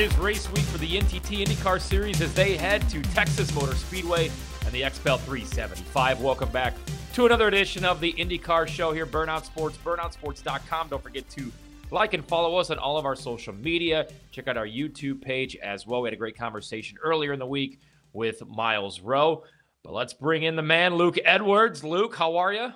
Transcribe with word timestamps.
It 0.00 0.04
is 0.12 0.18
race 0.18 0.50
week 0.52 0.64
for 0.64 0.78
the 0.78 0.96
NTT 0.96 1.44
IndyCar 1.44 1.78
Series 1.78 2.22
as 2.22 2.32
they 2.32 2.56
head 2.56 2.88
to 2.88 3.02
Texas 3.02 3.54
Motor 3.54 3.74
Speedway 3.74 4.30
and 4.64 4.72
the 4.72 4.80
XPEL 4.80 5.20
375. 5.20 6.22
Welcome 6.22 6.48
back 6.48 6.72
to 7.12 7.26
another 7.26 7.48
edition 7.48 7.84
of 7.84 8.00
the 8.00 8.14
IndyCar 8.14 8.66
Show 8.66 8.92
here, 8.92 9.04
Burnout 9.04 9.44
Sports, 9.44 9.76
burnoutsports.com. 9.84 10.88
Don't 10.88 11.02
forget 11.02 11.28
to 11.28 11.52
like 11.90 12.14
and 12.14 12.24
follow 12.24 12.56
us 12.56 12.70
on 12.70 12.78
all 12.78 12.96
of 12.96 13.04
our 13.04 13.14
social 13.14 13.52
media. 13.52 14.08
Check 14.30 14.48
out 14.48 14.56
our 14.56 14.66
YouTube 14.66 15.20
page 15.20 15.54
as 15.56 15.86
well. 15.86 16.00
We 16.00 16.06
had 16.06 16.14
a 16.14 16.16
great 16.16 16.38
conversation 16.38 16.96
earlier 17.02 17.34
in 17.34 17.38
the 17.38 17.44
week 17.44 17.78
with 18.14 18.42
Myles 18.48 19.02
Rowe. 19.02 19.44
But 19.82 19.92
let's 19.92 20.14
bring 20.14 20.44
in 20.44 20.56
the 20.56 20.62
man, 20.62 20.94
Luke 20.94 21.18
Edwards. 21.26 21.84
Luke, 21.84 22.16
how 22.16 22.38
are 22.38 22.54
you? 22.54 22.72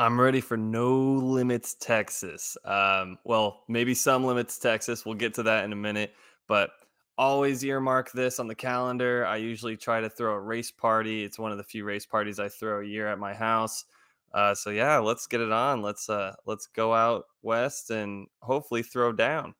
I'm 0.00 0.18
ready 0.18 0.40
for 0.40 0.56
No 0.56 0.98
Limits 0.98 1.74
Texas. 1.74 2.56
Um, 2.64 3.18
well, 3.24 3.64
maybe 3.68 3.92
some 3.92 4.24
limits 4.24 4.58
Texas. 4.58 5.04
We'll 5.04 5.14
get 5.14 5.34
to 5.34 5.42
that 5.42 5.66
in 5.66 5.74
a 5.74 5.76
minute, 5.76 6.14
but 6.48 6.70
always 7.18 7.62
earmark 7.62 8.10
this 8.12 8.40
on 8.40 8.46
the 8.46 8.54
calendar. 8.54 9.26
I 9.26 9.36
usually 9.36 9.76
try 9.76 10.00
to 10.00 10.08
throw 10.08 10.32
a 10.32 10.40
race 10.40 10.70
party. 10.70 11.22
It's 11.22 11.38
one 11.38 11.52
of 11.52 11.58
the 11.58 11.64
few 11.64 11.84
race 11.84 12.06
parties 12.06 12.40
I 12.40 12.48
throw 12.48 12.80
a 12.80 12.84
year 12.84 13.08
at 13.08 13.18
my 13.18 13.34
house. 13.34 13.84
Uh, 14.32 14.54
so 14.54 14.70
yeah, 14.70 14.96
let's 15.00 15.26
get 15.26 15.42
it 15.42 15.52
on. 15.52 15.82
Let's 15.82 16.08
uh, 16.08 16.34
let's 16.46 16.66
go 16.66 16.94
out 16.94 17.26
west 17.42 17.90
and 17.90 18.26
hopefully 18.40 18.82
throw 18.82 19.12
down. 19.12 19.54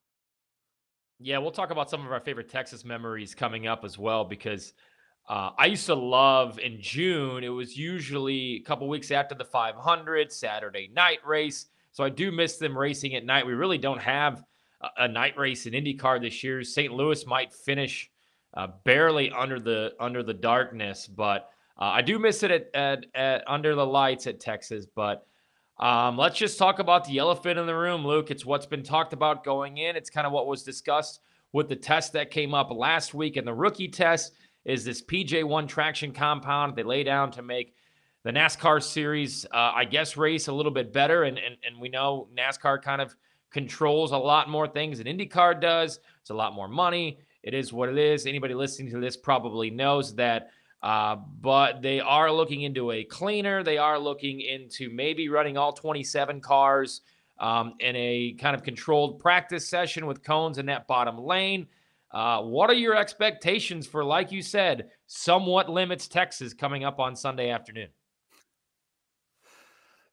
Yeah, 1.19 1.37
we'll 1.37 1.51
talk 1.51 1.71
about 1.71 1.91
some 1.91 2.07
of 2.07 2.11
our 2.11 2.21
favorite 2.21 2.49
Texas 2.49 2.83
memories 2.83 3.35
coming 3.35 3.67
up 3.67 3.85
as 3.85 3.99
well 3.99 4.25
because 4.25 4.73
uh, 5.31 5.53
I 5.57 5.67
used 5.67 5.87
to 5.87 5.95
love 5.95 6.59
in 6.59 6.79
June. 6.81 7.45
It 7.45 7.51
was 7.51 7.77
usually 7.77 8.57
a 8.57 8.61
couple 8.63 8.89
weeks 8.89 9.13
after 9.13 9.37
the 9.37 9.45
500 9.45 10.33
Saturday 10.33 10.91
night 10.93 11.21
race. 11.25 11.67
So 11.93 12.03
I 12.03 12.09
do 12.09 12.33
miss 12.33 12.57
them 12.57 12.77
racing 12.77 13.15
at 13.15 13.25
night. 13.25 13.47
We 13.47 13.53
really 13.53 13.79
don't 13.79 14.01
have 14.01 14.43
a, 14.81 15.05
a 15.05 15.09
night 15.09 15.39
race 15.39 15.67
in 15.67 15.73
IndyCar 15.73 16.21
this 16.21 16.43
year. 16.43 16.65
St. 16.65 16.93
Louis 16.93 17.25
might 17.29 17.53
finish 17.53 18.11
uh, 18.55 18.67
barely 18.83 19.31
under 19.31 19.61
the 19.61 19.93
under 20.01 20.25
the 20.25 20.35
darkness, 20.35 21.07
but 21.07 21.51
uh, 21.79 21.85
I 21.85 22.03
do 22.03 22.19
miss 22.19 22.43
it 22.43 22.51
at, 22.51 22.71
at, 22.75 23.07
at, 23.15 23.45
under 23.47 23.77
the 23.77 23.87
lights 23.87 24.27
at 24.27 24.41
Texas. 24.41 24.85
But 24.85 25.25
um, 25.79 26.19
let's 26.19 26.39
just 26.39 26.59
talk 26.59 26.81
about 26.81 27.05
the 27.05 27.19
elephant 27.19 27.57
in 27.57 27.67
the 27.67 27.77
room, 27.77 28.05
Luke. 28.05 28.33
It's 28.33 28.45
what's 28.45 28.67
been 28.67 28.83
talked 28.83 29.13
about 29.13 29.45
going 29.45 29.77
in. 29.77 29.95
It's 29.95 30.11
kind 30.11 30.27
of 30.27 30.33
what 30.33 30.49
was 30.49 30.65
discussed 30.65 31.21
with 31.53 31.69
the 31.69 31.77
test 31.77 32.15
that 32.15 32.33
came 32.33 32.53
up 32.53 32.73
last 32.73 33.15
week 33.15 33.37
and 33.37 33.47
the 33.47 33.55
rookie 33.55 33.89
test 33.89 34.33
is 34.65 34.85
this 34.85 35.03
PJ1 35.03 35.69
traction 35.69 36.13
compound 36.13 36.77
they 36.77 36.83
lay 36.83 37.03
down 37.03 37.31
to 37.33 37.43
make 37.43 37.75
the 38.23 38.31
NASCAR 38.31 38.83
series, 38.83 39.47
uh, 39.47 39.73
I 39.75 39.85
guess, 39.85 40.17
race 40.17 40.49
a 40.49 40.53
little 40.53 40.73
bit 40.73 40.93
better. 40.93 41.25
And, 41.25 41.39
and, 41.39 41.57
and 41.65 41.81
we 41.81 41.89
know 41.89 42.29
NASCAR 42.37 42.83
kind 42.83 43.01
of 43.01 43.15
controls 43.51 44.13
a 44.13 44.19
lot 44.19 44.49
more 44.49 44.69
things 44.69 44.99
than 44.99 45.07
IndyCar 45.07 45.61
does. 45.61 46.01
It's 46.21 46.31
a 46.31 46.35
lot 46.35 46.53
more 46.53 46.69
money. 46.69 47.19
It 47.43 47.55
is 47.55 47.73
what 47.73 47.89
it 47.89 47.99
is. 47.99 48.27
Anybody 48.27 48.55
listening 48.55 48.93
to 48.93 49.01
this 49.01 49.17
probably 49.17 49.71
knows 49.71 50.15
that. 50.17 50.51
Uh, 50.83 51.17
but 51.41 51.83
they 51.83 52.01
are 52.01 52.31
looking 52.31 52.63
into 52.63 52.93
a 52.93 53.05
cleaner. 53.05 53.63
They 53.63 53.79
are 53.79 53.99
looking 53.99 54.41
into 54.41 54.91
maybe 54.91 55.29
running 55.29 55.57
all 55.57 55.73
27 55.73 56.41
cars 56.41 57.03
um, 57.39 57.75
in 57.81 57.97
a 57.97 58.35
kind 58.39 58.55
of 58.55 58.63
controlled 58.63 59.19
practice 59.19 59.67
session 59.67 60.07
with 60.07 60.23
cones 60.23 60.59
in 60.59 60.67
that 60.67 60.87
bottom 60.87 61.19
lane. 61.19 61.67
Uh, 62.13 62.43
what 62.43 62.71
are 62.71 62.75
your 62.75 62.97
expectations 62.97 63.87
for, 63.87 64.05
like 64.05 64.33
you 64.33 64.43
said, 64.43 64.91
somewhat 65.07 65.69
limits 65.69 66.09
Texas 66.09 66.53
coming 66.53 66.85
up 66.85 66.99
on 66.99 67.15
Sunday 67.15 67.51
afternoon? 67.51 67.89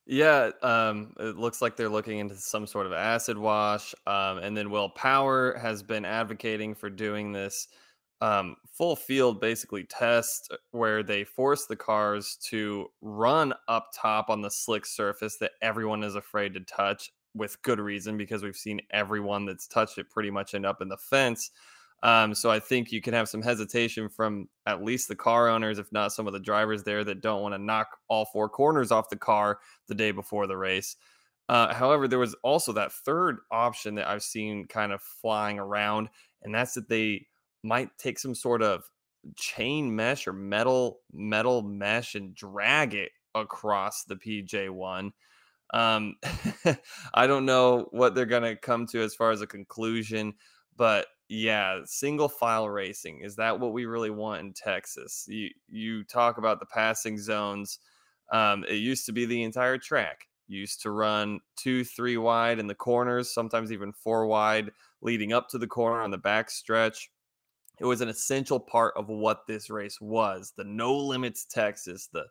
Yeah, 0.05 0.51
um, 0.63 1.13
it 1.19 1.35
looks 1.35 1.61
like 1.61 1.75
they're 1.75 1.89
looking 1.89 2.19
into 2.19 2.35
some 2.35 2.65
sort 2.65 2.85
of 2.85 2.93
acid 2.93 3.37
wash. 3.37 3.93
Um, 4.05 4.37
and 4.37 4.55
then 4.55 4.69
Will 4.69 4.89
Power 4.89 5.57
has 5.57 5.83
been 5.83 6.05
advocating 6.05 6.75
for 6.75 6.89
doing 6.89 7.33
this 7.33 7.67
um, 8.21 8.55
full 8.71 8.95
field 8.95 9.41
basically 9.41 9.83
test 9.83 10.55
where 10.71 11.03
they 11.03 11.23
force 11.23 11.65
the 11.65 11.75
cars 11.75 12.37
to 12.45 12.87
run 13.01 13.53
up 13.67 13.89
top 13.93 14.29
on 14.29 14.41
the 14.41 14.49
slick 14.49 14.85
surface 14.85 15.37
that 15.37 15.51
everyone 15.61 16.03
is 16.03 16.15
afraid 16.15 16.53
to 16.53 16.61
touch 16.61 17.11
with 17.35 17.61
good 17.61 17.79
reason 17.79 18.17
because 18.17 18.43
we've 18.43 18.55
seen 18.55 18.79
everyone 18.91 19.45
that's 19.45 19.67
touched 19.67 19.97
it 19.97 20.09
pretty 20.09 20.31
much 20.31 20.53
end 20.53 20.65
up 20.65 20.81
in 20.81 20.87
the 20.87 20.97
fence. 20.97 21.51
Um, 22.03 22.35
so 22.35 22.51
I 22.51 22.59
think 22.59 22.91
you 22.91 23.01
can 23.01 23.13
have 23.13 23.27
some 23.27 23.41
hesitation 23.41 24.07
from 24.07 24.47
at 24.65 24.83
least 24.83 25.07
the 25.07 25.15
car 25.15 25.49
owners, 25.49 25.79
if 25.79 25.91
not 25.91 26.13
some 26.13 26.27
of 26.27 26.33
the 26.33 26.39
drivers 26.39 26.83
there 26.83 27.03
that 27.03 27.21
don't 27.21 27.41
want 27.41 27.55
to 27.55 27.57
knock 27.57 27.97
all 28.07 28.25
four 28.25 28.49
corners 28.49 28.91
off 28.91 29.09
the 29.09 29.15
car 29.15 29.59
the 29.87 29.95
day 29.95 30.11
before 30.11 30.45
the 30.45 30.57
race. 30.57 30.95
Uh, 31.49 31.73
however, 31.73 32.07
there 32.07 32.19
was 32.19 32.35
also 32.43 32.73
that 32.73 32.91
third 32.91 33.37
option 33.51 33.95
that 33.95 34.07
I've 34.07 34.23
seen 34.23 34.67
kind 34.67 34.91
of 34.91 35.01
flying 35.01 35.59
around, 35.59 36.09
and 36.43 36.53
that's 36.53 36.73
that 36.73 36.89
they 36.89 37.25
might 37.63 37.89
take 37.97 38.19
some 38.19 38.35
sort 38.35 38.61
of 38.61 38.83
chain 39.35 39.95
mesh 39.95 40.27
or 40.27 40.33
metal 40.33 40.99
metal 41.11 41.61
mesh 41.61 42.15
and 42.15 42.35
drag 42.35 42.93
it 42.93 43.11
across 43.33 44.03
the 44.03 44.15
PJ1. 44.15 45.11
Um, 45.73 46.15
I 47.13 47.27
don't 47.27 47.45
know 47.45 47.87
what 47.91 48.13
they're 48.13 48.25
to 48.25 48.55
come 48.55 48.85
to 48.87 49.01
as 49.01 49.15
far 49.15 49.31
as 49.31 49.41
a 49.41 49.47
conclusion, 49.47 50.33
but 50.75 51.07
yeah, 51.29 51.81
single 51.85 52.29
file 52.29 52.69
racing. 52.69 53.21
Is 53.21 53.35
that 53.35 53.59
what 53.59 53.73
we 53.73 53.85
really 53.85 54.09
want 54.09 54.41
in 54.41 54.53
Texas? 54.53 55.25
You 55.27 55.49
you 55.67 56.03
talk 56.05 56.37
about 56.37 56.59
the 56.59 56.65
passing 56.65 57.17
zones. 57.17 57.79
Um, 58.31 58.63
it 58.67 58.75
used 58.75 59.05
to 59.07 59.11
be 59.11 59.25
the 59.25 59.43
entire 59.43 59.77
track. 59.77 60.27
used 60.47 60.81
to 60.83 60.91
run 60.91 61.39
two, 61.57 61.83
three 61.83 62.17
wide 62.17 62.59
in 62.59 62.67
the 62.67 62.75
corners, 62.75 63.33
sometimes 63.33 63.71
even 63.71 63.91
four 63.91 64.25
wide 64.27 64.71
leading 65.01 65.33
up 65.33 65.49
to 65.49 65.57
the 65.57 65.67
corner 65.67 66.01
on 66.01 66.11
the 66.11 66.17
back 66.17 66.49
stretch. 66.49 67.09
It 67.79 67.85
was 67.85 68.01
an 68.01 68.09
essential 68.09 68.59
part 68.59 68.93
of 68.97 69.07
what 69.09 69.45
this 69.47 69.69
race 69.69 69.99
was. 70.01 70.53
The 70.55 70.63
no 70.63 70.95
limits 70.95 71.45
Texas, 71.45 72.07
the 72.11 72.25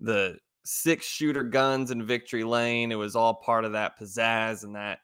the 0.00 0.36
six 0.64 1.06
shooter 1.06 1.42
guns 1.42 1.90
in 1.90 2.06
victory 2.06 2.44
lane. 2.44 2.92
It 2.92 2.96
was 2.96 3.16
all 3.16 3.34
part 3.34 3.64
of 3.64 3.72
that 3.72 3.98
pizzazz 3.98 4.62
and 4.64 4.76
that 4.76 4.98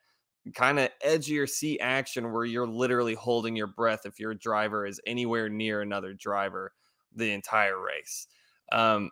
kind 0.55 0.79
of 0.79 0.91
of 1.05 1.29
your 1.29 1.47
seat 1.47 1.81
action 1.81 2.33
where 2.33 2.45
you're 2.45 2.67
literally 2.67 3.15
holding 3.15 3.57
your 3.57 3.67
breath 3.67 4.07
if 4.07 4.21
your 4.21 4.35
driver 4.35 4.87
is 4.87 5.01
anywhere 5.07 5.49
near 5.49 5.81
another 5.83 6.15
driver 6.15 6.73
the 7.15 7.33
entire 7.33 7.81
race. 7.81 8.27
Um, 8.73 9.11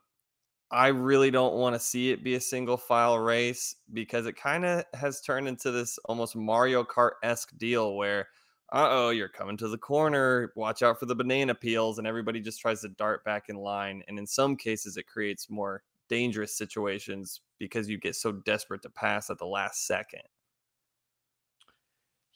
I 0.70 0.88
really 0.88 1.30
don't 1.30 1.54
want 1.54 1.74
to 1.76 1.80
see 1.80 2.10
it 2.10 2.24
be 2.24 2.34
a 2.34 2.40
single 2.40 2.76
file 2.76 3.18
race 3.18 3.76
because 3.92 4.26
it 4.26 4.36
kind 4.36 4.64
of 4.64 4.84
has 4.94 5.20
turned 5.20 5.46
into 5.46 5.70
this 5.70 5.98
almost 6.06 6.34
Mario 6.34 6.82
Kart 6.84 7.12
esque 7.22 7.56
deal 7.56 7.94
where, 7.96 8.28
uh 8.72 8.88
oh, 8.90 9.10
you're 9.10 9.28
coming 9.28 9.56
to 9.58 9.68
the 9.68 9.78
corner, 9.78 10.52
watch 10.56 10.82
out 10.82 10.98
for 10.98 11.06
the 11.06 11.14
banana 11.14 11.54
peels, 11.54 11.98
and 11.98 12.06
everybody 12.06 12.40
just 12.40 12.60
tries 12.60 12.80
to 12.80 12.88
dart 12.88 13.24
back 13.24 13.48
in 13.48 13.56
line. 13.56 14.02
And 14.08 14.18
in 14.18 14.26
some 14.26 14.56
cases, 14.56 14.96
it 14.96 15.06
creates 15.06 15.48
more 15.48 15.84
dangerous 16.08 16.56
situations 16.56 17.40
because 17.58 17.88
you 17.88 17.98
get 17.98 18.16
so 18.16 18.32
desperate 18.32 18.82
to 18.82 18.90
pass 18.90 19.30
at 19.30 19.38
the 19.38 19.46
last 19.46 19.86
second. 19.86 20.22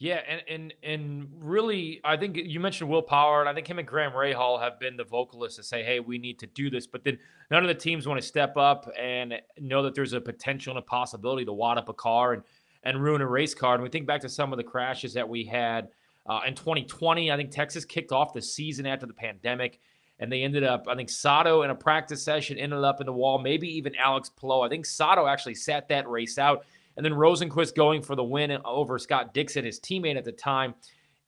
Yeah, 0.00 0.22
and 0.26 0.42
and 0.48 0.74
and 0.82 1.28
really, 1.38 2.00
I 2.02 2.16
think 2.16 2.34
you 2.34 2.58
mentioned 2.58 2.88
Will 2.88 3.02
Power, 3.02 3.40
and 3.40 3.50
I 3.50 3.52
think 3.52 3.68
him 3.68 3.78
and 3.78 3.86
Graham 3.86 4.12
Rahal 4.12 4.58
have 4.58 4.80
been 4.80 4.96
the 4.96 5.04
vocalists 5.04 5.58
to 5.58 5.62
say, 5.62 5.82
"Hey, 5.82 6.00
we 6.00 6.16
need 6.16 6.38
to 6.38 6.46
do 6.46 6.70
this." 6.70 6.86
But 6.86 7.04
then 7.04 7.18
none 7.50 7.62
of 7.62 7.68
the 7.68 7.74
teams 7.74 8.08
want 8.08 8.18
to 8.18 8.26
step 8.26 8.56
up 8.56 8.90
and 8.98 9.34
know 9.58 9.82
that 9.82 9.94
there's 9.94 10.14
a 10.14 10.20
potential 10.20 10.70
and 10.70 10.78
a 10.78 10.82
possibility 10.82 11.44
to 11.44 11.52
wad 11.52 11.76
up 11.76 11.90
a 11.90 11.92
car 11.92 12.32
and 12.32 12.42
and 12.82 13.02
ruin 13.02 13.20
a 13.20 13.26
race 13.26 13.52
car. 13.52 13.74
And 13.74 13.82
we 13.82 13.90
think 13.90 14.06
back 14.06 14.22
to 14.22 14.28
some 14.30 14.54
of 14.54 14.56
the 14.56 14.64
crashes 14.64 15.12
that 15.12 15.28
we 15.28 15.44
had 15.44 15.90
uh, 16.24 16.40
in 16.46 16.54
2020. 16.54 17.30
I 17.30 17.36
think 17.36 17.50
Texas 17.50 17.84
kicked 17.84 18.10
off 18.10 18.32
the 18.32 18.40
season 18.40 18.86
after 18.86 19.04
the 19.04 19.12
pandemic, 19.12 19.80
and 20.18 20.32
they 20.32 20.44
ended 20.44 20.64
up. 20.64 20.86
I 20.88 20.94
think 20.94 21.10
Sato 21.10 21.60
in 21.60 21.68
a 21.68 21.74
practice 21.74 22.22
session 22.22 22.56
ended 22.56 22.84
up 22.84 23.00
in 23.00 23.06
the 23.06 23.12
wall. 23.12 23.38
Maybe 23.38 23.68
even 23.76 23.94
Alex 23.96 24.30
Palou. 24.30 24.62
I 24.62 24.70
think 24.70 24.86
Sato 24.86 25.26
actually 25.26 25.56
sat 25.56 25.88
that 25.88 26.08
race 26.08 26.38
out 26.38 26.64
and 26.96 27.04
then 27.04 27.12
Rosenqvist 27.12 27.74
going 27.74 28.02
for 28.02 28.16
the 28.16 28.24
win 28.24 28.56
over 28.64 28.98
Scott 28.98 29.32
Dixon, 29.34 29.64
his 29.64 29.80
teammate 29.80 30.16
at 30.16 30.24
the 30.24 30.32
time, 30.32 30.74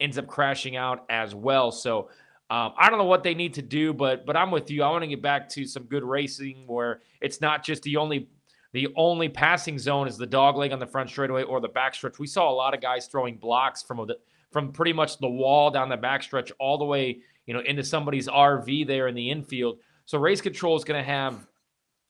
ends 0.00 0.19
up 0.19 0.26
crashing 0.26 0.76
out 0.76 1.05
as 1.09 1.35
well. 1.35 1.70
So 1.70 2.11
um, 2.50 2.75
I 2.76 2.91
don't 2.91 2.99
know 2.99 3.06
what 3.06 3.23
they 3.23 3.35
need 3.35 3.55
to 3.55 3.62
do, 3.62 3.94
but 3.94 4.26
but 4.26 4.37
I'm 4.37 4.50
with 4.50 4.70
you. 4.70 4.82
I 4.82 4.91
want 4.91 5.03
to 5.03 5.09
get 5.09 5.23
back 5.23 5.49
to 5.50 5.64
some 5.64 5.85
good 5.85 6.05
racing 6.05 6.64
where 6.67 7.00
it's 7.20 7.41
not 7.41 7.64
just 7.64 7.82
the 7.82 7.97
only 7.97 8.29
the 8.73 8.88
only 8.97 9.29
passing 9.29 9.79
zone 9.79 10.09
is 10.09 10.17
the 10.17 10.26
dog 10.26 10.56
leg 10.56 10.73
on 10.73 10.79
the 10.79 10.87
front 10.87 11.09
straightaway 11.09 11.44
or 11.44 11.61
the 11.61 11.69
backstretch. 11.69 12.19
We 12.19 12.26
saw 12.26 12.50
a 12.50 12.53
lot 12.53 12.75
of 12.75 12.81
guys 12.81 13.06
throwing 13.06 13.37
blocks 13.37 13.82
from 13.82 14.06
the 14.06 14.17
from 14.50 14.73
pretty 14.73 14.93
much 14.93 15.19
the 15.19 15.29
wall 15.29 15.70
down 15.70 15.88
the 15.88 15.97
backstretch 15.97 16.53
all 16.61 16.76
the 16.76 16.85
way, 16.85 17.20
you 17.47 17.55
know, 17.55 17.61
into 17.61 17.82
somebody's 17.82 18.29
RV 18.29 18.87
there 18.87 19.08
in 19.08 19.15
the 19.15 19.31
infield. 19.31 19.79
So 20.05 20.19
race 20.19 20.41
control 20.41 20.76
is 20.76 20.85
going 20.85 21.03
to 21.03 21.11
have 21.11 21.47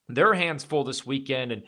their 0.09 0.35
hands 0.35 0.65
full 0.65 0.83
this 0.83 1.07
weekend, 1.07 1.53
and 1.53 1.63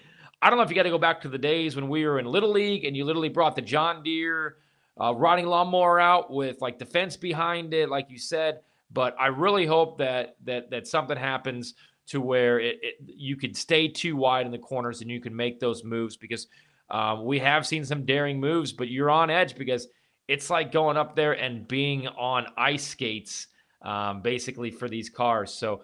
I 0.44 0.50
don't 0.50 0.58
know 0.58 0.62
if 0.62 0.68
you 0.68 0.76
got 0.76 0.82
to 0.82 0.90
go 0.90 0.98
back 0.98 1.22
to 1.22 1.30
the 1.30 1.38
days 1.38 1.74
when 1.74 1.88
we 1.88 2.04
were 2.04 2.18
in 2.18 2.26
Little 2.26 2.50
League 2.50 2.84
and 2.84 2.94
you 2.94 3.06
literally 3.06 3.30
brought 3.30 3.56
the 3.56 3.62
John 3.62 4.02
Deere 4.02 4.56
uh, 5.00 5.14
riding 5.14 5.46
lawnmower 5.46 5.98
out 5.98 6.30
with 6.30 6.60
like 6.60 6.78
the 6.78 6.84
fence 6.84 7.16
behind 7.16 7.72
it, 7.72 7.88
like 7.88 8.10
you 8.10 8.18
said. 8.18 8.60
But 8.92 9.16
I 9.18 9.28
really 9.28 9.64
hope 9.64 9.96
that 9.98 10.36
that 10.44 10.68
that 10.68 10.86
something 10.86 11.16
happens 11.16 11.72
to 12.08 12.20
where 12.20 12.60
it, 12.60 12.76
it 12.82 12.94
you 13.06 13.36
could 13.36 13.56
stay 13.56 13.88
too 13.88 14.16
wide 14.16 14.44
in 14.44 14.52
the 14.52 14.58
corners 14.58 15.00
and 15.00 15.10
you 15.10 15.18
can 15.18 15.34
make 15.34 15.60
those 15.60 15.82
moves 15.82 16.18
because 16.18 16.46
um, 16.90 17.24
we 17.24 17.38
have 17.38 17.66
seen 17.66 17.82
some 17.82 18.04
daring 18.04 18.38
moves, 18.38 18.70
but 18.70 18.88
you're 18.88 19.10
on 19.10 19.30
edge 19.30 19.56
because 19.56 19.88
it's 20.28 20.50
like 20.50 20.72
going 20.72 20.98
up 20.98 21.16
there 21.16 21.32
and 21.32 21.66
being 21.66 22.06
on 22.06 22.48
ice 22.58 22.86
skates, 22.88 23.46
um, 23.80 24.20
basically 24.20 24.70
for 24.70 24.90
these 24.90 25.08
cars. 25.08 25.54
So 25.54 25.80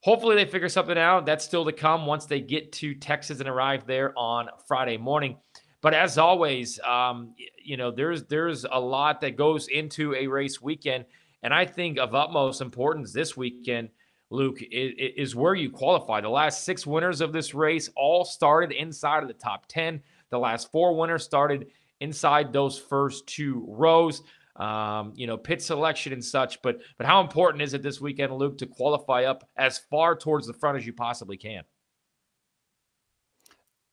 hopefully 0.00 0.36
they 0.36 0.44
figure 0.44 0.68
something 0.68 0.98
out. 0.98 1.26
That's 1.26 1.44
still 1.44 1.64
to 1.64 1.72
come 1.72 2.06
once 2.06 2.26
they 2.26 2.40
get 2.40 2.72
to 2.72 2.94
Texas 2.94 3.40
and 3.40 3.48
arrive 3.48 3.86
there 3.86 4.16
on 4.18 4.48
Friday 4.66 4.96
morning. 4.96 5.36
But 5.80 5.94
as 5.94 6.18
always, 6.18 6.80
um, 6.80 7.34
you 7.62 7.76
know, 7.76 7.90
there's 7.90 8.24
there's 8.24 8.64
a 8.64 8.80
lot 8.80 9.20
that 9.20 9.36
goes 9.36 9.68
into 9.68 10.14
a 10.14 10.26
race 10.26 10.60
weekend, 10.60 11.04
and 11.42 11.54
I 11.54 11.66
think 11.66 11.98
of 11.98 12.14
utmost 12.14 12.60
importance 12.60 13.12
this 13.12 13.36
weekend, 13.36 13.90
Luke, 14.30 14.58
is, 14.60 14.92
is 15.16 15.36
where 15.36 15.54
you 15.54 15.70
qualify. 15.70 16.20
The 16.20 16.28
last 16.28 16.64
six 16.64 16.84
winners 16.84 17.20
of 17.20 17.32
this 17.32 17.54
race 17.54 17.88
all 17.96 18.24
started 18.24 18.72
inside 18.72 19.22
of 19.22 19.28
the 19.28 19.34
top 19.34 19.66
ten. 19.68 20.00
The 20.30 20.38
last 20.38 20.72
four 20.72 20.96
winners 20.96 21.24
started 21.24 21.68
inside 22.00 22.52
those 22.52 22.78
first 22.78 23.26
two 23.26 23.64
rows. 23.68 24.22
Um, 24.58 25.12
you 25.14 25.26
know, 25.26 25.36
pit 25.36 25.62
selection 25.62 26.12
and 26.12 26.24
such. 26.24 26.60
But 26.62 26.80
but 26.96 27.06
how 27.06 27.20
important 27.20 27.62
is 27.62 27.74
it 27.74 27.82
this 27.82 28.00
weekend, 28.00 28.34
Luke, 28.34 28.58
to 28.58 28.66
qualify 28.66 29.24
up 29.24 29.48
as 29.56 29.78
far 29.78 30.16
towards 30.16 30.46
the 30.46 30.52
front 30.52 30.78
as 30.78 30.86
you 30.86 30.92
possibly 30.92 31.36
can? 31.36 31.62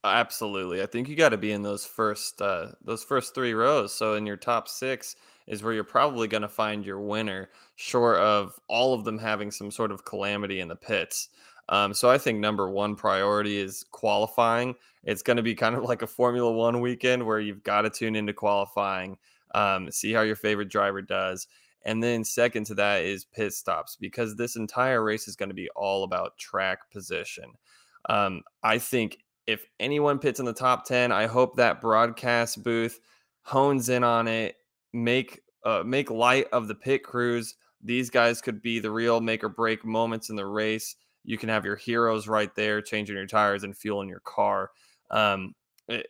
Absolutely. 0.04 0.84
I 0.84 0.86
think 0.86 1.10
you 1.10 1.16
got 1.16 1.30
to 1.30 1.38
be 1.38 1.52
in 1.52 1.64
those 1.64 1.86
first 1.86 2.42
uh 2.42 2.68
those 2.84 3.04
first 3.04 3.34
3 3.34 3.54
rows. 3.54 3.94
So 3.94 4.14
in 4.16 4.26
your 4.26 4.38
top 4.38 4.68
6 4.68 5.16
is 5.48 5.64
where 5.64 5.74
you're 5.74 5.84
probably 5.84 6.28
going 6.28 6.42
to 6.44 6.50
find 6.50 6.86
your 6.86 7.00
winner, 7.00 7.50
short 7.76 8.18
of 8.18 8.60
all 8.68 8.94
of 8.94 9.04
them 9.04 9.18
having 9.18 9.52
some 9.52 9.72
sort 9.72 9.92
of 9.92 10.06
calamity 10.06 10.60
in 10.60 10.68
the 10.68 10.76
pits. 10.76 11.30
Um, 11.70 11.94
so 11.94 12.10
I 12.10 12.18
think 12.18 12.40
number 12.40 12.70
one 12.70 12.96
priority 12.96 13.58
is 13.58 13.86
qualifying. 13.92 14.76
It's 15.04 15.24
going 15.24 15.38
to 15.38 15.44
be 15.44 15.56
kind 15.56 15.76
of 15.76 15.84
like 15.84 16.04
a 16.04 16.08
Formula 16.08 16.52
One 16.52 16.82
weekend 16.82 17.26
where 17.26 17.40
you've 17.40 17.64
got 17.64 17.82
to 17.82 17.90
tune 17.90 18.16
into 18.16 18.34
qualifying, 18.34 19.18
um, 19.54 19.92
see 19.92 20.14
how 20.14 20.22
your 20.22 20.36
favorite 20.36 20.70
driver 20.70 21.02
does. 21.02 21.48
And 21.86 22.02
then, 22.02 22.24
second 22.24 22.66
to 22.68 22.76
that 22.76 23.04
is 23.04 23.26
pit 23.26 23.54
stops 23.54 23.96
because 24.00 24.36
this 24.36 24.56
entire 24.56 25.04
race 25.04 25.28
is 25.28 25.36
going 25.36 25.50
to 25.50 25.56
be 25.56 25.70
all 25.76 26.04
about 26.04 26.38
track 26.38 26.90
position. 26.92 27.46
Um, 28.10 28.42
I 28.64 28.80
think 28.80 29.20
if 29.48 29.66
anyone 29.80 30.20
pits 30.20 30.40
in 30.40 30.46
the 30.46 30.54
top 30.54 30.86
10, 30.86 31.12
I 31.12 31.28
hope 31.28 31.56
that 31.56 31.82
broadcast 31.82 32.64
booth 32.64 33.00
hones 33.44 33.90
in 33.90 34.04
on 34.04 34.28
it, 34.28 34.56
make 34.94 35.42
uh, 35.64 35.84
make 35.86 36.10
light 36.10 36.48
of 36.52 36.68
the 36.68 36.76
pit 36.76 37.04
crews. 37.04 37.56
These 37.84 38.10
guys 38.10 38.42
could 38.42 38.62
be 38.62 38.80
the 38.80 38.92
real 38.92 39.22
make 39.22 39.44
or 39.44 39.50
break 39.50 39.86
moments 39.86 40.30
in 40.30 40.36
the 40.36 40.46
race. 40.46 40.96
You 41.24 41.38
can 41.38 41.50
have 41.50 41.66
your 41.66 41.76
heroes 41.76 42.28
right 42.28 42.54
there, 42.56 42.82
changing 42.82 43.16
your 43.16 43.28
tires 43.28 43.64
and 43.64 43.78
fueling 43.78 44.10
your 44.10 44.22
car. 44.22 44.72
Um, 45.12 45.54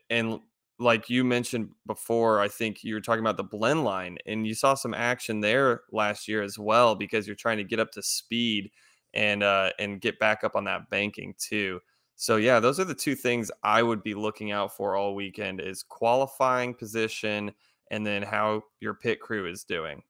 and 0.10 0.40
like 0.80 1.10
you 1.10 1.24
mentioned 1.24 1.69
before, 1.86 2.42
I 2.42 2.48
think 2.48 2.83
you 2.83 2.95
were 2.95 3.01
talking 3.01 3.22
about 3.22 3.38
the 3.38 3.44
blend 3.44 3.83
line, 3.83 4.18
and 4.25 4.45
you 4.45 4.54
saw 4.54 4.74
some 4.74 4.94
action 4.94 5.39
there 5.39 5.81
last 5.92 6.27
year 6.27 6.42
as 6.42 6.60
well 6.60 6.95
because 6.95 7.27
you're 7.27 7.36
trying 7.36 7.57
to 7.57 7.63
get 7.63 7.80
up 7.80 7.92
to 7.92 8.04
speed 8.04 8.72
and 9.13 9.44
uh, 9.44 9.72
and 9.80 10.01
get 10.01 10.19
back 10.19 10.44
up 10.44 10.56
on 10.56 10.66
that 10.66 10.89
banking 10.89 11.33
too. 11.38 11.80
So 12.16 12.38
yeah, 12.38 12.60
those 12.60 12.80
are 12.80 12.86
the 12.86 12.95
two 12.95 13.16
things 13.16 13.51
I 13.63 13.83
would 13.83 14.04
be 14.04 14.13
looking 14.13 14.51
out 14.51 14.75
for 14.75 14.95
all 14.95 15.16
weekend 15.16 15.60
is 15.60 15.83
qualifying 15.83 16.74
position 16.74 17.51
and 17.92 18.06
then 18.06 18.24
how 18.24 18.63
your 18.80 18.94
pit 18.94 19.19
crew 19.19 19.50
is 19.50 19.63
doing. 19.63 20.01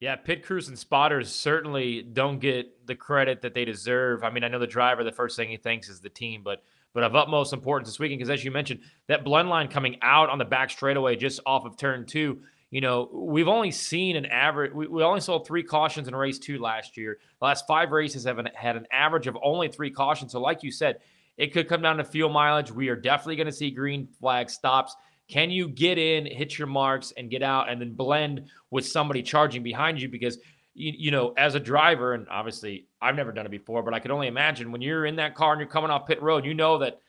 Yeah, 0.00 0.16
pit 0.16 0.44
crews 0.44 0.68
and 0.68 0.78
spotters 0.78 1.30
certainly 1.30 2.02
don't 2.02 2.38
get 2.38 2.86
the 2.86 2.94
credit 2.94 3.42
that 3.42 3.52
they 3.52 3.66
deserve. 3.66 4.24
I 4.24 4.30
mean, 4.30 4.44
I 4.44 4.48
know 4.48 4.58
the 4.58 4.66
driver, 4.66 5.04
the 5.04 5.12
first 5.12 5.36
thing 5.36 5.50
he 5.50 5.58
thinks 5.58 5.88
is 5.88 6.00
the 6.00 6.08
team, 6.08 6.42
but 6.42 6.62
but 6.92 7.02
of 7.02 7.14
utmost 7.14 7.52
importance 7.52 7.88
this 7.88 7.98
weekend 7.98 8.18
because 8.18 8.30
as 8.30 8.44
you 8.44 8.50
mentioned, 8.50 8.80
that 9.06 9.24
blend 9.24 9.48
line 9.48 9.68
coming 9.68 9.96
out 10.02 10.28
on 10.28 10.38
the 10.38 10.44
back 10.44 10.70
straightaway 10.70 11.16
just 11.16 11.40
off 11.46 11.64
of 11.64 11.76
turn 11.76 12.06
two 12.06 12.40
you 12.70 12.80
know, 12.80 13.08
we've 13.12 13.48
only 13.48 13.72
seen 13.72 14.16
an 14.16 14.26
average, 14.26 14.72
we, 14.72 14.86
we 14.86 15.02
only 15.02 15.20
saw 15.20 15.40
three 15.40 15.62
cautions 15.62 16.06
in 16.06 16.14
race 16.14 16.38
two 16.38 16.58
last 16.58 16.96
year. 16.96 17.18
The 17.40 17.46
last 17.46 17.66
five 17.66 17.90
races 17.90 18.24
have 18.24 18.38
an, 18.38 18.48
had 18.54 18.76
an 18.76 18.86
average 18.92 19.26
of 19.26 19.36
only 19.42 19.68
three 19.68 19.90
cautions. 19.90 20.32
So, 20.32 20.40
like 20.40 20.62
you 20.62 20.70
said, 20.70 20.98
it 21.36 21.52
could 21.52 21.68
come 21.68 21.82
down 21.82 21.96
to 21.96 22.04
fuel 22.04 22.30
mileage. 22.30 22.70
We 22.70 22.88
are 22.88 22.96
definitely 22.96 23.36
going 23.36 23.46
to 23.46 23.52
see 23.52 23.70
green 23.70 24.06
flag 24.20 24.50
stops. 24.50 24.94
Can 25.26 25.50
you 25.50 25.68
get 25.68 25.98
in, 25.98 26.26
hit 26.26 26.58
your 26.58 26.68
marks, 26.68 27.12
and 27.16 27.30
get 27.30 27.42
out, 27.42 27.68
and 27.68 27.80
then 27.80 27.92
blend 27.92 28.46
with 28.70 28.86
somebody 28.86 29.22
charging 29.22 29.62
behind 29.62 30.00
you? 30.00 30.08
Because 30.08 30.38
you, 30.80 30.92
you 30.96 31.10
know, 31.10 31.34
as 31.36 31.54
a 31.54 31.60
driver, 31.60 32.14
and 32.14 32.26
obviously 32.28 32.86
I've 33.00 33.16
never 33.16 33.32
done 33.32 33.46
it 33.46 33.50
before, 33.50 33.82
but 33.82 33.94
I 33.94 34.00
could 34.00 34.10
only 34.10 34.26
imagine 34.26 34.72
when 34.72 34.80
you're 34.80 35.06
in 35.06 35.16
that 35.16 35.34
car 35.34 35.52
and 35.52 35.60
you're 35.60 35.68
coming 35.68 35.90
off 35.90 36.06
pit 36.06 36.22
road, 36.22 36.44
you 36.44 36.54
know 36.54 36.78
that 36.78 37.00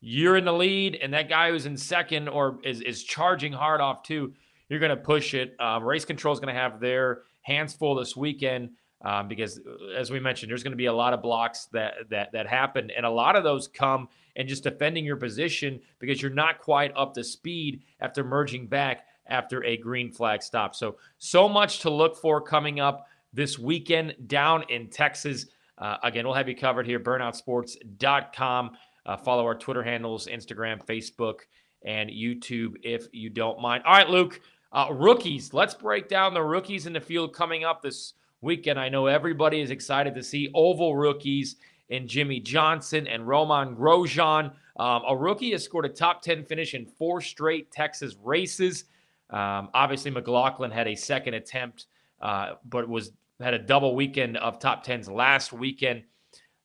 you're 0.00 0.36
in 0.36 0.44
the 0.44 0.52
lead, 0.52 0.94
and 0.94 1.12
that 1.14 1.28
guy 1.28 1.50
who's 1.50 1.66
in 1.66 1.76
second 1.76 2.28
or 2.28 2.58
is 2.64 2.80
is 2.80 3.02
charging 3.02 3.52
hard 3.52 3.80
off 3.80 4.02
too 4.02 4.32
you're 4.68 4.80
going 4.80 4.90
to 4.90 4.96
push 4.96 5.34
it. 5.34 5.54
Um, 5.60 5.84
race 5.84 6.04
control 6.04 6.34
is 6.34 6.40
going 6.40 6.54
to 6.54 6.60
have 6.60 6.80
their 6.80 7.22
hands 7.42 7.74
full 7.74 7.94
this 7.94 8.16
weekend 8.16 8.70
um, 9.04 9.28
because, 9.28 9.58
uh, 9.58 9.94
as 9.96 10.10
we 10.10 10.20
mentioned, 10.20 10.50
there's 10.50 10.62
going 10.62 10.72
to 10.72 10.76
be 10.76 10.86
a 10.86 10.92
lot 10.92 11.12
of 11.12 11.22
blocks 11.22 11.66
that 11.72 12.10
that 12.10 12.32
that 12.32 12.46
happen, 12.46 12.90
and 12.96 13.06
a 13.06 13.10
lot 13.10 13.36
of 13.36 13.44
those 13.44 13.68
come 13.68 14.08
and 14.34 14.48
just 14.48 14.64
defending 14.64 15.04
your 15.04 15.16
position 15.16 15.80
because 15.98 16.20
you're 16.20 16.30
not 16.30 16.58
quite 16.60 16.92
up 16.96 17.14
to 17.14 17.24
speed 17.24 17.82
after 18.00 18.24
merging 18.24 18.66
back 18.66 19.06
after 19.28 19.64
a 19.64 19.76
green 19.76 20.12
flag 20.12 20.42
stop. 20.42 20.74
So, 20.74 20.96
so 21.18 21.48
much 21.48 21.80
to 21.80 21.90
look 21.90 22.16
for 22.16 22.40
coming 22.40 22.80
up 22.80 23.06
this 23.36 23.58
weekend 23.58 24.14
down 24.26 24.64
in 24.70 24.88
Texas. 24.88 25.46
Uh, 25.78 25.98
again, 26.02 26.24
we'll 26.24 26.34
have 26.34 26.48
you 26.48 26.56
covered 26.56 26.86
here, 26.86 26.98
burnoutsports.com. 26.98 28.70
Uh, 29.04 29.16
follow 29.16 29.44
our 29.44 29.54
Twitter 29.54 29.82
handles, 29.82 30.26
Instagram, 30.26 30.84
Facebook, 30.84 31.40
and 31.84 32.10
YouTube 32.10 32.74
if 32.82 33.06
you 33.12 33.30
don't 33.30 33.60
mind. 33.60 33.84
All 33.86 33.92
right, 33.92 34.08
Luke, 34.08 34.40
uh, 34.72 34.88
rookies. 34.90 35.52
Let's 35.52 35.74
break 35.74 36.08
down 36.08 36.34
the 36.34 36.42
rookies 36.42 36.86
in 36.86 36.94
the 36.94 37.00
field 37.00 37.34
coming 37.34 37.64
up 37.64 37.82
this 37.82 38.14
weekend. 38.40 38.80
I 38.80 38.88
know 38.88 39.06
everybody 39.06 39.60
is 39.60 39.70
excited 39.70 40.14
to 40.14 40.22
see 40.22 40.50
oval 40.54 40.96
rookies 40.96 41.56
in 41.90 42.08
Jimmie 42.08 42.40
Johnson 42.40 43.06
and 43.06 43.28
Romain 43.28 43.76
Grosjean. 43.76 44.52
Um, 44.78 45.02
a 45.06 45.16
rookie 45.16 45.52
has 45.52 45.62
scored 45.62 45.84
a 45.84 45.90
top 45.90 46.22
10 46.22 46.44
finish 46.44 46.74
in 46.74 46.86
four 46.86 47.20
straight 47.20 47.70
Texas 47.70 48.16
races. 48.22 48.84
Um, 49.30 49.68
obviously, 49.74 50.10
McLaughlin 50.10 50.70
had 50.70 50.88
a 50.88 50.94
second 50.94 51.34
attempt, 51.34 51.86
uh, 52.20 52.54
but 52.64 52.88
was 52.88 53.12
had 53.40 53.54
a 53.54 53.58
double 53.58 53.94
weekend 53.94 54.36
of 54.36 54.58
top 54.58 54.82
tens 54.82 55.08
last 55.08 55.52
weekend, 55.52 56.04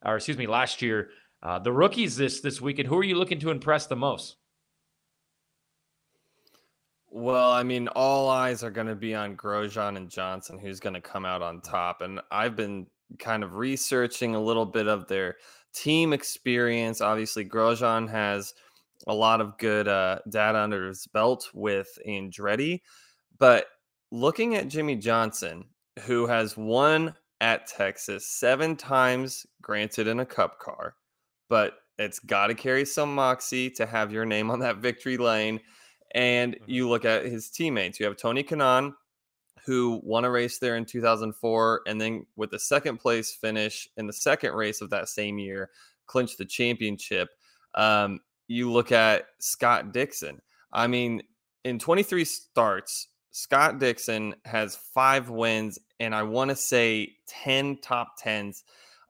or 0.04 0.16
excuse 0.16 0.38
me, 0.38 0.48
last 0.48 0.82
year. 0.82 1.10
Uh, 1.44 1.60
the 1.60 1.72
rookies 1.72 2.16
this 2.16 2.40
this 2.42 2.62
weekend. 2.62 2.88
Who 2.88 2.98
are 2.98 3.04
you 3.04 3.16
looking 3.16 3.40
to 3.40 3.52
impress 3.52 3.88
the 3.88 3.96
most? 3.96 4.36
Well, 7.14 7.52
I 7.52 7.64
mean, 7.64 7.90
all 7.90 8.30
eyes 8.30 8.64
are 8.64 8.72
going 8.72 8.88
to 8.88 8.96
be 8.96 9.14
on 9.14 9.36
Grosjean 9.36 9.98
and 9.98 10.10
Johnson, 10.10 10.58
who's 10.58 10.80
going 10.80 10.94
to 10.94 11.02
come 11.02 11.26
out 11.26 11.42
on 11.42 11.60
top. 11.60 12.02
And 12.02 12.22
I've 12.32 12.56
been 12.56 12.88
kind 13.20 13.44
of 13.44 13.56
researching 13.56 14.34
a 14.34 14.42
little 14.42 14.66
bit 14.66 14.88
of 14.88 15.08
their 15.08 15.36
team 15.74 16.14
experience. 16.14 17.02
Obviously, 17.02 17.44
Grosjean 17.44 18.10
has 18.10 18.54
a 19.08 19.14
lot 19.14 19.42
of 19.42 19.58
good 19.58 19.90
uh, 19.90 20.20
data 20.30 20.60
under 20.60 20.88
his 20.88 21.06
belt 21.08 21.50
with 21.54 21.90
Andretti. 22.08 22.82
But 23.38 23.66
looking 24.12 24.56
at 24.56 24.70
Jimmie 24.70 24.96
Johnson, 24.96 25.66
who 26.00 26.26
has 26.28 26.58
won 26.58 27.14
at 27.40 27.68
Texas 27.68 28.28
seven 28.28 28.76
times, 28.76 29.46
granted 29.62 30.08
in 30.08 30.20
a 30.20 30.26
cup 30.26 30.60
car, 30.60 30.96
but 31.50 31.74
it's 31.98 32.20
got 32.20 32.48
to 32.48 32.54
carry 32.54 32.86
some 32.86 33.14
moxie 33.14 33.70
to 33.72 33.86
have 33.86 34.12
your 34.12 34.26
name 34.26 34.50
on 34.50 34.60
that 34.60 34.78
victory 34.78 35.18
lane. 35.18 35.60
And 36.14 36.56
mm-hmm. 36.56 36.72
you 36.72 36.90
look 36.90 37.06
at 37.06 37.26
his 37.26 37.50
teammates. 37.50 38.00
You 38.00 38.06
have 38.06 38.18
Tony 38.18 38.44
Kanaan, 38.44 38.94
who 39.66 40.02
won 40.04 40.26
a 40.26 40.32
race 40.32 40.60
there 40.60 40.76
in 40.76 40.86
2004, 40.86 41.82
and 41.86 42.02
then 42.02 42.26
with 42.36 42.52
the 42.52 42.60
second 42.60 42.98
place 42.98 43.34
finish 43.34 43.88
in 43.98 44.08
the 44.08 44.14
second 44.14 44.54
race 44.54 44.82
of 44.82 44.90
that 44.90 45.10
same 45.10 45.38
year, 45.38 45.70
clinched 46.08 46.38
the 46.38 46.46
championship. 46.46 47.30
Um, 47.76 48.20
you 48.48 48.72
look 48.72 48.92
at 48.92 49.26
Scott 49.40 49.94
Dixon. 49.94 50.42
I 50.74 50.88
mean, 50.88 51.22
in 51.64 51.80
23 51.80 52.26
starts, 52.26 53.08
Scott 53.32 53.80
Dixon 53.80 54.36
has 54.46 54.76
five 54.76 55.30
wins 55.30 55.80
and 56.00 56.14
I 56.14 56.24
want 56.24 56.50
to 56.50 56.56
say 56.56 57.16
10 57.28 57.78
top 57.82 58.14
tens. 58.18 58.64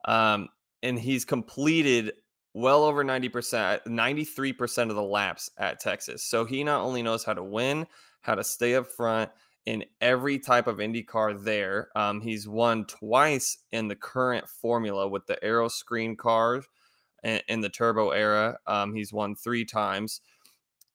Um, 0.05 0.49
and 0.83 0.99
he's 0.99 1.25
completed 1.25 2.13
well 2.53 2.83
over 2.83 3.03
90%, 3.03 3.85
93% 3.87 4.89
of 4.89 4.95
the 4.95 5.03
laps 5.03 5.49
at 5.57 5.79
Texas. 5.79 6.23
So 6.23 6.45
he 6.45 6.63
not 6.63 6.81
only 6.81 7.01
knows 7.01 7.23
how 7.23 7.33
to 7.33 7.43
win, 7.43 7.87
how 8.21 8.35
to 8.35 8.43
stay 8.43 8.75
up 8.75 8.87
front 8.87 9.31
in 9.65 9.85
every 10.01 10.39
type 10.39 10.67
of 10.67 10.77
IndyCar 10.77 11.43
there. 11.43 11.89
Um, 11.95 12.21
he's 12.21 12.47
won 12.47 12.85
twice 12.85 13.57
in 13.71 13.87
the 13.87 13.95
current 13.95 14.47
formula 14.47 15.07
with 15.07 15.27
the 15.27 15.41
Aero 15.43 15.67
Screen 15.67 16.15
cars 16.15 16.65
in, 17.23 17.61
the 17.61 17.69
turbo 17.69 18.09
era. 18.09 18.57
Um, 18.65 18.95
he's 18.95 19.13
won 19.13 19.35
three 19.35 19.65
times. 19.65 20.21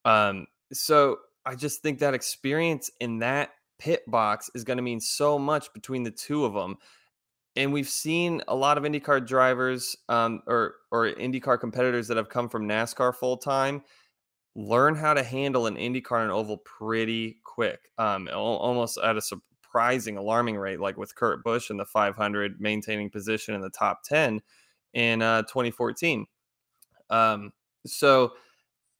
Um, 0.04 0.47
so 0.73 1.18
I 1.47 1.55
just 1.55 1.81
think 1.81 2.00
that 2.00 2.12
experience 2.12 2.91
in 3.00 3.21
that 3.21 3.50
pit 3.79 4.03
box 4.09 4.50
is 4.55 4.65
going 4.65 4.79
to 4.79 4.83
mean 4.83 5.00
so 5.00 5.38
much 5.38 5.73
between 5.73 6.03
the 6.03 6.11
two 6.11 6.45
of 6.45 6.53
them 6.55 6.76
and 7.57 7.73
we've 7.73 7.88
seen 7.88 8.43
a 8.49 8.55
lot 8.55 8.76
of 8.76 8.85
IndyCar 8.85 9.26
drivers 9.26 9.97
um, 10.09 10.43
or 10.47 10.75
or 10.91 11.07
IndyCar 11.07 11.59
competitors 11.59 12.09
that 12.09 12.17
have 12.17 12.29
come 12.29 12.49
from 12.49 12.69
NASCAR 12.69 13.15
full 13.15 13.38
time 13.38 13.83
learn 14.57 14.95
how 14.95 15.12
to 15.12 15.23
handle 15.23 15.67
an 15.67 15.76
IndyCar 15.76 16.23
and 16.23 16.33
oval 16.33 16.57
pretty 16.59 17.37
quick, 17.45 17.91
um, 17.99 18.29
almost 18.35 18.99
at 19.05 19.17
a 19.17 19.21
surprising, 19.21 20.17
alarming 20.17 20.57
rate, 20.57 20.81
like 20.81 20.97
with 20.97 21.15
Kurt 21.15 21.45
Busch 21.45 21.71
in 21.71 21.76
the 21.76 21.85
500, 21.85 22.59
maintaining 22.59 23.11
position 23.11 23.55
in 23.55 23.61
the 23.61 23.71
top 23.71 24.03
10 24.05 24.41
in 24.95 25.21
uh, 25.21 25.43
2014. 25.43 26.25
Um, 27.11 27.53
so 27.87 28.33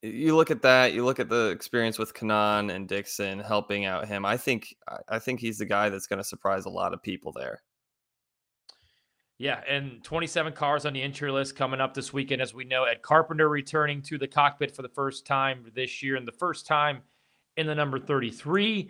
you 0.01 0.35
look 0.35 0.51
at 0.51 0.61
that, 0.61 0.93
you 0.93 1.03
look 1.03 1.19
at 1.19 1.29
the 1.29 1.47
experience 1.47 1.97
with 1.97 2.13
Kanaan 2.13 2.73
and 2.73 2.87
Dixon 2.87 3.39
helping 3.39 3.85
out 3.85 4.07
him. 4.07 4.25
I 4.25 4.37
think 4.37 4.75
I 5.09 5.19
think 5.19 5.39
he's 5.39 5.57
the 5.57 5.65
guy 5.65 5.89
that's 5.89 6.07
going 6.07 6.17
to 6.17 6.23
surprise 6.23 6.65
a 6.65 6.69
lot 6.69 6.93
of 6.93 7.01
people 7.01 7.31
there. 7.31 7.61
Yeah, 9.39 9.61
and 9.69 10.03
27 10.03 10.53
cars 10.53 10.85
on 10.87 10.93
the 10.93 11.01
entry 11.01 11.31
list 11.31 11.55
coming 11.55 11.79
up 11.79 11.93
this 11.93 12.11
weekend, 12.11 12.41
as 12.41 12.55
we 12.55 12.63
know. 12.63 12.85
Ed 12.85 13.03
Carpenter 13.03 13.49
returning 13.49 14.01
to 14.03 14.17
the 14.17 14.27
cockpit 14.27 14.75
for 14.75 14.81
the 14.81 14.89
first 14.89 15.27
time 15.27 15.63
this 15.75 16.01
year, 16.01 16.15
and 16.15 16.27
the 16.27 16.31
first 16.31 16.65
time 16.65 17.01
in 17.55 17.67
the 17.67 17.75
number 17.75 17.99
33. 17.99 18.89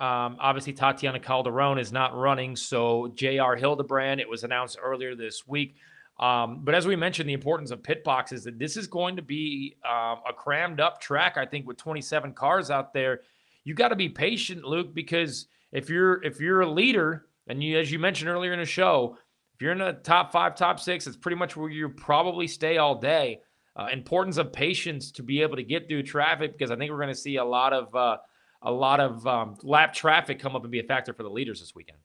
Um, 0.00 0.36
obviously, 0.40 0.72
Tatiana 0.72 1.20
Calderon 1.20 1.78
is 1.78 1.92
not 1.92 2.16
running, 2.16 2.56
so 2.56 3.12
J.R. 3.14 3.54
Hildebrand. 3.54 4.20
It 4.20 4.28
was 4.28 4.44
announced 4.44 4.78
earlier 4.82 5.14
this 5.14 5.46
week. 5.46 5.76
Um, 6.22 6.60
but 6.62 6.76
as 6.76 6.86
we 6.86 6.94
mentioned, 6.94 7.28
the 7.28 7.32
importance 7.32 7.72
of 7.72 7.82
pit 7.82 8.04
boxes 8.04 8.44
that 8.44 8.56
this 8.56 8.76
is 8.76 8.86
going 8.86 9.16
to 9.16 9.22
be 9.22 9.76
uh, 9.84 10.14
a 10.28 10.32
crammed 10.32 10.80
up 10.80 11.00
track. 11.00 11.36
I 11.36 11.44
think 11.44 11.66
with 11.66 11.78
27 11.78 12.32
cars 12.32 12.70
out 12.70 12.94
there, 12.94 13.22
you 13.64 13.74
got 13.74 13.88
to 13.88 13.96
be 13.96 14.08
patient, 14.08 14.62
Luke, 14.62 14.94
because 14.94 15.48
if 15.72 15.90
you're 15.90 16.22
if 16.22 16.40
you're 16.40 16.60
a 16.60 16.70
leader, 16.70 17.26
and 17.48 17.60
you, 17.60 17.76
as 17.76 17.90
you 17.90 17.98
mentioned 17.98 18.30
earlier 18.30 18.52
in 18.52 18.60
the 18.60 18.64
show, 18.64 19.16
if 19.54 19.60
you're 19.60 19.72
in 19.72 19.78
the 19.78 19.94
top 20.04 20.30
five, 20.30 20.54
top 20.54 20.78
six, 20.78 21.08
it's 21.08 21.16
pretty 21.16 21.36
much 21.36 21.56
where 21.56 21.68
you 21.68 21.88
probably 21.88 22.46
stay 22.46 22.78
all 22.78 22.94
day. 23.00 23.40
Uh, 23.74 23.88
importance 23.90 24.36
of 24.36 24.52
patience 24.52 25.10
to 25.10 25.22
be 25.22 25.42
able 25.42 25.56
to 25.56 25.64
get 25.64 25.88
through 25.88 26.04
traffic 26.04 26.56
because 26.56 26.70
I 26.70 26.76
think 26.76 26.90
we're 26.90 26.98
going 26.98 27.08
to 27.08 27.14
see 27.14 27.36
a 27.36 27.44
lot 27.44 27.72
of 27.72 27.92
uh, 27.96 28.18
a 28.62 28.70
lot 28.70 29.00
of 29.00 29.26
um, 29.26 29.56
lap 29.64 29.92
traffic 29.92 30.38
come 30.38 30.54
up 30.54 30.62
and 30.62 30.70
be 30.70 30.78
a 30.78 30.84
factor 30.84 31.12
for 31.12 31.24
the 31.24 31.30
leaders 31.30 31.58
this 31.58 31.74
weekend. 31.74 31.98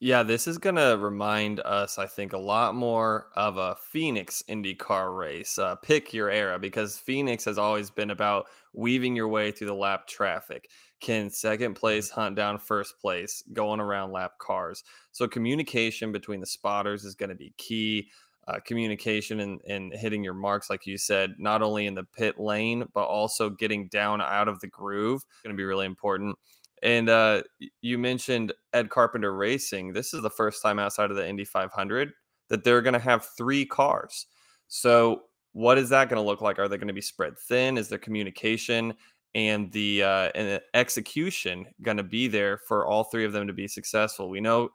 Yeah, 0.00 0.22
this 0.22 0.46
is 0.46 0.58
going 0.58 0.76
to 0.76 0.96
remind 0.96 1.58
us, 1.58 1.98
I 1.98 2.06
think, 2.06 2.32
a 2.32 2.38
lot 2.38 2.76
more 2.76 3.30
of 3.34 3.56
a 3.56 3.74
Phoenix 3.74 4.44
IndyCar 4.48 5.16
race. 5.16 5.58
Uh, 5.58 5.74
pick 5.74 6.14
your 6.14 6.30
era 6.30 6.56
because 6.56 6.98
Phoenix 6.98 7.44
has 7.46 7.58
always 7.58 7.90
been 7.90 8.10
about 8.10 8.46
weaving 8.72 9.16
your 9.16 9.26
way 9.26 9.50
through 9.50 9.66
the 9.66 9.74
lap 9.74 10.06
traffic. 10.06 10.70
Can 11.00 11.30
second 11.30 11.72
mm-hmm. 11.72 11.80
place 11.80 12.10
hunt 12.10 12.36
down 12.36 12.60
first 12.60 13.00
place 13.00 13.42
going 13.52 13.80
around 13.80 14.12
lap 14.12 14.38
cars? 14.40 14.84
So, 15.10 15.26
communication 15.26 16.12
between 16.12 16.38
the 16.38 16.46
spotters 16.46 17.04
is 17.04 17.16
going 17.16 17.30
to 17.30 17.34
be 17.34 17.52
key. 17.58 18.08
Uh, 18.46 18.60
communication 18.64 19.40
and, 19.40 19.60
and 19.68 19.92
hitting 19.92 20.24
your 20.24 20.32
marks, 20.32 20.70
like 20.70 20.86
you 20.86 20.96
said, 20.96 21.34
not 21.38 21.60
only 21.60 21.84
in 21.86 21.94
the 21.94 22.04
pit 22.16 22.40
lane, 22.40 22.82
but 22.94 23.04
also 23.04 23.50
getting 23.50 23.88
down 23.88 24.22
out 24.22 24.48
of 24.48 24.58
the 24.60 24.66
groove, 24.66 25.20
is 25.20 25.42
going 25.44 25.54
to 25.54 25.60
be 25.60 25.64
really 25.64 25.84
important. 25.84 26.34
And 26.82 27.08
uh, 27.08 27.42
you 27.80 27.98
mentioned 27.98 28.52
Ed 28.72 28.90
Carpenter 28.90 29.34
Racing. 29.34 29.92
This 29.92 30.14
is 30.14 30.22
the 30.22 30.30
first 30.30 30.62
time 30.62 30.78
outside 30.78 31.10
of 31.10 31.16
the 31.16 31.28
Indy 31.28 31.44
500 31.44 32.12
that 32.48 32.64
they're 32.64 32.82
going 32.82 32.94
to 32.94 32.98
have 32.98 33.26
three 33.36 33.64
cars. 33.64 34.26
So, 34.68 35.22
what 35.52 35.78
is 35.78 35.88
that 35.88 36.08
going 36.08 36.22
to 36.22 36.26
look 36.26 36.40
like? 36.40 36.58
Are 36.58 36.68
they 36.68 36.76
going 36.76 36.88
to 36.88 36.94
be 36.94 37.00
spread 37.00 37.38
thin? 37.38 37.78
Is 37.78 37.88
there 37.88 37.98
communication 37.98 38.94
and 39.34 39.72
the 39.72 40.02
uh, 40.02 40.30
and 40.34 40.48
the 40.48 40.62
execution 40.74 41.66
going 41.82 41.96
to 41.96 42.02
be 42.02 42.28
there 42.28 42.58
for 42.58 42.86
all 42.86 43.04
three 43.04 43.24
of 43.24 43.32
them 43.32 43.46
to 43.46 43.52
be 43.52 43.66
successful? 43.66 44.28
We 44.28 44.40
know 44.40 44.70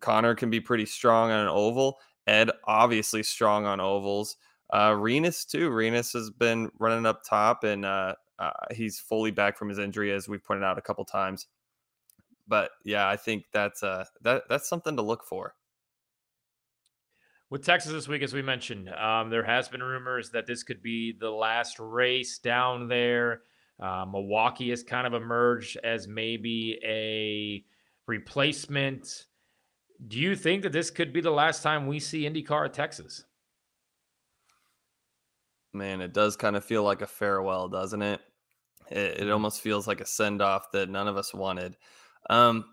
Conor 0.00 0.34
can 0.34 0.50
be 0.50 0.60
pretty 0.60 0.86
strong 0.86 1.30
on 1.30 1.40
an 1.40 1.48
oval. 1.48 1.98
Ed 2.26 2.50
obviously 2.64 3.22
strong 3.22 3.64
on 3.64 3.80
ovals. 3.80 4.36
Uh, 4.70 4.94
Rinus 4.98 5.44
too. 5.44 5.70
Rinus 5.70 6.12
has 6.12 6.30
been 6.30 6.70
running 6.78 7.06
up 7.06 7.22
top, 7.24 7.64
and 7.64 7.84
uh, 7.84 8.14
uh, 8.38 8.50
he's 8.72 8.98
fully 8.98 9.30
back 9.30 9.56
from 9.56 9.68
his 9.68 9.78
injury, 9.78 10.12
as 10.12 10.28
we've 10.28 10.44
pointed 10.44 10.64
out 10.64 10.78
a 10.78 10.82
couple 10.82 11.04
times. 11.04 11.46
But 12.46 12.70
yeah, 12.84 13.08
I 13.08 13.16
think 13.16 13.44
that's 13.52 13.82
uh 13.82 14.04
that 14.22 14.44
that's 14.48 14.68
something 14.68 14.96
to 14.96 15.02
look 15.02 15.24
for. 15.24 15.54
With 17.50 17.64
Texas 17.64 17.92
this 17.92 18.08
week, 18.08 18.22
as 18.22 18.34
we 18.34 18.42
mentioned, 18.42 18.90
um, 18.90 19.30
there 19.30 19.44
has 19.44 19.68
been 19.68 19.82
rumors 19.82 20.30
that 20.30 20.46
this 20.46 20.62
could 20.62 20.82
be 20.82 21.12
the 21.18 21.30
last 21.30 21.78
race 21.78 22.38
down 22.38 22.88
there. 22.88 23.42
Uh, 23.80 24.04
Milwaukee 24.04 24.70
has 24.70 24.82
kind 24.82 25.06
of 25.06 25.14
emerged 25.14 25.78
as 25.82 26.06
maybe 26.06 26.78
a 26.84 27.64
replacement. 28.06 29.26
Do 30.08 30.18
you 30.18 30.36
think 30.36 30.62
that 30.62 30.72
this 30.72 30.90
could 30.90 31.12
be 31.12 31.22
the 31.22 31.30
last 31.30 31.62
time 31.62 31.86
we 31.86 32.00
see 32.00 32.28
IndyCar 32.28 32.66
at 32.66 32.74
Texas? 32.74 33.24
Man, 35.72 36.00
it 36.00 36.12
does 36.12 36.36
kind 36.36 36.56
of 36.56 36.64
feel 36.64 36.82
like 36.82 37.02
a 37.02 37.06
farewell, 37.06 37.68
doesn't 37.68 38.02
it? 38.02 38.20
It, 38.90 38.96
it 38.96 39.20
mm-hmm. 39.20 39.32
almost 39.32 39.60
feels 39.60 39.86
like 39.86 40.00
a 40.00 40.06
send 40.06 40.42
off 40.42 40.70
that 40.72 40.88
none 40.88 41.08
of 41.08 41.16
us 41.16 41.34
wanted. 41.34 41.76
Um, 42.30 42.64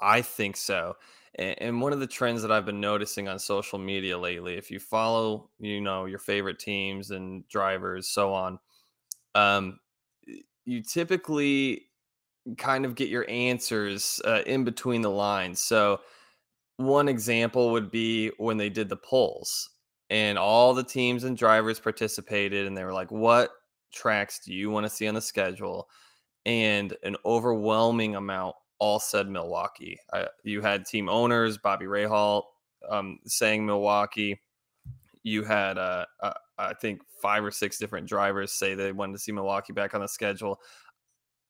I 0.00 0.22
think 0.22 0.56
so. 0.56 0.96
And, 1.36 1.62
and 1.62 1.80
one 1.80 1.92
of 1.92 2.00
the 2.00 2.06
trends 2.06 2.42
that 2.42 2.52
I've 2.52 2.66
been 2.66 2.80
noticing 2.80 3.28
on 3.28 3.38
social 3.38 3.78
media 3.78 4.18
lately, 4.18 4.54
if 4.54 4.70
you 4.70 4.78
follow, 4.78 5.50
you 5.58 5.80
know, 5.80 6.06
your 6.06 6.18
favorite 6.18 6.58
teams 6.58 7.10
and 7.10 7.46
drivers, 7.48 8.08
so 8.08 8.32
on, 8.32 8.58
um, 9.34 9.78
you 10.64 10.82
typically 10.82 11.86
kind 12.58 12.84
of 12.84 12.94
get 12.94 13.08
your 13.08 13.28
answers 13.28 14.20
uh, 14.24 14.42
in 14.46 14.64
between 14.64 15.02
the 15.02 15.10
lines. 15.10 15.60
So, 15.60 16.00
one 16.78 17.08
example 17.08 17.72
would 17.72 17.90
be 17.90 18.30
when 18.36 18.58
they 18.58 18.68
did 18.68 18.90
the 18.90 18.98
polls 18.98 19.70
and 20.10 20.38
all 20.38 20.74
the 20.74 20.84
teams 20.84 21.24
and 21.24 21.36
drivers 21.36 21.80
participated 21.80 22.66
and 22.66 22.76
they 22.76 22.84
were 22.84 22.92
like 22.92 23.10
what 23.10 23.50
tracks 23.92 24.40
do 24.44 24.52
you 24.52 24.70
want 24.70 24.84
to 24.84 24.90
see 24.90 25.08
on 25.08 25.14
the 25.14 25.20
schedule 25.20 25.88
and 26.44 26.96
an 27.02 27.16
overwhelming 27.24 28.16
amount 28.16 28.54
all 28.78 29.00
said 29.00 29.28
milwaukee. 29.28 29.98
I, 30.12 30.26
you 30.44 30.60
had 30.60 30.84
team 30.84 31.08
owners 31.08 31.58
bobby 31.58 31.86
rahal 31.86 32.44
um, 32.88 33.18
saying 33.26 33.64
milwaukee. 33.66 34.40
You 35.22 35.42
had 35.42 35.76
uh, 35.78 36.06
uh, 36.22 36.34
i 36.58 36.72
think 36.74 37.00
five 37.20 37.44
or 37.44 37.50
six 37.50 37.78
different 37.78 38.06
drivers 38.06 38.52
say 38.52 38.74
they 38.74 38.92
wanted 38.92 39.14
to 39.14 39.18
see 39.18 39.32
milwaukee 39.32 39.72
back 39.72 39.94
on 39.94 40.00
the 40.00 40.08
schedule. 40.08 40.60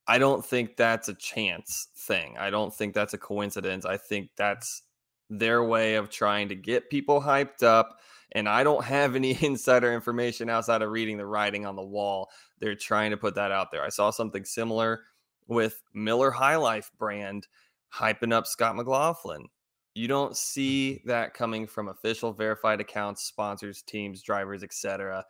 I 0.09 0.19
don't 0.19 0.45
think 0.45 0.77
that's 0.77 1.09
a 1.09 1.15
chance 1.15 1.89
thing. 1.97 2.37
I 2.39 2.51
don't 2.51 2.73
think 2.73 2.95
that's 2.95 3.15
a 3.15 3.19
coincidence. 3.19 3.85
I 3.85 3.97
think 3.97 4.31
that's 4.37 4.83
their 5.29 5.65
way 5.65 5.97
of 5.97 6.09
trying 6.09 6.49
to 6.49 6.55
get 6.55 6.89
people 6.91 7.21
hyped 7.21 7.65
up 7.65 7.99
and 8.33 8.49
I 8.49 8.65
don't 8.65 8.85
have 8.85 9.17
any 9.17 9.37
insider 9.45 9.93
information 9.93 10.49
outside 10.49 10.83
of 10.83 10.91
reading 10.91 11.17
the 11.17 11.27
writing 11.27 11.67
on 11.67 11.77
the 11.77 11.83
wall. 11.83 12.31
They're 12.59 12.75
trying 12.75 13.11
to 13.11 13.17
put 13.17 13.35
that 13.37 13.53
out 13.53 13.71
there. 13.71 13.85
I 13.85 13.89
saw 13.89 14.11
something 14.11 14.45
similar 14.45 15.03
with 15.49 15.83
Miller 15.95 16.31
High 16.31 16.57
Life 16.57 16.91
brand 16.99 17.47
hyping 17.95 18.33
up 18.33 18.47
Scott 18.47 18.77
McLaughlin. 18.77 19.47
You 19.95 20.09
don't 20.09 20.37
see 20.37 20.99
mm-hmm. 20.99 21.09
that 21.09 21.35
coming 21.35 21.67
from 21.67 21.89
official 21.89 22.33
verified 22.33 22.81
accounts, 22.81 23.25
sponsors, 23.25 23.83
teams, 23.83 24.23
drivers, 24.23 24.63
etc., 24.63 25.25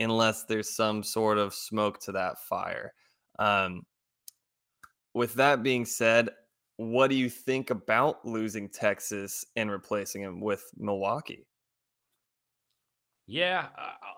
unless 0.00 0.44
there's 0.44 0.74
some 0.74 1.02
sort 1.02 1.38
of 1.38 1.52
smoke 1.52 2.00
to 2.00 2.12
that 2.12 2.38
fire. 2.48 2.92
Um, 3.38 3.82
with 5.14 5.34
that 5.34 5.62
being 5.62 5.84
said, 5.84 6.30
what 6.76 7.10
do 7.10 7.16
you 7.16 7.28
think 7.28 7.70
about 7.70 8.24
losing 8.24 8.68
Texas 8.68 9.44
and 9.56 9.70
replacing 9.70 10.22
him 10.22 10.40
with 10.40 10.64
Milwaukee? 10.76 11.47
Yeah, 13.30 13.66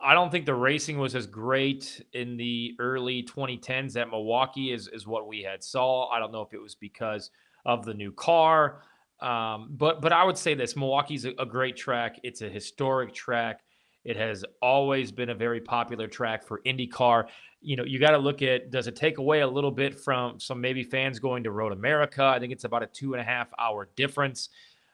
I 0.00 0.14
don't 0.14 0.30
think 0.30 0.46
the 0.46 0.54
racing 0.54 0.96
was 0.96 1.16
as 1.16 1.26
great 1.26 2.00
in 2.12 2.36
the 2.36 2.76
early 2.78 3.24
2010s 3.24 3.96
at 3.96 4.08
Milwaukee 4.08 4.72
as, 4.72 4.86
as 4.86 5.04
what 5.04 5.26
we 5.26 5.42
had 5.42 5.64
saw. 5.64 6.08
I 6.10 6.20
don't 6.20 6.30
know 6.30 6.42
if 6.42 6.54
it 6.54 6.62
was 6.62 6.76
because 6.76 7.32
of 7.66 7.84
the 7.84 7.92
new 7.92 8.12
car, 8.12 8.82
um, 9.20 9.70
but 9.72 10.00
but 10.00 10.12
I 10.12 10.22
would 10.22 10.38
say 10.38 10.54
this: 10.54 10.76
Milwaukee's 10.76 11.24
a, 11.24 11.32
a 11.40 11.44
great 11.44 11.76
track. 11.76 12.20
It's 12.22 12.40
a 12.42 12.48
historic 12.48 13.12
track. 13.12 13.62
It 14.04 14.16
has 14.16 14.44
always 14.62 15.10
been 15.10 15.30
a 15.30 15.34
very 15.34 15.60
popular 15.60 16.06
track 16.06 16.44
for 16.44 16.60
IndyCar. 16.64 17.24
You 17.60 17.74
know, 17.74 17.84
you 17.84 17.98
got 17.98 18.12
to 18.12 18.18
look 18.18 18.42
at 18.42 18.70
does 18.70 18.86
it 18.86 18.94
take 18.94 19.18
away 19.18 19.40
a 19.40 19.48
little 19.48 19.72
bit 19.72 19.98
from 19.98 20.38
some 20.38 20.60
maybe 20.60 20.84
fans 20.84 21.18
going 21.18 21.42
to 21.42 21.50
Road 21.50 21.72
America? 21.72 22.22
I 22.22 22.38
think 22.38 22.52
it's 22.52 22.64
about 22.64 22.84
a 22.84 22.86
two 22.86 23.14
and 23.14 23.20
a 23.20 23.24
half 23.24 23.48
hour 23.58 23.90
difference. 23.96 24.50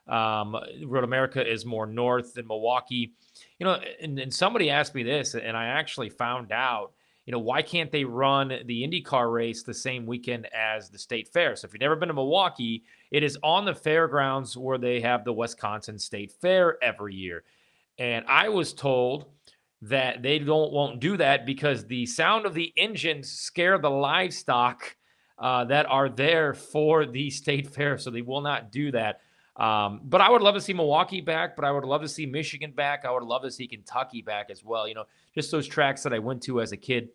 Um, 0.09 0.57
Road 0.85 1.05
America 1.05 1.45
is 1.45 1.65
more 1.65 1.87
north 1.87 2.35
than 2.35 2.47
Milwaukee. 2.47 3.13
You 3.59 3.67
know, 3.67 3.81
and, 4.01 4.19
and 4.19 4.33
somebody 4.33 4.71
asked 4.71 4.95
me 4.95 5.03
this, 5.03 5.35
and 5.35 5.57
I 5.57 5.67
actually 5.67 6.11
found 6.11 6.53
out, 6.53 6.93
you 7.25 7.33
know, 7.33 7.41
why 7.41 7.61
can't 7.61 7.91
they 7.91 8.05
run 8.05 8.49
the 8.67 8.83
IndyCar 8.85 9.33
race 9.33 9.65
the 9.65 9.75
same 9.75 10.07
weekend 10.07 10.47
as 10.55 10.91
the 10.91 10.99
state 10.99 11.29
fair? 11.29 11.57
So 11.57 11.67
if 11.67 11.73
you've 11.73 11.81
never 11.81 11.97
been 11.97 12.09
to 12.09 12.15
Milwaukee, 12.15 12.85
it 13.11 13.25
is 13.25 13.37
on 13.43 13.65
the 13.65 13.75
fairgrounds 13.75 14.57
where 14.57 14.79
they 14.79 15.01
have 15.01 15.25
the 15.25 15.33
Wisconsin 15.33 15.99
State 15.99 16.33
Fair 16.41 16.83
every 16.83 17.15
year. 17.15 17.43
And 17.99 18.25
I 18.29 18.49
was 18.49 18.73
told 18.73 19.27
that 19.83 20.23
they 20.23 20.39
don't 20.39 20.73
won't 20.73 21.01
do 21.01 21.17
that 21.17 21.45
because 21.45 21.85
the 21.85 22.07
sound 22.07 22.47
of 22.47 22.55
the 22.55 22.73
engines 22.77 23.31
scare 23.31 23.79
the 23.79 23.91
livestock 23.91 24.97
uh, 25.39 25.65
that 25.65 25.87
are 25.87 26.09
there 26.09 26.55
for 26.55 27.07
the 27.07 27.29
state 27.31 27.69
fair, 27.69 27.99
so 27.99 28.11
they 28.11 28.23
will 28.23 28.41
not 28.41 28.73
do 28.73 28.91
that. 28.93 29.21
Um, 29.57 30.01
but 30.05 30.21
I 30.21 30.29
would 30.29 30.43
love 30.43 30.55
to 30.55 30.61
see 30.61 30.75
Milwaukee 30.75 31.23
back, 31.23 31.57
but 31.57 31.65
I 31.65 31.71
would 31.71 31.85
love 31.85 32.03
to 32.03 32.09
see 32.09 32.27
Michigan 32.27 32.73
back. 32.73 33.05
I 33.05 33.11
would 33.11 33.23
love 33.23 33.43
to 33.43 33.51
see 33.51 33.67
Kentucky 33.67 34.21
back 34.21 34.51
as 34.51 34.63
well. 34.63 34.87
You 34.87 34.95
know, 34.95 35.05
just 35.35 35.51
those 35.51 35.67
tracks 35.67 36.03
that 36.03 36.13
I 36.13 36.19
went 36.19 36.43
to 36.45 36.61
as 36.61 36.73
a 36.73 36.77
kid. 36.77 37.09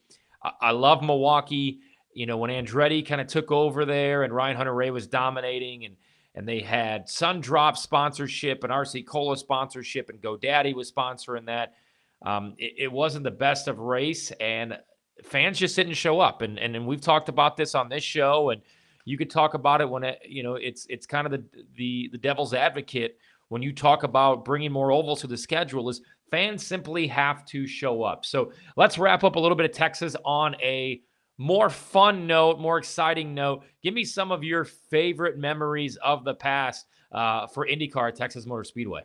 I, 0.43 0.51
I 0.61 0.71
love 0.71 1.03
Milwaukee. 1.03 1.79
You 2.13 2.25
know, 2.25 2.37
when 2.37 2.49
Andretti 2.49 3.05
kind 3.05 3.21
of 3.21 3.27
took 3.27 3.51
over 3.51 3.85
there 3.85 4.23
and 4.23 4.33
Ryan 4.33 4.57
Hunter-Reay 4.57 4.91
was 4.91 5.07
dominating 5.07 5.85
and 5.85 5.95
and 6.33 6.47
they 6.47 6.61
had 6.61 7.09
Sun 7.09 7.41
Drop 7.41 7.77
sponsorship 7.77 8.63
and 8.63 8.71
RC 8.71 9.05
Cola 9.05 9.35
sponsorship 9.35 10.09
and 10.09 10.21
GoDaddy 10.21 10.73
was 10.73 10.91
sponsoring 10.91 11.45
that. 11.47 11.73
Um, 12.21 12.53
it, 12.57 12.73
it, 12.77 12.91
wasn't 12.91 13.23
the 13.23 13.31
best 13.31 13.67
of 13.67 13.79
race 13.79 14.31
and 14.39 14.77
fans 15.23 15.57
just 15.57 15.75
didn't 15.75 15.95
show 15.95 16.19
up. 16.19 16.41
And, 16.41 16.59
and, 16.59 16.75
and 16.75 16.85
we've 16.85 17.01
talked 17.01 17.29
about 17.29 17.57
this 17.57 17.73
on 17.75 17.89
this 17.89 18.03
show 18.03 18.51
and 18.51 18.61
you 19.05 19.17
could 19.17 19.29
talk 19.29 19.53
about 19.53 19.81
it 19.81 19.89
when 19.89 20.03
it, 20.03 20.19
you 20.27 20.43
know, 20.43 20.55
it's, 20.55 20.85
it's 20.89 21.05
kind 21.05 21.25
of 21.25 21.31
the, 21.31 21.43
the, 21.75 22.09
the 22.11 22.17
devil's 22.17 22.53
advocate 22.53 23.17
when 23.49 23.61
you 23.61 23.73
talk 23.73 24.03
about 24.03 24.45
bringing 24.45 24.71
more 24.71 24.91
ovals 24.91 25.21
to 25.21 25.27
the 25.27 25.37
schedule 25.37 25.89
is 25.89 26.01
fans 26.29 26.65
simply 26.65 27.05
have 27.07 27.45
to 27.45 27.67
show 27.67 28.03
up. 28.03 28.25
So 28.25 28.53
let's 28.77 28.97
wrap 28.97 29.23
up 29.23 29.35
a 29.35 29.39
little 29.39 29.57
bit 29.57 29.65
of 29.65 29.73
Texas 29.73 30.15
on 30.23 30.55
a 30.61 31.01
more 31.37 31.69
fun 31.69 32.27
note, 32.27 32.59
more 32.59 32.77
exciting 32.77 33.33
note. 33.33 33.63
Give 33.83 33.93
me 33.93 34.05
some 34.05 34.31
of 34.31 34.43
your 34.43 34.63
favorite 34.63 35.37
memories 35.37 35.97
of 35.97 36.23
the 36.23 36.33
past 36.33 36.85
uh, 37.11 37.47
for 37.47 37.67
IndyCar 37.67 38.15
Texas 38.15 38.45
Motor 38.45 38.63
Speedway. 38.63 39.01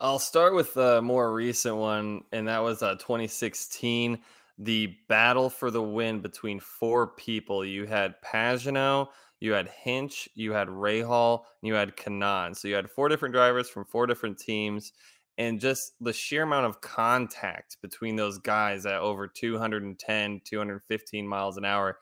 I'll 0.00 0.18
start 0.18 0.54
with 0.54 0.74
the 0.74 1.02
more 1.02 1.32
recent 1.32 1.76
one, 1.76 2.22
and 2.30 2.46
that 2.46 2.62
was 2.62 2.82
uh, 2.82 2.94
2016. 2.96 4.18
The 4.58 4.96
battle 5.08 5.50
for 5.50 5.70
the 5.70 5.82
win 5.82 6.20
between 6.20 6.60
four 6.60 7.08
people. 7.08 7.64
You 7.64 7.86
had 7.86 8.20
Pagenaud, 8.22 9.08
you 9.40 9.52
had 9.52 9.68
Hinch, 9.68 10.28
you 10.34 10.52
had 10.52 10.68
Rahal, 10.68 11.42
and 11.62 11.68
you 11.68 11.74
had 11.74 11.96
Kanaan. 11.96 12.56
So 12.56 12.68
you 12.68 12.74
had 12.74 12.90
four 12.90 13.08
different 13.08 13.34
drivers 13.34 13.68
from 13.68 13.84
four 13.84 14.06
different 14.06 14.38
teams 14.38 14.92
and 15.38 15.60
just 15.60 15.92
the 16.00 16.12
sheer 16.12 16.42
amount 16.42 16.66
of 16.66 16.80
contact 16.80 17.78
between 17.80 18.16
those 18.16 18.38
guys 18.38 18.84
at 18.84 19.00
over 19.00 19.26
210 19.26 20.40
215 20.44 21.28
miles 21.28 21.56
an 21.56 21.64
hour 21.64 21.98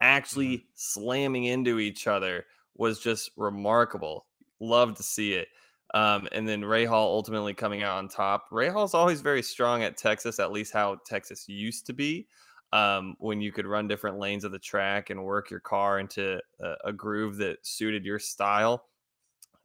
actually 0.00 0.58
mm-hmm. 0.58 0.66
slamming 0.74 1.44
into 1.44 1.78
each 1.80 2.06
other 2.06 2.46
was 2.76 3.00
just 3.00 3.30
remarkable 3.36 4.24
love 4.60 4.94
to 4.94 5.02
see 5.02 5.34
it 5.34 5.48
um, 5.94 6.28
and 6.32 6.48
then 6.48 6.62
Rahal 6.62 6.92
ultimately 6.92 7.54
coming 7.54 7.82
out 7.82 7.98
on 7.98 8.08
top. 8.08 8.50
Rahal's 8.50 8.94
always 8.94 9.20
very 9.20 9.42
strong 9.42 9.82
at 9.82 9.96
Texas, 9.96 10.38
at 10.38 10.52
least 10.52 10.72
how 10.72 10.98
Texas 11.06 11.48
used 11.48 11.86
to 11.86 11.92
be. 11.92 12.26
Um, 12.70 13.16
when 13.18 13.40
you 13.40 13.50
could 13.50 13.64
run 13.64 13.88
different 13.88 14.18
lanes 14.18 14.44
of 14.44 14.52
the 14.52 14.58
track 14.58 15.08
and 15.08 15.24
work 15.24 15.50
your 15.50 15.60
car 15.60 15.98
into 15.98 16.38
a, 16.60 16.74
a 16.84 16.92
groove 16.92 17.38
that 17.38 17.66
suited 17.66 18.04
your 18.04 18.18
style. 18.18 18.84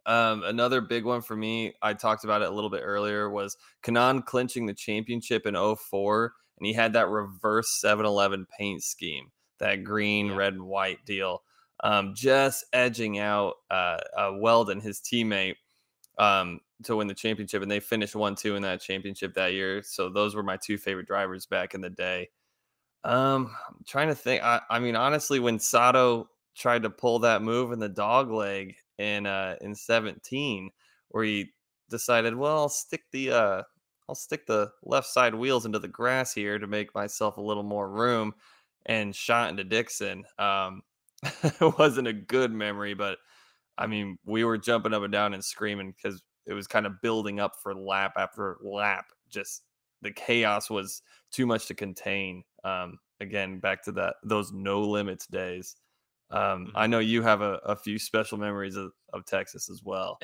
Um, 0.06 0.44
another 0.44 0.80
big 0.80 1.04
one 1.04 1.22
for 1.22 1.36
me, 1.36 1.74
I 1.82 1.94
talked 1.94 2.24
about 2.24 2.42
it 2.42 2.48
a 2.48 2.54
little 2.54 2.70
bit 2.70 2.82
earlier, 2.84 3.30
was 3.30 3.58
Kanaan 3.84 4.26
clinching 4.26 4.66
the 4.66 4.74
championship 4.74 5.46
in 5.46 5.56
04. 5.56 6.34
And 6.58 6.66
he 6.66 6.72
had 6.72 6.94
that 6.94 7.10
reverse 7.10 7.78
7 7.82 8.06
Eleven 8.06 8.48
paint 8.58 8.84
scheme, 8.84 9.32
that 9.60 9.84
green, 9.84 10.28
yeah. 10.28 10.36
red, 10.36 10.54
and 10.54 10.64
white 10.64 11.06
deal, 11.06 11.42
um, 11.84 12.14
just 12.16 12.66
edging 12.72 13.20
out 13.20 13.56
uh, 13.70 13.98
uh, 14.16 14.32
Weldon, 14.36 14.80
his 14.80 15.02
teammate, 15.02 15.56
um, 16.18 16.60
to 16.84 16.96
win 16.96 17.08
the 17.08 17.14
championship. 17.14 17.62
And 17.62 17.72
they 17.72 17.80
finished 17.80 18.16
1 18.16 18.36
2 18.36 18.56
in 18.56 18.64
that 18.64 18.82
championship 18.82 19.34
that 19.36 19.54
year. 19.54 19.82
So 19.84 20.10
those 20.10 20.36
were 20.36 20.44
my 20.44 20.58
two 20.58 20.78
favorite 20.78 21.08
drivers 21.08 21.46
back 21.46 21.74
in 21.74 21.82
the 21.82 21.90
day. 21.90 22.30
Um, 23.04 23.56
I'm 23.70 23.84
trying 23.86 24.08
to 24.08 24.16
think. 24.16 24.44
I, 24.44 24.62
I 24.70 24.80
mean, 24.80 24.96
honestly, 24.96 25.40
when 25.40 25.60
Sato 25.60 26.30
tried 26.56 26.84
to 26.84 26.90
pull 26.90 27.20
that 27.20 27.42
move 27.42 27.72
in 27.72 27.80
the 27.80 27.90
dog 27.90 28.32
leg 28.32 28.76
in 29.00 29.26
uh 29.26 29.56
in 29.62 29.74
17 29.74 30.70
where 31.10 31.24
he 31.24 31.52
decided, 31.90 32.36
well, 32.36 32.58
I'll 32.60 32.70
stick 32.70 33.04
the 33.12 33.32
uh 33.32 33.64
I'll 34.08 34.16
stick 34.16 34.46
the 34.46 34.72
left 34.84 35.08
side 35.08 35.34
wheels 35.36 35.66
into 35.66 35.80
the 35.80 35.88
grass 35.88 36.34
here 36.34 36.60
to 36.60 36.68
make 36.68 36.94
myself 36.94 37.38
a 37.38 37.42
little 37.42 37.64
more 37.64 37.90
room 37.90 38.34
and 38.86 39.16
shot 39.16 39.50
into 39.50 39.64
Dixon. 39.64 40.26
Um 40.38 40.84
it 41.44 41.78
wasn't 41.80 42.08
a 42.08 42.14
good 42.14 42.52
memory, 42.52 42.94
but 42.94 43.18
I 43.78 43.88
mean, 43.88 44.18
we 44.26 44.44
were 44.44 44.58
jumping 44.58 44.94
up 44.94 45.04
and 45.04 45.12
down 45.12 45.34
and 45.34 45.44
screaming 45.44 45.94
because 45.96 46.22
it 46.46 46.54
was 46.54 46.68
kind 46.68 46.86
of 46.86 47.02
building 47.02 47.40
up 47.40 47.54
for 47.62 47.74
lap 47.74 48.14
after 48.18 48.58
lap. 48.64 49.06
Just 49.30 49.64
the 50.02 50.12
chaos 50.12 50.70
was 50.70 51.02
too 51.32 51.46
much 51.46 51.68
to 51.68 51.74
contain. 51.74 52.44
Um, 52.64 53.00
again, 53.20 53.60
back 53.60 53.84
to 53.84 53.92
that 53.94 54.16
those 54.24 54.52
no 54.52 54.82
limits 54.82 55.26
days. 55.28 55.76
Um, 56.30 56.72
I 56.76 56.84
mm-hmm. 56.84 56.92
know 56.92 57.00
you 57.00 57.22
have 57.22 57.42
a, 57.42 57.60
a 57.66 57.76
few 57.76 58.00
special 58.00 58.38
memories 58.38 58.76
of, 58.76 58.92
of, 59.14 59.26
Texas 59.26 59.70
as 59.70 59.84
well. 59.84 60.20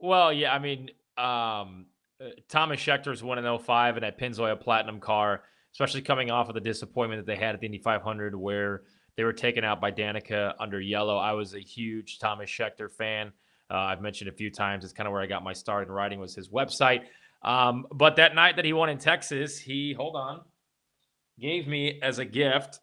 Well, 0.00 0.32
yeah, 0.32 0.54
I 0.54 0.60
mean, 0.60 0.90
um, 1.16 1.86
uh, 2.20 2.30
Tomas 2.48 2.78
Scheckter's 2.78 3.20
one 3.22 3.44
in 3.44 3.58
05 3.58 3.96
in 3.96 4.02
that 4.02 4.16
Pennzoil 4.16 4.60
Platinum 4.60 5.00
car, 5.00 5.42
especially 5.72 6.02
coming 6.02 6.30
off 6.30 6.48
of 6.48 6.54
the 6.54 6.60
disappointment 6.60 7.24
that 7.24 7.26
they 7.26 7.36
had 7.36 7.56
at 7.56 7.60
the 7.60 7.66
Indy 7.66 7.78
500 7.78 8.34
where 8.36 8.82
they 9.18 9.24
were 9.24 9.32
taken 9.32 9.64
out 9.64 9.80
by 9.80 9.90
Danica 9.90 10.54
under 10.60 10.80
yellow. 10.80 11.16
I 11.16 11.32
was 11.32 11.54
a 11.54 11.58
huge 11.58 12.20
Tomas 12.20 12.48
Scheckter 12.48 12.88
fan. 12.88 13.32
Uh, 13.68 13.78
I've 13.78 14.00
mentioned 14.00 14.30
a 14.30 14.32
few 14.32 14.48
times. 14.48 14.84
It's 14.84 14.92
kind 14.92 15.08
of 15.08 15.12
where 15.12 15.20
I 15.20 15.26
got 15.26 15.42
my 15.42 15.52
start 15.52 15.88
in 15.88 15.92
writing 15.92 16.20
was 16.20 16.36
his 16.36 16.50
website. 16.50 17.02
Um, 17.42 17.88
but 17.90 18.14
that 18.14 18.36
night 18.36 18.54
that 18.54 18.64
he 18.64 18.72
won 18.72 18.88
in 18.88 18.96
Texas, 18.96 19.58
he 19.58 19.92
hold 19.92 20.14
on, 20.14 20.42
gave 21.40 21.66
me 21.66 21.98
as 22.00 22.20
a 22.20 22.24
gift 22.24 22.78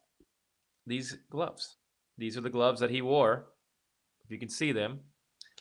these 0.86 1.18
gloves. 1.30 1.78
These 2.18 2.38
are 2.38 2.42
the 2.42 2.50
gloves 2.50 2.82
that 2.82 2.90
he 2.90 3.02
wore. 3.02 3.46
If 4.26 4.32
you 4.32 4.38
can 4.38 4.50
see 4.50 4.74
them, 4.74 5.00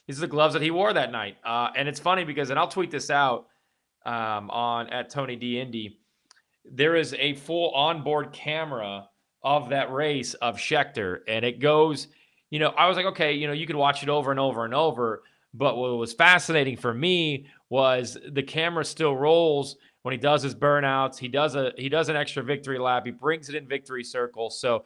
these 0.09 0.19
are 0.19 0.23
the 0.23 0.27
gloves 0.27 0.55
that 0.55 0.63
he 0.63 0.73
wore 0.73 0.93
that 0.93 1.13
night. 1.13 1.37
Uh, 1.47 1.69
and 1.77 1.87
it's 1.87 2.01
funny 2.01 2.25
because, 2.25 2.51
and 2.51 2.59
I'll 2.59 2.67
tweet 2.67 2.91
this 2.91 3.11
out 3.11 3.47
um, 4.05 4.51
on 4.51 4.89
at 4.89 5.09
Tony 5.09 5.37
D 5.37 5.61
Indy. 5.61 6.01
There 6.65 6.97
is 6.97 7.15
a 7.15 7.35
full 7.35 7.71
onboard 7.75 8.33
camera 8.33 9.07
of 9.45 9.69
that 9.69 9.93
race 9.93 10.35
of 10.35 10.57
Scheckter, 10.57 11.21
and 11.29 11.45
it 11.45 11.61
goes. 11.61 12.09
You 12.51 12.61
know, 12.61 12.69
I 12.69 12.87
was 12.87 12.97
like, 12.97 13.07
okay, 13.07 13.33
you 13.33 13.49
know, 13.49 13.53
you 13.53 13.67
could 13.67 13.75
watch 13.75 14.05
it 14.05 14.09
over 14.09 14.31
and 14.31 14.39
over 14.39 14.65
and 14.65 14.75
over. 14.75 15.25
But 15.55 15.77
what 15.77 15.97
was 15.97 16.13
fascinating 16.13 16.77
for 16.77 16.93
me 16.93 17.47
was 17.69 18.17
the 18.33 18.43
camera 18.43 18.85
still 18.85 19.17
rolls 19.17 19.77
when 20.03 20.13
he 20.13 20.19
does 20.19 20.43
his 20.43 20.55
burnouts. 20.55 21.19
He 21.19 21.29
does 21.29 21.55
a 21.55 21.73
he 21.77 21.89
does 21.89 22.09
an 22.09 22.17
extra 22.17 22.43
victory 22.43 22.79
lap. 22.79 23.07
He 23.07 23.13
brings 23.13 23.49
it 23.49 23.55
in 23.55 23.67
victory 23.67 24.05
circle. 24.05 24.51
So 24.51 24.85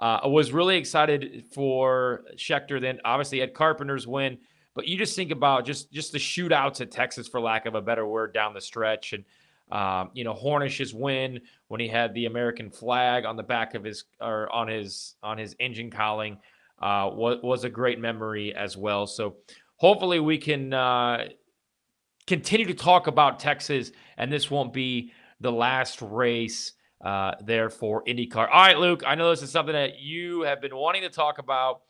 uh, 0.00 0.20
I 0.22 0.26
was 0.28 0.52
really 0.52 0.76
excited 0.76 1.44
for 1.52 2.22
Scheckter. 2.36 2.80
Then 2.80 3.00
obviously 3.04 3.42
Ed 3.42 3.54
Carpenter's 3.54 4.06
win, 4.06 4.38
but 4.74 4.86
you 4.86 4.96
just 4.96 5.16
think 5.16 5.30
about 5.30 5.66
just 5.66 5.90
just 5.90 6.12
the 6.12 6.18
shootouts 6.18 6.80
at 6.80 6.90
Texas, 6.90 7.26
for 7.26 7.40
lack 7.40 7.66
of 7.66 7.74
a 7.74 7.82
better 7.82 8.06
word, 8.06 8.32
down 8.32 8.54
the 8.54 8.60
stretch, 8.60 9.12
and 9.12 9.24
um, 9.72 10.10
you 10.14 10.24
know 10.24 10.34
Hornish's 10.34 10.94
win 10.94 11.40
when 11.68 11.80
he 11.80 11.88
had 11.88 12.14
the 12.14 12.26
American 12.26 12.70
flag 12.70 13.24
on 13.24 13.36
the 13.36 13.42
back 13.42 13.74
of 13.74 13.84
his 13.84 14.04
or 14.20 14.50
on 14.52 14.68
his 14.68 15.14
on 15.22 15.38
his 15.38 15.54
engine 15.60 15.90
cowling 15.90 16.38
uh, 16.80 17.10
was 17.12 17.38
was 17.42 17.64
a 17.64 17.70
great 17.70 17.98
memory 17.98 18.54
as 18.54 18.76
well. 18.76 19.06
So 19.06 19.36
hopefully 19.76 20.20
we 20.20 20.38
can 20.38 20.72
uh, 20.72 21.28
continue 22.26 22.66
to 22.66 22.74
talk 22.74 23.06
about 23.06 23.40
Texas, 23.40 23.92
and 24.16 24.32
this 24.32 24.50
won't 24.50 24.72
be 24.72 25.12
the 25.40 25.52
last 25.52 26.02
race 26.02 26.72
uh, 27.04 27.32
there 27.42 27.70
for 27.70 28.04
IndyCar. 28.04 28.48
All 28.52 28.62
right, 28.62 28.78
Luke, 28.78 29.02
I 29.06 29.14
know 29.14 29.30
this 29.30 29.42
is 29.42 29.50
something 29.50 29.72
that 29.72 29.98
you 30.00 30.42
have 30.42 30.60
been 30.60 30.76
wanting 30.76 31.02
to 31.02 31.08
talk 31.08 31.38
about, 31.38 31.82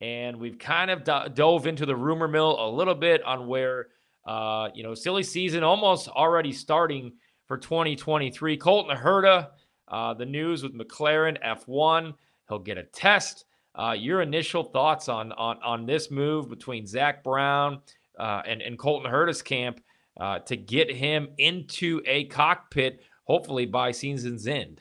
and 0.00 0.38
we've 0.38 0.58
kind 0.58 0.90
of 0.90 1.04
do- 1.04 1.28
dove 1.32 1.66
into 1.66 1.86
the 1.86 1.96
rumor 1.96 2.28
mill 2.28 2.56
a 2.58 2.68
little 2.68 2.94
bit 2.94 3.22
on 3.22 3.46
where, 3.46 3.88
uh, 4.26 4.68
you 4.74 4.82
know, 4.82 4.94
silly 4.94 5.22
season 5.22 5.62
almost 5.62 6.08
already 6.08 6.52
starting 6.52 7.12
for 7.46 7.56
2023. 7.56 8.56
Colton 8.56 8.96
Herta, 8.96 9.48
uh, 9.88 10.14
the 10.14 10.26
news 10.26 10.62
with 10.62 10.74
McLaren 10.74 11.36
F1, 11.44 12.14
he'll 12.48 12.58
get 12.58 12.78
a 12.78 12.84
test. 12.84 13.44
Uh, 13.74 13.92
your 13.92 14.22
initial 14.22 14.64
thoughts 14.64 15.08
on 15.08 15.32
on 15.32 15.58
on 15.62 15.84
this 15.84 16.10
move 16.10 16.48
between 16.48 16.86
Zak 16.86 17.22
Brown 17.22 17.80
uh, 18.18 18.42
and 18.46 18.62
and 18.62 18.78
Colton 18.78 19.10
Herta's 19.10 19.42
camp 19.42 19.82
uh, 20.18 20.38
to 20.40 20.56
get 20.56 20.90
him 20.90 21.28
into 21.38 22.00
a 22.06 22.24
cockpit 22.24 23.02
hopefully 23.24 23.66
by 23.66 23.90
season's 23.90 24.46
end. 24.46 24.80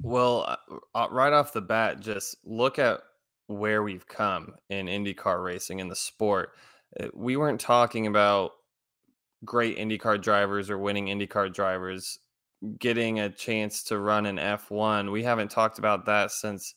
Well, 0.00 0.44
uh, 0.48 0.56
uh, 0.94 1.08
right 1.10 1.32
off 1.32 1.52
the 1.52 1.60
bat, 1.60 2.00
just 2.00 2.36
look 2.44 2.78
at 2.78 3.00
where 3.48 3.82
we've 3.82 4.06
come 4.06 4.54
in 4.70 4.86
IndyCar 4.86 5.44
racing 5.44 5.80
in 5.80 5.88
the 5.88 5.96
sport. 5.96 6.52
We 7.12 7.36
weren't 7.36 7.60
talking 7.60 8.06
about 8.06 8.52
great 9.44 9.78
IndyCar 9.78 10.20
drivers 10.20 10.70
or 10.70 10.78
winning 10.78 11.06
IndyCar 11.06 11.52
drivers 11.52 12.18
getting 12.78 13.20
a 13.20 13.28
chance 13.28 13.82
to 13.84 13.98
run 13.98 14.26
an 14.26 14.36
F1. 14.36 15.10
We 15.10 15.22
haven't 15.22 15.50
talked 15.50 15.78
about 15.78 16.06
that 16.06 16.30
since 16.30 16.74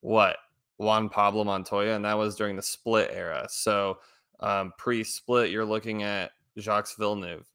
what? 0.00 0.36
Juan 0.78 1.08
Pablo 1.08 1.44
Montoya, 1.44 1.94
and 1.94 2.04
that 2.04 2.18
was 2.18 2.36
during 2.36 2.56
the 2.56 2.62
split 2.62 3.10
era. 3.12 3.46
So, 3.48 3.98
um, 4.40 4.72
pre 4.76 5.04
split, 5.04 5.50
you're 5.50 5.64
looking 5.64 6.02
at 6.02 6.32
Jacques 6.58 6.96
Villeneuve, 6.96 7.46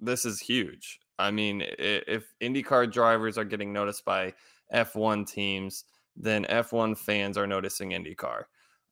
this 0.00 0.24
is 0.24 0.40
huge. 0.40 1.00
I 1.18 1.30
mean, 1.30 1.62
if 1.78 2.34
IndyCar 2.42 2.92
drivers 2.92 3.38
are 3.38 3.44
getting 3.44 3.72
noticed 3.72 4.04
by 4.04 4.34
F1 4.74 5.26
teams, 5.26 5.84
then 6.14 6.44
F1 6.44 6.96
fans 6.96 7.38
are 7.38 7.46
noticing 7.46 7.90
IndyCar. 7.90 8.44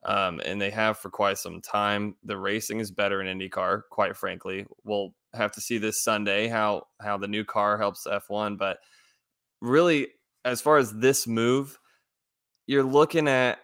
Um, 0.05 0.41
and 0.45 0.61
they 0.61 0.71
have 0.71 0.99
for 0.99 1.11
quite 1.11 1.39
some 1.39 1.61
time. 1.61 2.17
The 2.25 2.37
racing 2.37 2.81
is 2.81 2.91
better 2.91 3.23
in 3.23 3.39
IndyCar, 3.39 3.83
quite 3.91 4.17
frankly. 4.17 4.67
We'll 4.85 5.15
have 5.33 5.53
to 5.53 5.61
see 5.61 5.79
this 5.79 6.03
Sunday 6.03 6.49
how 6.49 6.87
how 7.01 7.17
the 7.17 7.29
new 7.29 7.45
car 7.45 7.79
helps 7.79 8.07
F1, 8.07 8.59
but 8.59 8.79
really, 9.61 10.09
as 10.45 10.61
far 10.61 10.77
as 10.77 10.93
this 10.93 11.27
move, 11.27 11.79
you're 12.67 12.83
looking 12.85 13.29
at, 13.29 13.59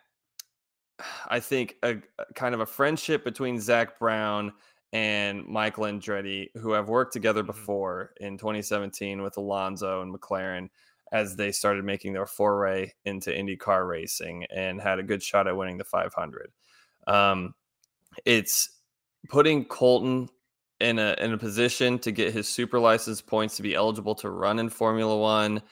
I 1.28 1.40
think, 1.40 1.76
a, 1.82 1.96
a 2.18 2.32
kind 2.34 2.54
of 2.54 2.60
a 2.60 2.66
friendship 2.66 3.22
between 3.24 3.60
Zak 3.60 3.98
Brown 3.98 4.52
and 4.92 5.46
Michael 5.46 5.84
Andretti, 5.84 6.48
who 6.56 6.72
have 6.72 6.88
worked 6.88 7.12
together 7.12 7.42
Mm-hmm. 7.42 7.46
before 7.46 8.12
in 8.20 8.38
2017 8.38 9.22
with 9.22 9.36
Alonso 9.36 10.02
and 10.02 10.14
McLaren 10.14 10.68
as 11.12 11.36
they 11.36 11.52
started 11.52 11.84
making 11.84 12.12
their 12.12 12.26
foray 12.26 12.92
into 13.04 13.30
IndyCar 13.30 13.88
racing 13.88 14.46
and 14.54 14.80
had 14.80 14.98
a 14.98 15.04
good 15.04 15.22
shot 15.22 15.48
at 15.48 15.56
winning 15.56 15.78
the 15.78 15.84
500. 15.84 16.52
Um, 17.06 17.54
it's 18.24 18.70
putting 19.28 19.64
Colton 19.64 20.28
in 20.80 20.98
a 20.98 21.14
in 21.18 21.32
a 21.32 21.38
position 21.38 21.98
to 22.00 22.10
get 22.10 22.32
his 22.32 22.48
super 22.48 22.78
license 22.78 23.20
points 23.20 23.56
to 23.56 23.62
be 23.62 23.74
eligible 23.74 24.14
to 24.16 24.30
run 24.30 24.58
in 24.58 24.70
Formula 24.70 25.16
One. 25.16 25.62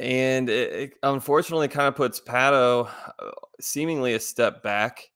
And 0.00 0.48
it, 0.48 0.72
it 0.72 0.94
unfortunately 1.02 1.68
kind 1.68 1.88
of 1.88 1.96
puts 1.96 2.20
Pato 2.20 2.88
uh, 2.88 3.30
seemingly 3.60 4.14
a 4.14 4.20
step 4.20 4.62
back. 4.62 5.10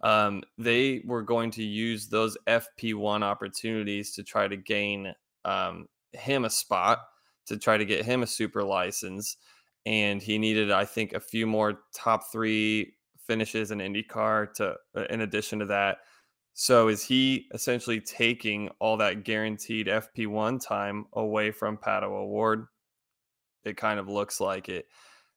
Um, 0.00 0.42
they 0.58 1.02
were 1.04 1.22
going 1.22 1.50
to 1.52 1.64
use 1.64 2.08
those 2.08 2.36
FP1 2.46 3.22
opportunities 3.22 4.12
to 4.12 4.22
try 4.22 4.46
to 4.46 4.56
gain 4.56 5.12
um, 5.44 5.88
him 6.12 6.44
a 6.44 6.50
spot, 6.50 7.00
to 7.48 7.58
try 7.58 7.76
to 7.76 7.84
get 7.84 8.04
him 8.04 8.22
a 8.22 8.26
super 8.26 8.62
license. 8.62 9.36
And 9.86 10.22
he 10.22 10.38
needed, 10.38 10.70
I 10.70 10.84
think, 10.84 11.12
a 11.12 11.20
few 11.20 11.46
more 11.46 11.80
top 11.94 12.30
three 12.30 12.94
finishes 13.26 13.70
in 13.70 13.78
IndyCar 13.78 14.52
to, 14.54 14.74
uh, 14.96 15.04
in 15.10 15.22
addition 15.22 15.58
to 15.60 15.66
that. 15.66 15.98
So 16.54 16.88
is 16.88 17.04
he 17.04 17.46
essentially 17.54 18.00
taking 18.00 18.68
all 18.80 18.96
that 18.96 19.22
guaranteed 19.22 19.86
FP1 19.86 20.64
time 20.64 21.06
away 21.12 21.52
from 21.52 21.76
Pato 21.76 22.10
O'Ward? 22.10 22.66
It 23.64 23.76
kind 23.76 24.00
of 24.00 24.08
looks 24.08 24.40
like 24.40 24.68
it. 24.68 24.86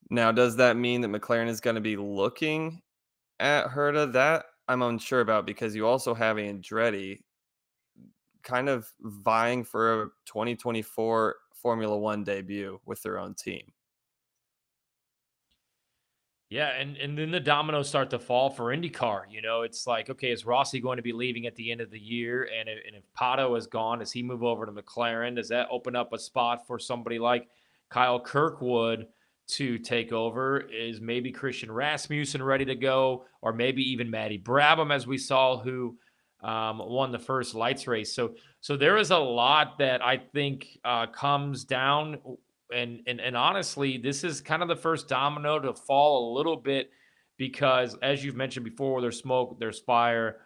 Now, 0.09 0.31
does 0.31 0.55
that 0.55 0.77
mean 0.77 1.01
that 1.01 1.11
McLaren 1.11 1.47
is 1.47 1.61
going 1.61 1.75
to 1.75 1.81
be 1.81 1.95
looking 1.95 2.81
at 3.39 3.67
Herta? 3.67 4.11
That 4.13 4.45
I'm 4.67 4.81
unsure 4.81 5.21
about 5.21 5.45
because 5.45 5.75
you 5.75 5.85
also 5.85 6.13
have 6.13 6.37
Andretti 6.37 7.19
kind 8.43 8.69
of 8.69 8.91
vying 9.01 9.63
for 9.63 10.03
a 10.03 10.05
2024 10.25 11.35
Formula 11.61 11.97
One 11.97 12.23
debut 12.23 12.79
with 12.85 13.01
their 13.03 13.19
own 13.19 13.35
team. 13.35 13.71
Yeah, 16.51 16.67
and 16.77 16.97
and 16.97 17.17
then 17.17 17.31
the 17.31 17.39
dominoes 17.39 17.87
start 17.87 18.09
to 18.09 18.19
fall 18.19 18.49
for 18.49 18.75
IndyCar. 18.75 19.21
You 19.29 19.41
know, 19.41 19.61
it's 19.61 19.87
like, 19.87 20.09
okay, 20.09 20.31
is 20.31 20.45
Rossi 20.45 20.81
going 20.81 20.97
to 20.97 21.01
be 21.01 21.13
leaving 21.13 21.47
at 21.47 21.55
the 21.55 21.71
end 21.71 21.79
of 21.79 21.89
the 21.89 21.97
year? 21.99 22.49
And 22.53 22.67
if, 22.67 22.79
and 22.85 22.95
if 22.97 23.03
Pato 23.17 23.57
is 23.57 23.67
gone, 23.67 23.99
does 23.99 24.11
he 24.11 24.21
move 24.21 24.43
over 24.43 24.65
to 24.65 24.71
McLaren? 24.73 25.37
Does 25.37 25.47
that 25.47 25.69
open 25.71 25.95
up 25.95 26.11
a 26.11 26.19
spot 26.19 26.67
for 26.67 26.77
somebody 26.77 27.19
like 27.19 27.47
Kyle 27.89 28.19
Kirkwood 28.19 29.07
to 29.51 29.77
take 29.77 30.11
over? 30.11 30.59
Is 30.59 30.99
maybe 30.99 31.31
Christian 31.31 31.71
Rasmussen 31.71 32.43
ready 32.43 32.65
to 32.65 32.75
go, 32.75 33.23
or 33.41 33.53
maybe 33.53 33.81
even 33.89 34.11
Maddie 34.11 34.37
Brabham, 34.37 34.93
as 34.93 35.07
we 35.07 35.17
saw, 35.17 35.57
who 35.57 35.97
um, 36.43 36.81
won 36.83 37.11
the 37.11 37.19
first 37.19 37.55
lights 37.55 37.87
race. 37.87 38.13
So, 38.13 38.35
so 38.61 38.77
there 38.77 38.97
is 38.97 39.11
a 39.11 39.17
lot 39.17 39.77
that 39.79 40.03
I 40.03 40.17
think 40.17 40.79
uh, 40.83 41.07
comes 41.07 41.63
down 41.65 42.17
and, 42.71 43.01
and 43.05 43.19
and 43.19 43.35
honestly, 43.35 43.97
this 43.97 44.23
is 44.23 44.41
kind 44.41 44.61
of 44.61 44.67
the 44.67 44.75
first 44.75 45.07
domino 45.07 45.59
to 45.59 45.73
fall 45.73 46.31
a 46.31 46.37
little 46.37 46.55
bit 46.55 46.91
because, 47.37 47.97
as 48.01 48.23
you've 48.23 48.35
mentioned 48.35 48.63
before, 48.63 49.01
there's 49.01 49.19
smoke, 49.19 49.59
there's 49.59 49.79
fire. 49.79 50.37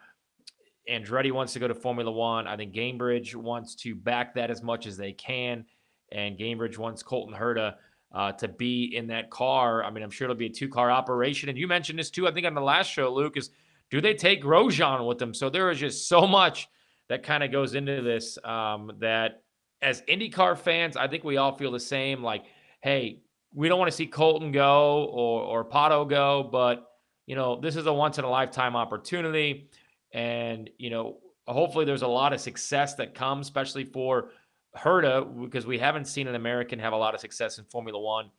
Andretti 0.90 1.32
wants 1.32 1.54
to 1.54 1.60
go 1.60 1.68
to 1.68 1.76
Formula 1.76 2.12
One. 2.12 2.48
I 2.48 2.56
think 2.58 2.74
Gainbridge 2.74 3.36
wants 3.36 3.76
to 3.76 3.96
back 3.96 4.36
that 4.36 4.52
as 4.52 4.62
much 4.62 4.86
as 4.86 4.98
they 4.98 5.14
can, 5.14 5.66
and 6.12 6.38
Gainbridge 6.38 6.78
wants 6.78 7.04
Colton 7.04 7.36
Herta 7.36 7.76
uh, 8.14 8.32
to 8.34 8.48
be 8.48 8.96
in 8.96 9.08
that 9.08 9.30
car. 9.30 9.84
I 9.84 9.90
mean, 9.90 10.04
I'm 10.04 10.12
sure 10.12 10.26
it'll 10.26 10.36
be 10.36 10.46
a 10.46 10.50
two-car 10.50 10.92
operation. 10.92 11.50
And 11.50 11.58
you 11.58 11.68
mentioned 11.68 11.98
this 11.98 12.12
too, 12.12 12.28
I 12.28 12.32
think 12.32 12.46
on 12.46 12.54
the 12.54 12.62
last 12.62 12.92
show, 12.92 13.12
Luke, 13.12 13.36
is 13.36 13.50
do 13.92 14.02
they 14.02 14.14
take 14.14 14.44
Grosjean 14.44 15.06
with 15.08 15.18
them? 15.18 15.34
So 15.34 15.50
there 15.50 15.70
is 15.72 15.80
just 15.80 16.08
so 16.08 16.26
much 16.28 16.68
that 17.10 17.24
kind 17.24 17.44
of 17.44 17.52
goes 17.52 17.76
into 17.76 18.02
this 18.02 18.38
um, 18.44 18.92
that 19.00 19.44
as 19.82 20.02
IndyCar 20.04 20.58
fans, 20.58 20.98
I 20.98 21.08
think 21.08 21.24
we 21.24 21.38
all 21.38 21.56
feel 21.56 21.72
the 21.72 21.80
same. 21.80 22.24
Like, 22.24 22.46
hey, 22.82 23.22
we 23.54 23.70
don't 23.70 23.80
want 23.80 23.92
to 23.92 23.96
see 23.96 24.08
Colton 24.08 24.52
go 24.52 25.06
or 25.06 25.42
or 25.44 25.66
Pato 25.70 26.08
go, 26.08 26.48
but 26.52 26.86
you 27.26 27.36
know, 27.36 27.60
this 27.60 27.76
is 27.76 27.86
a 27.86 27.94
once 27.94 28.18
in 28.18 28.26
a 28.26 28.30
lifetime 28.30 28.76
opportunity, 28.76 29.70
and 30.12 30.70
you 30.78 30.90
know, 30.90 31.18
hopefully, 31.48 31.86
there's 31.86 32.02
a 32.02 32.08
lot 32.08 32.34
of 32.34 32.42
success 32.42 32.96
that 32.96 33.16
comes, 33.16 33.48
especially 33.48 33.86
for 33.86 34.32
Herta, 34.78 35.42
because 35.42 35.66
we 35.66 35.80
haven't 35.80 36.06
seen 36.06 36.28
an 36.28 36.36
American 36.36 36.80
have 36.80 36.94
a 36.94 36.98
lot 36.98 37.14
of 37.14 37.22
success 37.22 37.58
in 37.58 37.66
Formula 37.66 38.00
One 38.00 38.30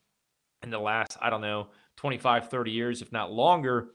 in 0.63 0.71
the 0.71 0.79
last, 0.79 1.17
I 1.21 1.31
don't 1.31 1.41
know, 1.41 1.69
25, 1.97 2.51
30 2.51 2.71
years, 2.71 3.03
if 3.03 3.13
not 3.13 3.33
longer. 3.33 3.89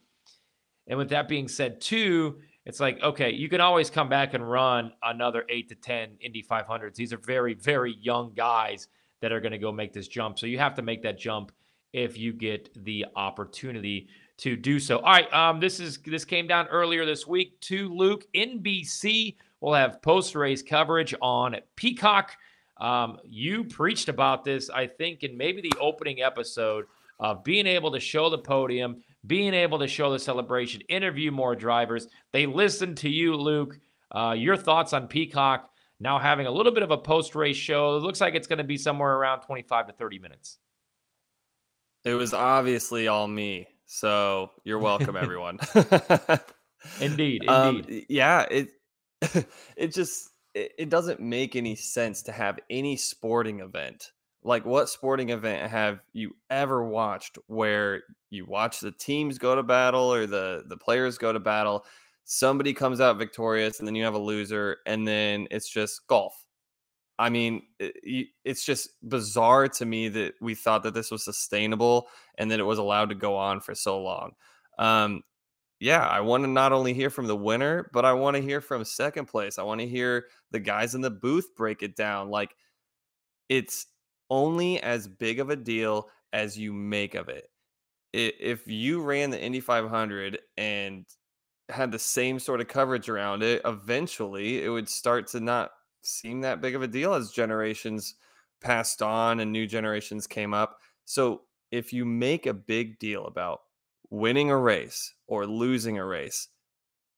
And 0.88 0.98
with 0.98 1.10
that 1.10 1.28
being 1.28 1.48
said, 1.48 1.80
too, 1.82 2.40
it's 2.66 2.80
like, 2.80 3.02
okay, 3.02 3.32
you 3.32 3.50
can 3.50 3.62
always 3.62 3.90
come 3.90 4.10
back 4.10 4.34
and 4.34 4.50
run 4.50 4.92
another 5.04 5.46
eight 5.50 5.70
to 5.70 5.76
10 5.76 6.18
Indy 6.22 6.44
500s. 6.44 6.96
These 6.96 7.14
are 7.14 7.18
very, 7.18 7.54
very 7.54 7.96
young 8.02 8.34
guys 8.36 8.88
that 9.22 9.32
are 9.32 9.40
going 9.40 9.52
to 9.52 9.58
go 9.58 9.72
make 9.72 9.94
this 9.94 10.08
jump. 10.08 10.38
So 10.38 10.46
you 10.46 10.60
have 10.60 10.76
to 10.76 10.82
make 10.82 11.02
that 11.04 11.18
jump 11.18 11.52
if 11.94 12.18
you 12.18 12.34
get 12.34 12.84
the 12.84 13.06
opportunity 13.16 14.08
to 14.38 14.56
do 14.56 14.80
so. 14.80 14.98
All 14.98 15.04
right, 15.04 15.32
um, 15.34 15.60
this 15.60 15.80
is 15.80 16.00
this 16.00 16.26
came 16.26 16.48
down 16.48 16.68
earlier 16.68 17.06
this 17.06 17.28
week 17.28 17.60
to 17.62 17.94
Luke. 17.94 18.26
NBC 18.34 19.36
will 19.60 19.74
have 19.74 20.02
post 20.02 20.36
race 20.36 20.62
coverage 20.62 21.14
on 21.22 21.56
Peacock. 21.76 22.36
Um, 22.78 23.20
you 23.24 23.64
preached 23.64 24.10
about 24.10 24.44
this, 24.44 24.70
I 24.70 24.88
think, 24.88 25.24
in 25.24 25.38
maybe 25.38 25.62
the 25.62 25.74
opening 25.80 26.22
episode 26.22 26.86
of 27.20 27.44
being 27.44 27.68
able 27.68 27.92
to 27.92 28.00
show 28.00 28.30
the 28.32 28.40
podium, 28.40 29.04
being 29.26 29.54
able 29.54 29.80
to 29.80 29.88
show 29.88 30.12
the 30.12 30.20
celebration, 30.20 30.82
interview 30.90 31.32
more 31.32 31.56
drivers. 31.56 32.08
They 32.34 32.46
listened 32.46 32.98
to 32.98 33.10
you, 33.10 33.36
Luke. 33.36 33.80
Uh, 34.12 34.36
your 34.38 34.58
thoughts 34.58 34.94
on 34.94 35.08
Peacock 35.08 35.70
now 36.00 36.18
having 36.20 36.48
a 36.48 36.52
little 36.52 36.74
bit 36.74 36.84
of 36.84 36.92
a 36.92 36.98
post 36.98 37.36
race 37.36 37.56
show? 37.56 37.96
It 37.96 38.04
looks 38.04 38.20
like 38.20 38.36
it's 38.36 38.48
going 38.48 38.58
to 38.58 38.64
be 38.64 38.78
somewhere 38.78 39.14
around 39.14 39.42
25 39.42 39.88
to 39.88 39.94
30 39.94 40.20
minutes. 40.20 40.58
It 42.04 42.16
was 42.16 42.34
obviously 42.34 43.08
all 43.08 43.28
me. 43.28 43.68
So 43.86 44.50
you're 44.64 44.80
welcome, 44.80 45.16
everyone. 45.22 45.60
indeed, 45.76 46.40
indeed. 47.00 47.48
Um, 47.48 47.86
yeah, 48.10 48.46
it 48.50 48.70
it 49.78 49.94
just 49.94 50.30
it, 50.54 50.72
it 50.80 50.90
doesn't 50.90 51.20
make 51.20 51.56
any 51.56 51.76
sense 51.76 52.24
to 52.24 52.32
have 52.32 52.60
any 52.70 52.96
sporting 52.96 53.60
event. 53.60 54.12
Like 54.44 54.66
what 54.66 54.90
sporting 54.90 55.30
event 55.30 55.70
have 55.70 56.02
you 56.14 56.36
ever 56.50 56.84
watched 56.84 57.38
where 57.48 58.04
you 58.30 58.46
watch 58.46 58.80
the 58.80 58.92
teams 58.92 59.38
go 59.38 59.56
to 59.56 59.64
battle 59.64 60.12
or 60.14 60.26
the 60.26 60.64
the 60.68 60.78
players 60.78 61.18
go 61.18 61.32
to 61.32 61.40
battle, 61.40 61.86
somebody 62.24 62.74
comes 62.74 63.00
out 63.00 63.18
victorious 63.18 63.80
and 63.80 63.88
then 63.88 63.96
you 63.96 64.04
have 64.04 64.16
a 64.16 64.20
loser 64.20 64.78
and 64.86 65.08
then 65.08 65.48
it's 65.52 65.70
just 65.70 66.08
golf. 66.08 66.34
I 67.20 67.30
mean, 67.30 67.62
it, 67.80 68.30
it's 68.44 68.66
just 68.66 68.90
bizarre 69.08 69.68
to 69.68 69.86
me 69.86 70.10
that 70.10 70.34
we 70.42 70.56
thought 70.56 70.82
that 70.84 70.96
this 70.96 71.12
was 71.12 71.24
sustainable 71.24 72.08
and 72.40 72.50
that 72.50 72.60
it 72.60 72.64
was 72.64 72.80
allowed 72.80 73.10
to 73.10 73.16
go 73.16 73.36
on 73.36 73.62
for 73.62 73.76
so 73.76 74.02
long. 74.02 74.32
Um, 74.80 75.22
yeah, 75.80 76.04
I 76.04 76.22
want 76.22 76.44
to 76.44 76.50
not 76.50 76.74
only 76.74 76.94
hear 76.94 77.12
from 77.12 77.28
the 77.28 77.36
winner, 77.36 77.90
but 77.94 78.06
I 78.06 78.14
want 78.14 78.38
to 78.38 78.42
hear 78.42 78.60
from 78.62 78.84
second 78.86 79.26
place. 79.26 79.60
I 79.60 79.64
want 79.64 79.82
to 79.82 79.88
hear 79.88 80.26
the 80.50 80.60
guys 80.60 80.96
in 80.96 81.02
the 81.02 81.12
booth 81.12 81.56
break 81.56 81.84
it 81.84 81.96
down. 81.96 82.30
Like 82.30 82.56
it's 83.50 83.86
only 84.32 84.82
as 84.82 85.08
big 85.08 85.40
of 85.40 85.52
a 85.52 85.56
deal 85.56 86.10
as 86.34 86.58
you 86.58 86.74
make 86.74 87.14
of 87.14 87.30
it. 87.30 87.50
If 88.14 88.68
you 88.68 89.04
ran 89.04 89.30
the 89.30 89.42
Indy 89.42 89.60
500 89.60 90.40
and 90.58 91.06
had 91.70 91.92
the 91.92 92.00
same 92.00 92.40
sort 92.40 92.62
of 92.62 92.68
coverage 92.68 93.10
around 93.10 93.44
it, 93.44 93.62
eventually 93.66 94.64
it 94.64 94.70
would 94.70 94.90
start 94.90 95.28
to 95.28 95.40
not 95.40 95.72
seem 96.02 96.42
that 96.42 96.62
big 96.62 96.76
of 96.76 96.82
a 96.82 96.88
deal 96.88 97.14
as 97.14 97.32
generations 97.32 98.16
passed 98.60 99.02
on 99.02 99.40
and 99.40 99.52
new 99.52 99.68
generations 99.68 100.28
came 100.28 100.54
up. 100.54 100.80
So 101.06 101.44
if 101.72 101.94
you 101.94 102.06
make 102.06 102.46
a 102.46 102.54
big 102.54 103.00
deal 103.00 103.26
about 103.26 103.62
winning 104.10 104.50
a 104.50 104.58
race 104.58 105.14
or 105.28 105.46
losing 105.46 105.98
a 105.98 106.06
race, 106.06 106.50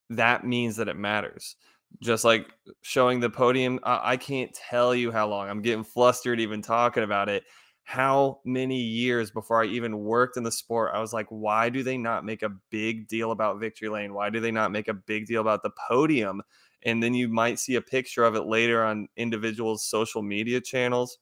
that 0.10 0.45
means 0.45 0.76
that 0.76 0.88
it 0.88 0.97
matters. 0.97 1.56
Just 2.01 2.25
like 2.25 2.51
showing 2.82 3.19
the 3.19 3.29
podium, 3.29 3.79
I 3.84 4.17
can't 4.17 4.53
tell 4.53 4.93
you 4.93 5.12
how 5.12 5.27
long 5.27 5.49
I'm 5.49 5.62
getting 5.62 5.84
flustered 5.86 6.39
even 6.39 6.62
talking 6.62 7.03
about 7.03 7.29
it. 7.29 7.43
How 7.86 8.41
many 8.45 8.79
years 8.82 9.32
before 9.32 9.62
I 9.63 9.67
even 9.67 9.99
worked 9.99 10.36
in 10.36 10.43
the 10.43 10.51
sport, 10.51 10.91
I 10.93 10.99
was 10.99 11.13
like, 11.13 11.27
why 11.29 11.69
do 11.69 11.82
they 11.84 11.97
not 11.97 12.25
make 12.25 12.41
a 12.43 12.51
big 12.71 13.08
deal 13.08 13.32
about 13.32 13.60
victory 13.60 13.89
lane? 13.89 14.13
Why 14.13 14.29
do 14.29 14.39
they 14.39 14.51
not 14.51 14.71
make 14.71 14.88
a 14.88 14.93
big 14.93 15.27
deal 15.27 15.41
about 15.41 15.63
the 15.63 15.71
podium? 15.88 16.41
And 16.84 17.01
then 17.01 17.13
you 17.13 17.29
might 17.29 17.60
see 17.60 17.75
a 17.75 17.82
picture 17.82 18.23
of 18.25 18.36
it 18.36 18.43
later 18.45 18.84
on 18.84 19.08
individuals' 19.15 19.86
social 19.86 20.21
media 20.21 20.60
channels. 20.60 21.19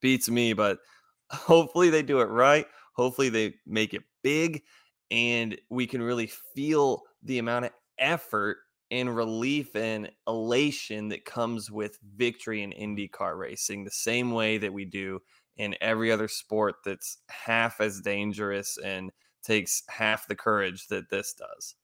Beats 0.00 0.28
me, 0.30 0.52
but 0.52 0.78
hopefully 1.30 1.90
they 1.90 2.02
do 2.02 2.20
it 2.20 2.26
right. 2.26 2.66
Hopefully 2.94 3.28
they 3.28 3.54
make 3.66 3.94
it 3.94 4.02
big 4.22 4.62
and 5.10 5.58
we 5.70 5.86
can 5.86 6.02
really 6.02 6.26
feel 6.54 7.02
the 7.22 7.38
amount 7.38 7.64
of 7.66 7.72
effort 7.98 8.58
and 8.90 9.14
relief 9.14 9.76
and 9.76 10.10
elation 10.26 11.08
that 11.08 11.24
comes 11.24 11.70
with 11.70 11.98
victory 12.16 12.62
in 12.62 12.72
IndyCar 12.72 13.38
racing, 13.38 13.84
the 13.84 13.90
same 13.90 14.32
way 14.32 14.58
that 14.58 14.72
we 14.72 14.84
do 14.84 15.20
in 15.56 15.76
every 15.80 16.10
other 16.10 16.28
sport 16.28 16.76
that's 16.84 17.18
half 17.28 17.80
as 17.80 18.00
dangerous 18.00 18.78
and 18.84 19.10
takes 19.42 19.82
half 19.88 20.26
the 20.26 20.34
courage 20.34 20.88
that 20.88 21.10
this 21.10 21.34
does. 21.34 21.76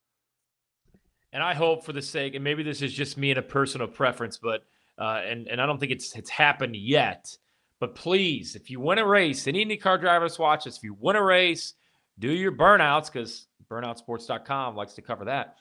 And 1.32 1.42
I 1.42 1.54
hope 1.54 1.84
for 1.84 1.92
the 1.92 2.02
sake, 2.02 2.34
and 2.34 2.42
maybe 2.42 2.62
this 2.62 2.82
is 2.82 2.92
just 2.92 3.16
me 3.16 3.30
and 3.30 3.38
a 3.38 3.42
personal 3.42 3.86
preference, 3.86 4.38
but 4.38 4.62
uh, 4.98 5.20
and 5.26 5.46
and 5.48 5.60
I 5.60 5.66
don't 5.66 5.78
think 5.78 5.92
it's 5.92 6.16
it's 6.16 6.30
happened 6.30 6.74
yet. 6.74 7.36
But 7.78 7.94
please, 7.94 8.56
if 8.56 8.70
you 8.70 8.80
win 8.80 8.98
a 8.98 9.06
race, 9.06 9.46
any 9.46 9.64
IndyCar 9.64 10.00
drivers 10.00 10.38
watch 10.38 10.64
this. 10.64 10.78
If 10.78 10.82
you 10.82 10.96
win 10.98 11.16
a 11.16 11.22
race, 11.22 11.74
do 12.18 12.30
your 12.30 12.52
burnouts 12.52 13.12
because 13.12 13.48
burnoutsports.com 13.70 14.76
likes 14.76 14.94
to 14.94 15.02
cover 15.02 15.26
that 15.26 15.58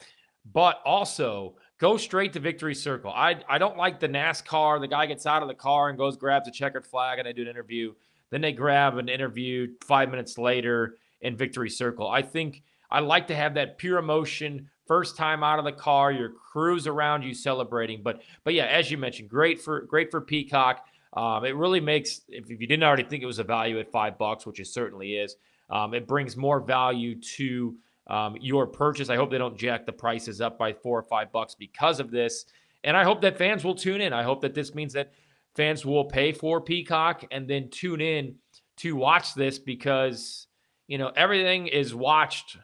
but 0.54 0.82
also 0.86 1.56
go 1.80 1.98
straight 1.98 2.34
to 2.34 2.40
victory 2.40 2.76
circle. 2.76 3.12
I 3.12 3.42
I 3.50 3.58
don't 3.58 3.78
like 3.78 4.00
the 4.00 4.10
NASCAR. 4.10 4.80
The 4.80 4.88
guy 4.88 5.06
gets 5.06 5.26
out 5.26 5.42
of 5.42 5.48
the 5.48 5.56
car 5.56 5.90
and 5.90 5.98
goes 5.98 6.18
grabs 6.18 6.48
a 6.48 6.52
checkered 6.52 6.86
flag 6.86 7.20
and 7.20 7.28
they 7.28 7.34
do 7.34 7.42
an 7.42 7.48
interview. 7.48 7.94
Then 8.30 8.42
they 8.42 8.54
grab 8.54 8.98
an 8.98 9.10
interview 9.10 9.74
five 9.84 10.10
minutes 10.10 10.38
later 10.38 10.98
in 11.22 11.36
victory 11.36 11.70
circle. 11.70 12.08
I 12.08 12.22
think 12.22 12.64
I 12.90 13.00
like 13.00 13.28
to 13.28 13.36
have 13.36 13.56
that 13.56 13.78
pure 13.78 13.98
emotion. 13.98 14.70
First 14.88 15.18
time 15.18 15.44
out 15.44 15.58
of 15.58 15.66
the 15.66 15.72
car, 15.72 16.12
your 16.12 16.30
crew's 16.30 16.86
around 16.86 17.24
you 17.24 17.34
celebrating. 17.34 18.02
But 18.04 18.22
but 18.44 18.54
yeah, 18.54 18.66
as 18.66 18.92
you 18.92 18.98
mentioned, 18.98 19.30
great 19.30 19.62
for 19.62 19.82
great 19.82 20.12
for 20.12 20.22
Peacock. 20.22 20.86
Um, 21.14 21.46
it 21.46 21.56
really 21.56 21.80
makes 21.80 22.22
if, 22.28 22.50
if 22.52 22.62
you 22.62 22.68
didn't 22.68 22.84
already 22.84 23.04
think 23.04 23.24
it 23.24 23.26
was 23.26 23.40
a 23.40 23.44
value 23.44 23.80
at 23.80 23.92
five 23.92 24.18
bucks, 24.18 24.46
which 24.46 24.60
it 24.60 24.68
certainly 24.68 25.14
is, 25.16 25.38
um, 25.70 25.94
it 25.94 26.08
brings 26.08 26.36
more 26.36 26.60
value 26.60 27.16
to 27.38 27.76
um, 28.08 28.36
your 28.40 28.68
purchase. 28.68 29.10
I 29.10 29.16
hope 29.16 29.32
they 29.32 29.38
don't 29.38 29.58
jack 29.58 29.86
the 29.86 29.94
prices 29.94 30.42
up 30.42 30.58
by 30.58 30.74
four 30.74 31.00
or 31.00 31.04
five 31.04 31.32
bucks 31.32 31.56
because 31.56 32.00
of 32.00 32.12
this. 32.12 32.46
And 32.84 32.96
I 32.96 33.04
hope 33.04 33.22
that 33.22 33.38
fans 33.38 33.64
will 33.64 33.76
tune 33.76 34.02
in. 34.02 34.14
I 34.14 34.24
hope 34.24 34.42
that 34.42 34.54
this 34.54 34.76
means 34.76 34.94
that 34.94 35.12
fans 35.56 35.86
will 35.86 36.06
pay 36.06 36.32
for 36.32 36.62
Peacock 36.62 37.26
and 37.32 37.48
then 37.48 37.70
tune 37.70 38.02
in 38.02 38.36
to 38.78 38.96
watch 38.96 39.34
this 39.34 39.58
because, 39.58 40.48
you 40.88 40.98
know, 40.98 41.12
everything 41.16 41.68
is 41.68 41.96
watched 41.96 42.58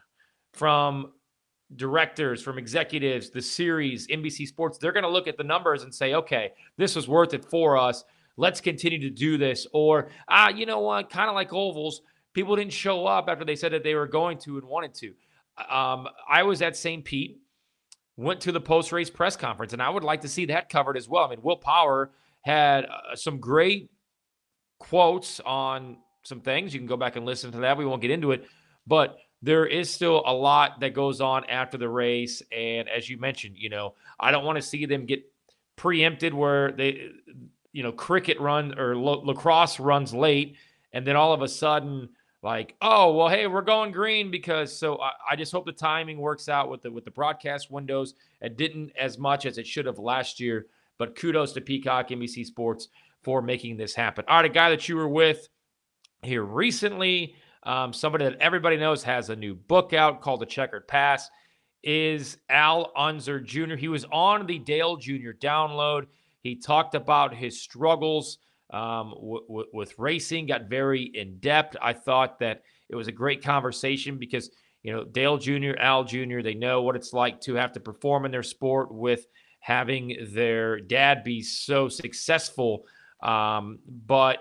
from 0.52 1.12
directors, 1.76 2.42
from 2.42 2.58
executives, 2.58 3.30
the 3.30 3.42
series, 3.42 4.06
NBC 4.08 4.46
Sports. 4.46 4.78
They're 4.78 4.92
going 4.92 5.04
to 5.04 5.10
look 5.10 5.26
at 5.26 5.36
the 5.36 5.44
numbers 5.44 5.82
and 5.82 5.94
say, 5.94 6.14
okay, 6.14 6.52
this 6.76 6.94
was 6.94 7.08
worth 7.08 7.34
it 7.34 7.44
for 7.44 7.76
us. 7.76 8.04
Let's 8.36 8.60
continue 8.60 9.00
to 9.00 9.10
do 9.10 9.38
this. 9.38 9.66
Or, 9.72 10.08
ah, 10.28 10.50
you 10.50 10.66
know 10.66 10.80
what? 10.80 11.10
Kind 11.10 11.28
of 11.28 11.34
like 11.34 11.52
ovals, 11.52 12.02
people 12.32 12.56
didn't 12.56 12.72
show 12.72 13.06
up 13.06 13.28
after 13.28 13.44
they 13.44 13.56
said 13.56 13.72
that 13.72 13.82
they 13.82 13.94
were 13.94 14.06
going 14.06 14.38
to 14.38 14.58
and 14.58 14.66
wanted 14.66 14.94
to. 14.94 15.14
Um, 15.56 16.08
I 16.28 16.42
was 16.44 16.62
at 16.62 16.76
St. 16.76 17.04
Pete, 17.04 17.40
went 18.16 18.40
to 18.42 18.52
the 18.52 18.60
post 18.60 18.92
race 18.92 19.10
press 19.10 19.36
conference, 19.36 19.72
and 19.72 19.82
I 19.82 19.90
would 19.90 20.04
like 20.04 20.22
to 20.22 20.28
see 20.28 20.46
that 20.46 20.68
covered 20.68 20.96
as 20.96 21.08
well. 21.08 21.24
I 21.24 21.30
mean, 21.30 21.42
Will 21.42 21.56
Power 21.56 22.10
had 22.42 22.84
uh, 22.86 23.14
some 23.14 23.38
great 23.38 23.90
quotes 24.78 25.40
on 25.40 25.98
some 26.24 26.40
things. 26.40 26.72
You 26.74 26.80
can 26.80 26.86
go 26.86 26.96
back 26.96 27.16
and 27.16 27.26
listen 27.26 27.52
to 27.52 27.58
that. 27.58 27.76
We 27.76 27.84
won't 27.84 28.02
get 28.02 28.10
into 28.10 28.32
it, 28.32 28.46
but 28.86 29.18
there 29.42 29.66
is 29.66 29.90
still 29.90 30.22
a 30.24 30.32
lot 30.32 30.80
that 30.80 30.94
goes 30.94 31.20
on 31.20 31.48
after 31.48 31.76
the 31.76 31.88
race. 31.88 32.42
And 32.52 32.88
as 32.88 33.08
you 33.08 33.18
mentioned, 33.18 33.56
you 33.58 33.68
know, 33.68 33.94
I 34.18 34.30
don't 34.30 34.44
want 34.44 34.56
to 34.56 34.62
see 34.62 34.86
them 34.86 35.04
get 35.04 35.24
preempted 35.76 36.32
where 36.32 36.72
they, 36.72 37.10
you 37.72 37.82
know, 37.82 37.92
cricket 37.92 38.38
run 38.38 38.78
or 38.78 38.96
lacrosse 38.96 39.80
runs 39.80 40.14
late, 40.14 40.56
and 40.92 41.06
then 41.06 41.16
all 41.16 41.32
of 41.32 41.42
a 41.42 41.48
sudden 41.48 42.10
like, 42.42 42.74
oh 42.82 43.12
well, 43.12 43.28
hey, 43.28 43.46
we're 43.46 43.62
going 43.62 43.92
green 43.92 44.30
because 44.30 44.76
so 44.76 45.00
I, 45.00 45.12
I, 45.30 45.36
just 45.36 45.52
hope 45.52 45.64
the 45.64 45.72
timing 45.72 46.18
works 46.18 46.48
out 46.48 46.68
with 46.68 46.82
the 46.82 46.90
with 46.90 47.04
the 47.04 47.10
broadcast 47.10 47.70
windows. 47.70 48.14
It 48.40 48.56
didn't 48.56 48.90
as 48.98 49.16
much 49.16 49.46
as 49.46 49.58
it 49.58 49.66
should 49.66 49.86
have 49.86 50.00
last 50.00 50.40
year, 50.40 50.66
but 50.98 51.14
kudos 51.14 51.52
to 51.52 51.60
Peacock 51.60 52.08
NBC 52.08 52.44
Sports 52.44 52.88
for 53.22 53.42
making 53.42 53.76
this 53.76 53.94
happen. 53.94 54.24
All 54.26 54.36
right, 54.36 54.44
a 54.44 54.48
guy 54.48 54.70
that 54.70 54.88
you 54.88 54.96
were 54.96 55.08
with 55.08 55.48
here 56.22 56.42
recently, 56.42 57.36
um, 57.62 57.92
somebody 57.92 58.24
that 58.24 58.40
everybody 58.40 58.76
knows 58.76 59.04
has 59.04 59.30
a 59.30 59.36
new 59.36 59.54
book 59.54 59.92
out 59.92 60.20
called 60.20 60.40
The 60.40 60.46
Checkered 60.46 60.88
Pass, 60.88 61.30
is 61.84 62.38
Al 62.48 62.92
Unser 62.96 63.40
Jr. 63.40 63.76
He 63.76 63.88
was 63.88 64.04
on 64.06 64.46
the 64.46 64.58
Dale 64.58 64.96
Jr. 64.96 65.30
download. 65.40 66.06
He 66.40 66.56
talked 66.56 66.96
about 66.96 67.34
his 67.34 67.60
struggles 67.60 68.38
um, 68.72 69.10
w- 69.10 69.46
w- 69.46 69.68
with 69.72 69.98
racing, 69.98 70.46
got 70.46 70.64
very 70.64 71.02
in 71.02 71.38
depth. 71.38 71.76
I 71.80 71.92
thought 71.92 72.38
that 72.40 72.62
it 72.88 72.96
was 72.96 73.08
a 73.08 73.12
great 73.12 73.42
conversation 73.42 74.18
because, 74.18 74.50
you 74.82 74.92
know, 74.92 75.04
Dale 75.04 75.38
Jr., 75.38 75.72
Al 75.78 76.04
Jr., 76.04 76.40
they 76.42 76.54
know 76.54 76.82
what 76.82 76.96
it's 76.96 77.12
like 77.12 77.40
to 77.42 77.54
have 77.54 77.72
to 77.72 77.80
perform 77.80 78.24
in 78.24 78.30
their 78.30 78.42
sport 78.42 78.92
with 78.92 79.26
having 79.60 80.16
their 80.32 80.80
dad 80.80 81.22
be 81.22 81.42
so 81.42 81.88
successful. 81.88 82.84
Um, 83.22 83.78
but 83.86 84.38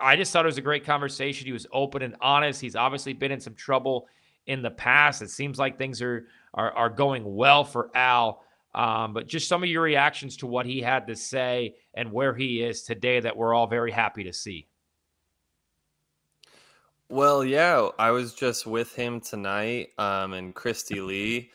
I 0.00 0.16
just 0.16 0.32
thought 0.32 0.44
it 0.44 0.46
was 0.46 0.58
a 0.58 0.62
great 0.62 0.84
conversation. 0.84 1.46
He 1.46 1.52
was 1.52 1.66
open 1.72 2.02
and 2.02 2.16
honest. 2.20 2.60
He's 2.60 2.76
obviously 2.76 3.12
been 3.12 3.30
in 3.30 3.40
some 3.40 3.54
trouble 3.54 4.08
in 4.46 4.62
the 4.62 4.70
past. 4.70 5.22
It 5.22 5.30
seems 5.30 5.58
like 5.58 5.78
things 5.78 6.02
are 6.02 6.26
are, 6.54 6.72
are 6.72 6.90
going 6.90 7.22
well 7.24 7.64
for 7.64 7.90
Al. 7.94 8.43
Um, 8.74 9.12
but 9.12 9.28
just 9.28 9.48
some 9.48 9.62
of 9.62 9.68
your 9.68 9.82
reactions 9.82 10.36
to 10.38 10.46
what 10.46 10.66
he 10.66 10.80
had 10.80 11.06
to 11.06 11.16
say 11.16 11.76
and 11.94 12.10
where 12.10 12.34
he 12.34 12.62
is 12.62 12.82
today 12.82 13.20
that 13.20 13.36
we're 13.36 13.54
all 13.54 13.66
very 13.66 13.92
happy 13.92 14.24
to 14.24 14.32
see. 14.32 14.66
Well, 17.08 17.44
yeah, 17.44 17.90
I 17.98 18.10
was 18.10 18.34
just 18.34 18.66
with 18.66 18.94
him 18.94 19.20
tonight 19.20 19.90
um, 19.98 20.32
and 20.32 20.54
Christy 20.54 21.00
Lee. 21.00 21.50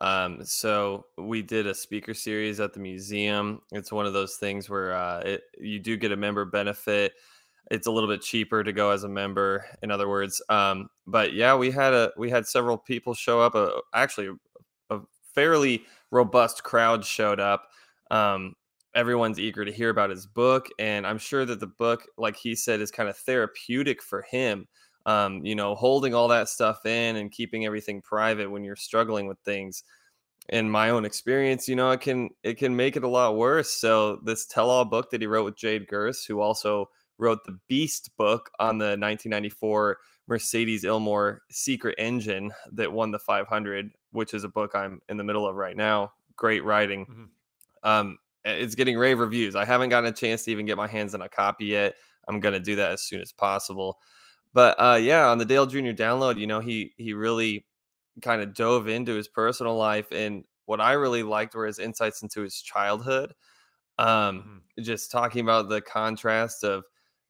Um, 0.00 0.44
so 0.44 1.06
we 1.18 1.42
did 1.42 1.66
a 1.66 1.74
speaker 1.74 2.14
series 2.14 2.58
at 2.58 2.72
the 2.72 2.80
museum. 2.80 3.60
It's 3.70 3.92
one 3.92 4.06
of 4.06 4.12
those 4.12 4.36
things 4.36 4.68
where 4.68 4.92
uh, 4.92 5.20
it, 5.20 5.42
you 5.58 5.78
do 5.78 5.96
get 5.96 6.10
a 6.10 6.16
member 6.16 6.44
benefit. 6.44 7.12
It's 7.70 7.86
a 7.86 7.90
little 7.90 8.08
bit 8.08 8.22
cheaper 8.22 8.64
to 8.64 8.72
go 8.72 8.90
as 8.90 9.04
a 9.04 9.08
member, 9.08 9.64
in 9.82 9.90
other 9.90 10.08
words. 10.08 10.42
Um, 10.48 10.88
but 11.06 11.32
yeah, 11.32 11.54
we 11.54 11.70
had 11.70 11.94
a 11.94 12.10
we 12.16 12.28
had 12.28 12.46
several 12.46 12.76
people 12.76 13.14
show 13.14 13.40
up. 13.40 13.54
Uh, 13.54 13.70
actually, 13.94 14.30
fairly 15.34 15.84
robust 16.10 16.62
crowd 16.62 17.04
showed 17.04 17.40
up. 17.40 17.68
Um, 18.10 18.54
everyone's 18.94 19.40
eager 19.40 19.64
to 19.64 19.72
hear 19.72 19.90
about 19.90 20.10
his 20.10 20.26
book, 20.26 20.68
and 20.78 21.06
I'm 21.06 21.18
sure 21.18 21.44
that 21.44 21.60
the 21.60 21.66
book, 21.66 22.06
like 22.16 22.36
he 22.36 22.54
said, 22.54 22.80
is 22.80 22.90
kind 22.90 23.08
of 23.08 23.16
therapeutic 23.16 24.02
for 24.02 24.22
him. 24.22 24.68
Um, 25.06 25.44
you 25.44 25.54
know, 25.54 25.74
holding 25.74 26.14
all 26.14 26.28
that 26.28 26.48
stuff 26.48 26.86
in 26.86 27.16
and 27.16 27.30
keeping 27.30 27.66
everything 27.66 28.00
private 28.00 28.50
when 28.50 28.64
you're 28.64 28.76
struggling 28.76 29.26
with 29.26 29.38
things. 29.44 29.82
In 30.50 30.68
my 30.70 30.90
own 30.90 31.04
experience, 31.04 31.68
you 31.68 31.76
know, 31.76 31.90
it 31.90 32.00
can 32.00 32.30
it 32.42 32.58
can 32.58 32.76
make 32.76 32.96
it 32.96 33.04
a 33.04 33.08
lot 33.08 33.36
worse. 33.36 33.70
So 33.70 34.20
this 34.24 34.46
tell-all 34.46 34.84
book 34.84 35.10
that 35.10 35.20
he 35.20 35.26
wrote 35.26 35.44
with 35.44 35.56
Jade 35.56 35.88
Gurss, 35.88 36.26
who 36.26 36.40
also 36.40 36.90
wrote 37.18 37.44
the 37.44 37.58
Beast 37.68 38.10
book 38.16 38.50
on 38.58 38.78
the 38.78 38.96
1994 38.96 39.98
Mercedes 40.26 40.84
Ilmor 40.84 41.38
Secret 41.50 41.94
Engine 41.98 42.52
that 42.72 42.92
won 42.92 43.10
the 43.10 43.18
500, 43.18 43.90
which 44.14 44.32
is 44.32 44.44
a 44.44 44.48
book 44.48 44.72
I'm 44.74 45.00
in 45.08 45.16
the 45.16 45.24
middle 45.24 45.46
of 45.46 45.56
right 45.56 45.76
now. 45.76 46.12
Great 46.36 46.64
writing. 46.64 47.04
Mm-hmm. 47.06 47.88
Um, 47.88 48.18
it's 48.44 48.74
getting 48.74 48.96
rave 48.96 49.18
reviews. 49.18 49.56
I 49.56 49.64
haven't 49.64 49.88
gotten 49.88 50.08
a 50.08 50.14
chance 50.14 50.44
to 50.44 50.52
even 50.52 50.66
get 50.66 50.76
my 50.76 50.86
hands 50.86 51.14
on 51.14 51.22
a 51.22 51.28
copy 51.28 51.66
yet. 51.66 51.94
I'm 52.28 52.40
gonna 52.40 52.60
do 52.60 52.76
that 52.76 52.92
as 52.92 53.02
soon 53.02 53.20
as 53.20 53.32
possible. 53.32 53.98
But 54.52 54.76
uh, 54.78 54.98
yeah, 55.00 55.28
on 55.28 55.38
the 55.38 55.44
Dale 55.44 55.66
Jr. 55.66 55.90
download, 55.90 56.38
you 56.38 56.46
know, 56.46 56.60
he 56.60 56.92
he 56.96 57.12
really 57.12 57.66
kind 58.22 58.40
of 58.40 58.54
dove 58.54 58.88
into 58.88 59.14
his 59.14 59.26
personal 59.26 59.76
life, 59.76 60.06
and 60.12 60.44
what 60.66 60.80
I 60.80 60.92
really 60.92 61.22
liked 61.22 61.54
were 61.54 61.66
his 61.66 61.80
insights 61.80 62.22
into 62.22 62.40
his 62.42 62.60
childhood. 62.62 63.34
Um, 63.98 64.06
mm-hmm. 64.08 64.82
just 64.82 65.10
talking 65.10 65.42
about 65.42 65.68
the 65.68 65.80
contrast 65.80 66.64
of 66.64 66.84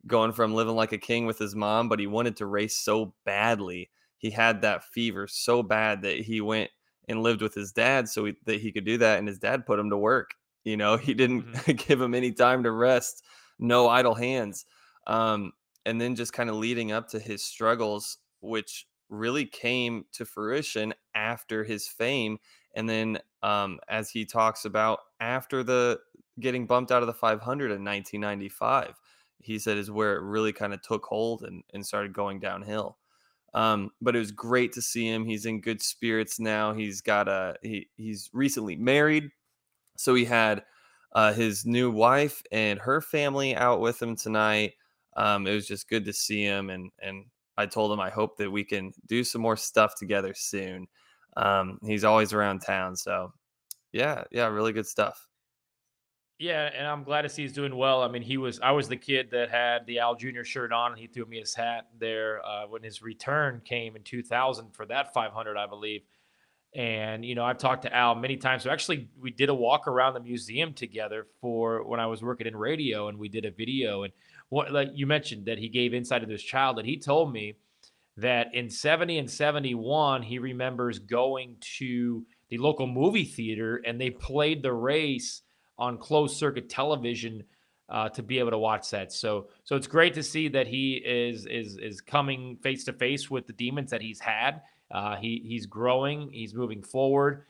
going 0.07 0.33
from 0.33 0.55
living 0.55 0.77
like 0.77 0.93
a 0.93 0.99
king 0.99 1.27
with 1.27 1.39
his 1.39 1.55
mom, 1.55 1.89
but 1.89 1.99
he 1.99 2.07
wanted 2.07 2.37
to 2.37 2.47
race 2.47 2.77
so 2.77 3.15
badly. 3.25 3.91
He 4.25 4.31
had 4.31 4.63
that 4.63 4.85
fever 4.85 5.29
so 5.29 5.63
bad 5.63 6.01
that 6.01 6.17
he 6.17 6.41
went 6.41 6.71
and 7.11 7.23
lived 7.23 7.43
with 7.43 7.53
his 7.53 7.73
dad 7.73 8.09
so 8.09 8.25
he, 8.25 8.35
that 8.47 8.59
he 8.59 8.73
could 8.73 8.87
do 8.87 8.97
that. 8.97 9.19
And 9.19 9.29
his 9.29 9.39
dad 9.39 9.67
put 9.67 9.79
him 9.79 9.91
to 9.91 9.99
work. 9.99 10.31
You 10.65 10.79
know, 10.79 10.97
he 11.09 11.13
didn't 11.13 11.43
mm-hmm. 11.43 11.73
give 11.87 12.01
him 12.01 12.15
any 12.15 12.33
time 12.33 12.63
to 12.63 12.71
rest, 12.71 13.23
no 13.59 13.87
idle 13.87 14.15
hands. 14.15 14.65
Um, 15.07 15.53
and 15.85 16.01
then 16.01 16.15
just 16.15 16.33
kind 16.33 16.49
of 16.49 16.57
leading 16.57 16.91
up 16.91 17.09
to 17.09 17.19
his 17.19 17.45
struggles, 17.45 18.17
which 18.41 18.87
really 19.11 19.45
came 19.45 20.07
to 20.13 20.25
fruition 20.25 20.95
after 21.15 21.63
his 21.63 21.87
fame. 21.87 22.39
And 22.75 22.89
then, 22.89 23.19
um, 23.43 23.79
as 23.91 24.09
he 24.09 24.25
talks 24.25 24.65
about 24.65 25.01
after 25.21 25.63
the 25.63 26.01
getting 26.41 26.67
bumped 26.67 26.93
out 26.93 27.03
of 27.03 27.09
the 27.09 27.13
500 27.13 27.65
in 27.67 27.85
1995, 27.85 28.99
he 29.43 29.59
said 29.59 29.77
is 29.77 29.91
where 29.91 30.17
it 30.17 30.23
really 30.23 30.55
kind 30.55 30.73
of 30.73 30.81
took 30.81 31.05
hold 31.05 31.43
and, 31.43 31.63
and 31.75 31.85
started 31.85 32.15
going 32.15 32.41
downhill. 32.41 32.97
Um, 33.55 33.91
but 34.01 34.17
it 34.17 34.19
was 34.19 34.33
great 34.33 34.73
to 34.73 34.83
see 34.83 35.07
him. 35.07 35.25
He's 35.25 35.47
in 35.47 35.61
good 35.61 35.81
spirits 35.81 36.41
now. 36.41 36.75
He's 36.75 37.01
got 37.01 37.29
a 37.29 37.57
he 37.63 37.89
he's 37.97 38.29
recently 38.33 38.77
married, 38.77 39.31
so 39.97 40.15
he 40.15 40.25
had 40.25 40.65
uh, 41.15 41.33
his 41.33 41.65
new 41.65 41.91
wife 41.91 42.43
and 42.53 42.81
her 42.81 43.01
family 43.01 43.55
out 43.55 43.81
with 43.81 44.03
him 44.03 44.17
tonight. 44.17 44.73
Um, 45.17 45.47
it 45.47 45.55
was 45.55 45.69
just 45.69 45.89
good 45.89 46.05
to 46.07 46.13
see 46.13 46.43
him, 46.43 46.71
and 46.71 46.91
and 47.01 47.27
I 47.57 47.67
told 47.67 47.93
him 47.93 48.01
I 48.01 48.11
hope 48.11 48.37
that 48.39 48.51
we 48.51 48.65
can 48.65 48.93
do 49.07 49.23
some 49.25 49.43
more 49.43 49.57
stuff 49.57 49.95
together 49.97 50.35
soon. 50.37 50.89
Um, 51.37 51.79
he's 51.85 52.05
always 52.05 52.33
around 52.33 52.61
town, 52.61 52.97
so 52.97 53.33
yeah, 53.93 54.25
yeah, 54.33 54.47
really 54.49 54.73
good 54.73 54.87
stuff. 54.87 55.29
Yeah, 56.39 56.69
and 56.77 56.87
I'm 56.87 57.05
glad 57.05 57.23
to 57.23 57.29
see 57.29 57.43
he's 57.43 57.53
doing 57.53 57.77
well. 57.77 58.03
I 58.03 58.09
mean, 58.09 58.23
he 58.23 58.39
was 58.39 58.59
I 58.61 58.73
was 58.73 58.89
the 58.89 58.97
kid 58.97 59.31
that 59.31 59.51
had 59.51 59.87
the 59.87 60.01
Al 60.01 60.17
Jr. 60.17 60.43
shirt 60.43 60.73
on, 60.73 60.93
and 60.93 61.01
he 61.01 61.07
threw 61.07 61.25
me 61.27 61.39
his 61.39 61.55
hat 61.55 61.87
there 61.99 62.45
uh, 62.45 62.67
when 62.67 62.83
his 62.83 63.03
return 63.03 63.63
came 63.65 63.95
in 63.95 64.03
2000 64.03 64.75
for 64.75 64.85
that 64.87 65.15
500, 65.15 65.57
I 65.57 65.67
believe. 65.67 66.03
And 66.75 67.25
you 67.25 67.37
know, 67.37 67.45
I've 67.45 67.59
talked 67.59 67.83
to 67.83 67.95
Al 67.95 68.17
many 68.17 68.37
times. 68.37 68.65
So 68.65 68.71
actually, 68.71 69.09
we 69.21 69.31
did 69.31 69.49
a 69.49 69.55
walk 69.55 69.87
around 69.87 70.15
the 70.15 70.21
museum 70.21 70.73
together 70.73 71.29
for 71.41 71.85
when 71.87 72.01
I 72.01 72.07
was 72.07 72.21
working 72.21 72.49
in 72.49 72.57
radio, 72.57 73.07
and 73.07 73.17
we 73.17 73.29
did 73.29 73.45
a 73.45 73.53
video. 73.53 74.03
And 74.03 74.13
what 74.49 74.73
like 74.73 74.91
you 74.93 75.07
mentioned 75.07 75.47
that 75.47 75.59
he 75.59 75.69
gave 75.69 75.95
insight 75.95 76.23
to 76.23 76.27
this 76.27 76.43
child 76.43 76.79
that 76.79 76.85
he 76.85 76.99
told 76.99 77.33
me 77.33 77.55
that 78.17 78.55
in 78.55 78.71
70 78.71 79.19
and 79.19 79.31
71 79.31 80.23
he 80.23 80.39
remembers 80.39 80.99
going 81.01 81.57
to 81.79 82.25
the 82.49 82.59
local 82.59 82.87
movie 82.87 83.25
theater 83.25 83.83
and 83.85 84.01
they 84.01 84.11
played 84.11 84.63
the 84.63 84.73
race 84.73 85.43
on 85.79 85.99
closed 85.99 86.37
circuit 86.37 86.69
television 86.69 87.43
uh, 87.89 88.09
to 88.11 88.23
be 88.23 88.39
able 88.39 88.51
to 88.51 88.59
watch 88.59 88.91
that. 88.91 89.13
So 89.13 89.49
so 89.65 89.77
it's 89.77 89.87
great 89.87 90.15
to 90.15 90.23
see 90.23 90.49
that 90.49 90.67
he 90.67 90.95
is 91.05 91.47
is 91.47 91.77
is 91.79 92.01
coming 92.01 92.57
face 92.63 92.85
to 92.85 92.93
face 92.93 93.31
with 93.31 93.47
the 93.47 93.53
demons 93.53 93.91
that 93.91 94.01
he's 94.01 94.21
had. 94.21 94.63
Uh, 94.91 95.17
he 95.17 95.43
he's 95.47 95.67
growing. 95.67 96.31
He's 96.33 96.55
moving 96.55 96.83
forward, 96.83 97.45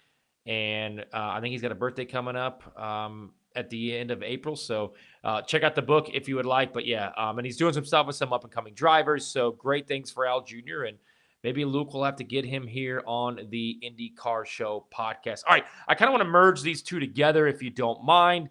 and 0.47 1.01
uh, 1.01 1.05
I 1.13 1.41
think 1.41 1.53
he's 1.53 1.63
got 1.63 1.73
a 1.73 1.77
birthday 1.77 2.05
coming 2.05 2.37
up 2.37 2.79
um, 2.81 3.33
at 3.55 3.71
the 3.71 3.97
end 3.97 4.11
of 4.11 4.23
April. 4.23 4.57
So 4.57 4.95
uh, 5.23 5.43
check 5.43 5.63
out 5.63 5.75
the 5.75 5.83
book 5.83 6.11
if 6.13 6.29
you 6.29 6.37
would 6.37 6.47
like. 6.47 6.73
But 6.73 6.87
yeah, 6.87 7.11
um, 7.17 7.39
and 7.39 7.47
he's 7.47 7.57
doing 7.57 7.73
some 7.73 7.85
stuff 7.85 8.07
with 8.07 8.17
some 8.17 8.33
up 8.33 8.45
and 8.45 8.53
coming 8.53 8.75
drivers. 8.75 9.27
So 9.27 9.53
great 9.53 9.87
things 9.87 10.11
for 10.11 10.27
Al 10.27 10.43
Jr. 10.43 10.85
and 10.89 10.99
maybe 11.45 11.65
Luke 11.65 11.93
will 11.93 12.03
have 12.03 12.17
to 12.17 12.25
get 12.25 12.45
him 12.45 12.67
here 12.67 13.03
on 13.07 13.39
the 13.51 13.79
Indy 13.83 14.09
Car 14.09 14.45
Show 14.45 14.87
podcast. 14.93 15.43
All 15.47 15.55
right, 15.55 15.67
I 15.87 15.95
kind 15.95 16.09
of 16.09 16.13
want 16.15 16.23
to 16.23 16.29
merge 16.29 16.63
these 16.63 16.83
two 16.83 16.99
together 16.99 17.47
if 17.47 17.63
you 17.63 17.71
don't 17.71 18.03
mind. 18.03 18.49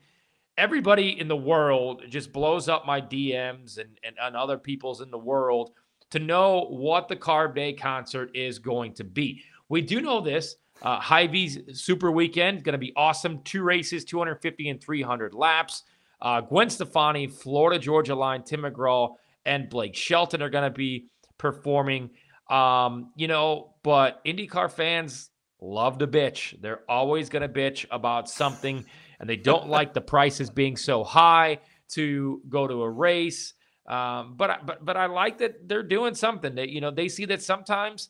Everybody 0.58 1.20
in 1.20 1.28
the 1.28 1.36
world 1.36 2.04
just 2.08 2.32
blows 2.32 2.70
up 2.70 2.86
my 2.86 3.02
DMs 3.02 3.80
and, 3.80 3.98
and, 4.04 4.16
and 4.22 4.36
other 4.38 4.58
people's 4.58 5.02
in 5.02 5.10
the 5.10 5.18
world 5.18 5.72
to 6.12 6.20
know 6.20 6.68
what 6.70 7.08
the 7.08 7.16
Carb 7.16 7.56
Day 7.56 7.74
concert 7.74 8.30
is 8.36 8.60
going 8.60 8.94
to 8.94 9.04
be. 9.04 9.42
We 9.68 9.82
do 9.82 10.00
know 10.00 10.22
this. 10.22 10.56
Uh, 10.84 11.00
Hy-Vee's 11.00 11.60
Super 11.82 12.12
Weekend 12.12 12.64
going 12.64 12.74
to 12.74 12.78
be 12.78 12.94
awesome. 12.96 13.42
Two 13.44 13.64
races, 13.64 14.06
250 14.06 14.70
and 14.70 14.80
300 14.80 15.34
laps. 15.34 15.84
Uh, 16.22 16.42
Gwen 16.42 16.70
Stefani, 16.70 17.26
Florida 17.28 17.80
Georgia 17.80 18.14
Line, 18.14 18.44
Tim 18.44 18.62
McGraw, 18.62 19.16
and 19.46 19.70
Blake 19.70 19.96
Shelton 19.96 20.44
are 20.44 20.50
going 20.50 20.64
to 20.64 20.76
be 20.76 21.08
performing. 21.40 22.12
Um, 22.50 23.12
you 23.16 23.28
know, 23.28 23.76
but 23.84 24.24
IndyCar 24.26 24.72
fans 24.72 25.30
love 25.62 25.98
to 26.00 26.08
bitch. 26.08 26.60
They're 26.62 26.82
always 26.90 27.30
going 27.30 27.42
to 27.42 27.50
bitch 27.50 27.86
about 27.90 28.30
something, 28.30 28.86
and 29.20 29.30
they 29.30 29.38
don't 29.38 29.70
like 29.70 29.94
the 29.94 30.02
prices 30.02 30.50
being 30.50 30.76
so 30.76 31.04
high 31.04 31.60
to 31.90 32.42
go 32.50 32.68
to 32.68 32.84
a 32.84 32.90
race. 32.90 33.54
Um, 33.88 34.36
but 34.38 34.66
but 34.66 34.86
but 34.86 34.98
I 34.98 35.08
like 35.08 35.40
that 35.40 35.68
they're 35.68 35.84
doing 35.84 36.16
something. 36.16 36.56
That 36.56 36.70
you 36.70 36.82
know 36.82 36.92
they 36.92 37.08
see 37.08 37.26
that 37.26 37.42
sometimes 37.42 38.10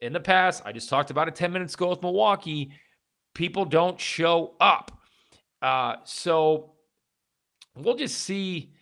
in 0.00 0.12
the 0.12 0.20
past. 0.20 0.62
I 0.64 0.72
just 0.72 0.88
talked 0.88 1.10
about 1.10 1.28
it 1.28 1.34
ten 1.34 1.52
minutes 1.52 1.74
ago 1.74 1.90
with 1.90 2.02
Milwaukee. 2.02 2.72
People 3.34 3.64
don't 3.64 3.98
show 3.98 4.54
up, 4.60 4.98
uh, 5.62 5.96
so 6.04 6.74
we'll 7.76 7.96
just 7.96 8.18
see 8.18 8.72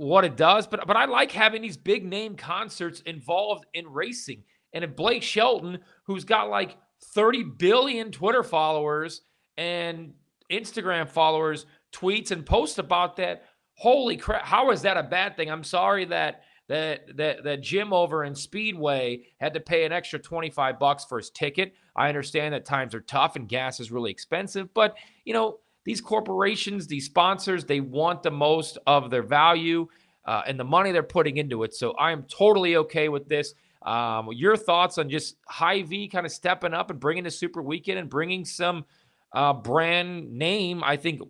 what 0.00 0.24
it 0.24 0.34
does. 0.34 0.66
But 0.66 0.86
but 0.86 0.96
I 0.96 1.04
like 1.04 1.30
having 1.30 1.60
these 1.60 1.76
big 1.76 2.06
name 2.06 2.34
concerts 2.34 3.00
involved 3.02 3.66
in 3.74 3.86
racing. 3.86 4.44
And 4.72 4.82
if 4.82 4.96
Blake 4.96 5.22
Shelton, 5.22 5.80
who's 6.04 6.24
got 6.24 6.48
like 6.48 6.78
30 7.14 7.44
billion 7.58 8.10
Twitter 8.10 8.42
followers 8.42 9.20
and 9.58 10.14
Instagram 10.50 11.06
followers, 11.06 11.66
tweets 11.92 12.30
and 12.30 12.46
posts 12.46 12.78
about 12.78 13.16
that, 13.16 13.44
holy 13.74 14.16
crap! 14.16 14.42
How 14.42 14.70
is 14.70 14.82
that 14.82 14.96
a 14.96 15.02
bad 15.02 15.36
thing? 15.36 15.50
I'm 15.50 15.64
sorry 15.64 16.06
that 16.06 16.44
that 16.68 17.16
that 17.18 17.44
that 17.44 17.60
Jim 17.60 17.92
over 17.92 18.24
in 18.24 18.34
Speedway 18.34 19.24
had 19.38 19.52
to 19.52 19.60
pay 19.60 19.84
an 19.84 19.92
extra 19.92 20.18
25 20.18 20.78
bucks 20.78 21.04
for 21.04 21.18
his 21.18 21.28
ticket. 21.28 21.74
I 21.94 22.08
understand 22.08 22.54
that 22.54 22.64
times 22.64 22.94
are 22.94 23.02
tough 23.02 23.36
and 23.36 23.46
gas 23.46 23.80
is 23.80 23.92
really 23.92 24.10
expensive, 24.10 24.72
but 24.72 24.96
you 25.26 25.34
know 25.34 25.58
these 25.84 26.00
corporations, 26.00 26.86
these 26.86 27.06
sponsors, 27.06 27.64
they 27.64 27.80
want 27.80 28.22
the 28.22 28.30
most 28.30 28.78
of 28.86 29.10
their 29.10 29.22
value 29.22 29.86
uh, 30.24 30.42
and 30.46 30.58
the 30.58 30.64
money 30.64 30.92
they're 30.92 31.02
putting 31.02 31.38
into 31.38 31.62
it. 31.62 31.74
So 31.74 31.92
I 31.92 32.12
am 32.12 32.24
totally 32.24 32.76
okay 32.76 33.08
with 33.08 33.28
this. 33.28 33.54
Um, 33.82 34.28
your 34.32 34.56
thoughts 34.56 34.98
on 34.98 35.08
just 35.08 35.36
Hy-Vee 35.48 36.08
kind 36.08 36.26
of 36.26 36.32
stepping 36.32 36.74
up 36.74 36.90
and 36.90 37.00
bringing 37.00 37.24
the 37.24 37.30
Super 37.30 37.62
Weekend 37.62 37.98
and 37.98 38.10
bringing 38.10 38.44
some 38.44 38.84
uh, 39.32 39.54
brand 39.54 40.32
name, 40.32 40.84
I 40.84 40.96
think, 40.96 41.22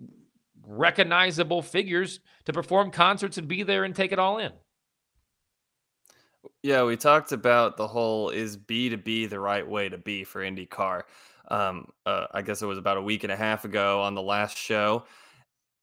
recognizable 0.66 1.62
figures 1.62 2.20
to 2.46 2.52
perform 2.52 2.90
concerts 2.90 3.38
and 3.38 3.46
be 3.46 3.62
there 3.62 3.84
and 3.84 3.94
take 3.94 4.12
it 4.12 4.18
all 4.18 4.38
in. 4.38 4.52
Yeah, 6.62 6.84
we 6.84 6.96
talked 6.96 7.32
about 7.32 7.76
the 7.76 7.86
whole 7.86 8.30
is 8.30 8.56
B2B 8.56 9.28
the 9.30 9.40
right 9.40 9.66
way 9.66 9.88
to 9.88 9.98
be 9.98 10.24
for 10.24 10.42
IndyCar 10.42 11.02
um, 11.50 11.88
uh, 12.06 12.26
I 12.32 12.42
guess 12.42 12.62
it 12.62 12.66
was 12.66 12.78
about 12.78 12.96
a 12.96 13.02
week 13.02 13.24
and 13.24 13.32
a 13.32 13.36
half 13.36 13.64
ago 13.64 14.00
on 14.00 14.14
the 14.14 14.22
last 14.22 14.56
show. 14.56 15.04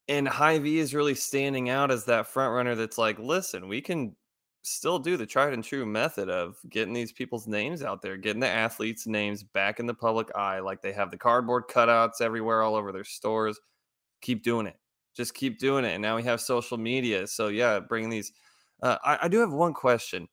And 0.08 0.28
Hy-Vee 0.28 0.80
is 0.80 0.96
really 0.96 1.16
standing 1.16 1.70
out 1.70 1.92
as 1.92 2.06
that 2.06 2.28
front 2.28 2.54
runner 2.54 2.76
that's 2.76 2.98
like, 2.98 3.20
listen, 3.20 3.68
we 3.68 3.82
can 3.82 4.16
still 4.64 5.00
do 5.00 5.18
the 5.18 5.26
tried 5.26 5.54
and 5.54 5.64
true 5.64 5.86
method 5.86 6.30
of 6.30 6.58
getting 6.70 6.94
these 6.94 7.12
people's 7.12 7.48
names 7.48 7.84
out 7.84 8.02
there, 8.02 8.18
getting 8.18 8.40
the 8.40 8.48
athletes' 8.48 9.08
names 9.08 9.44
back 9.44 9.80
in 9.80 9.86
the 9.86 9.94
public 9.94 10.34
eye. 10.36 10.60
Like 10.60 10.82
they 10.82 10.94
have 10.94 11.12
the 11.12 11.18
cardboard 11.18 11.68
cutouts 11.68 12.22
everywhere, 12.22 12.62
all 12.62 12.76
over 12.76 12.92
their 12.92 13.04
stores. 13.04 13.60
Keep 14.22 14.44
doing 14.44 14.68
it. 14.68 14.78
Just 15.16 15.34
keep 15.34 15.60
doing 15.60 15.84
it. 15.84 15.94
And 15.94 16.02
now 16.02 16.16
we 16.16 16.24
have 16.24 16.40
social 16.40 16.78
media. 16.78 17.28
So, 17.28 17.48
yeah, 17.48 17.80
bringing 17.80 18.10
these. 18.10 18.32
Uh, 18.82 18.98
I, 19.04 19.20
I 19.24 19.28
do 19.28 19.40
have 19.40 19.52
one 19.52 19.74
question. 19.74 20.28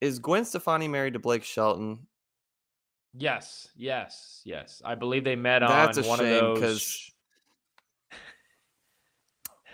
Is 0.00 0.18
Gwen 0.18 0.44
Stefani 0.44 0.88
married 0.88 1.12
to 1.12 1.18
Blake 1.18 1.44
Shelton? 1.44 2.06
Yes, 3.16 3.68
yes, 3.76 4.42
yes. 4.44 4.82
I 4.84 4.94
believe 4.96 5.22
they 5.24 5.36
met 5.36 5.60
That's 5.60 5.98
on 5.98 6.04
one 6.06 6.20
of 6.20 6.54
because 6.54 6.60
those. 6.78 7.10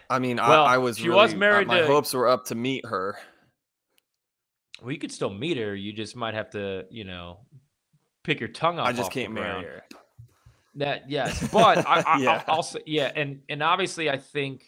I 0.09 0.19
mean, 0.19 0.37
Well, 0.39 0.65
I, 0.65 0.75
I 0.75 0.79
was 0.79 0.99
she 0.99 1.09
really, 1.09 1.23
was 1.23 1.35
uh, 1.35 1.37
married 1.37 1.69
my 1.69 1.81
to- 1.81 1.87
hopes 1.87 2.13
were 2.13 2.29
up 2.29 2.47
to 2.47 2.55
meet 2.55 2.85
her. 2.87 3.17
Well, 4.83 4.91
you 4.93 4.99
could 4.99 5.13
still 5.13 5.31
meet 5.33 5.57
her. 5.59 5.75
You 5.75 5.93
just 5.93 6.17
might 6.17 6.35
have 6.35 6.51
to, 6.51 6.85
you 6.91 7.05
know, 7.05 7.41
pick 8.25 8.41
your 8.41 8.49
tongue 8.49 8.79
off. 8.79 8.89
I 8.89 8.93
just 8.93 9.13
can't 9.13 9.33
marry 9.33 9.65
her. 9.65 9.83
That 10.77 11.09
yes, 11.11 11.49
but 11.53 11.87
I, 11.87 12.03
I, 12.07 12.19
Yeah. 12.19 12.43
I'll, 12.49 12.57
I'll 12.57 12.63
say 12.63 12.81
yeah, 12.87 13.11
and 13.15 13.41
and 13.49 13.63
obviously 13.63 14.09
I 14.09 14.19
think 14.19 14.65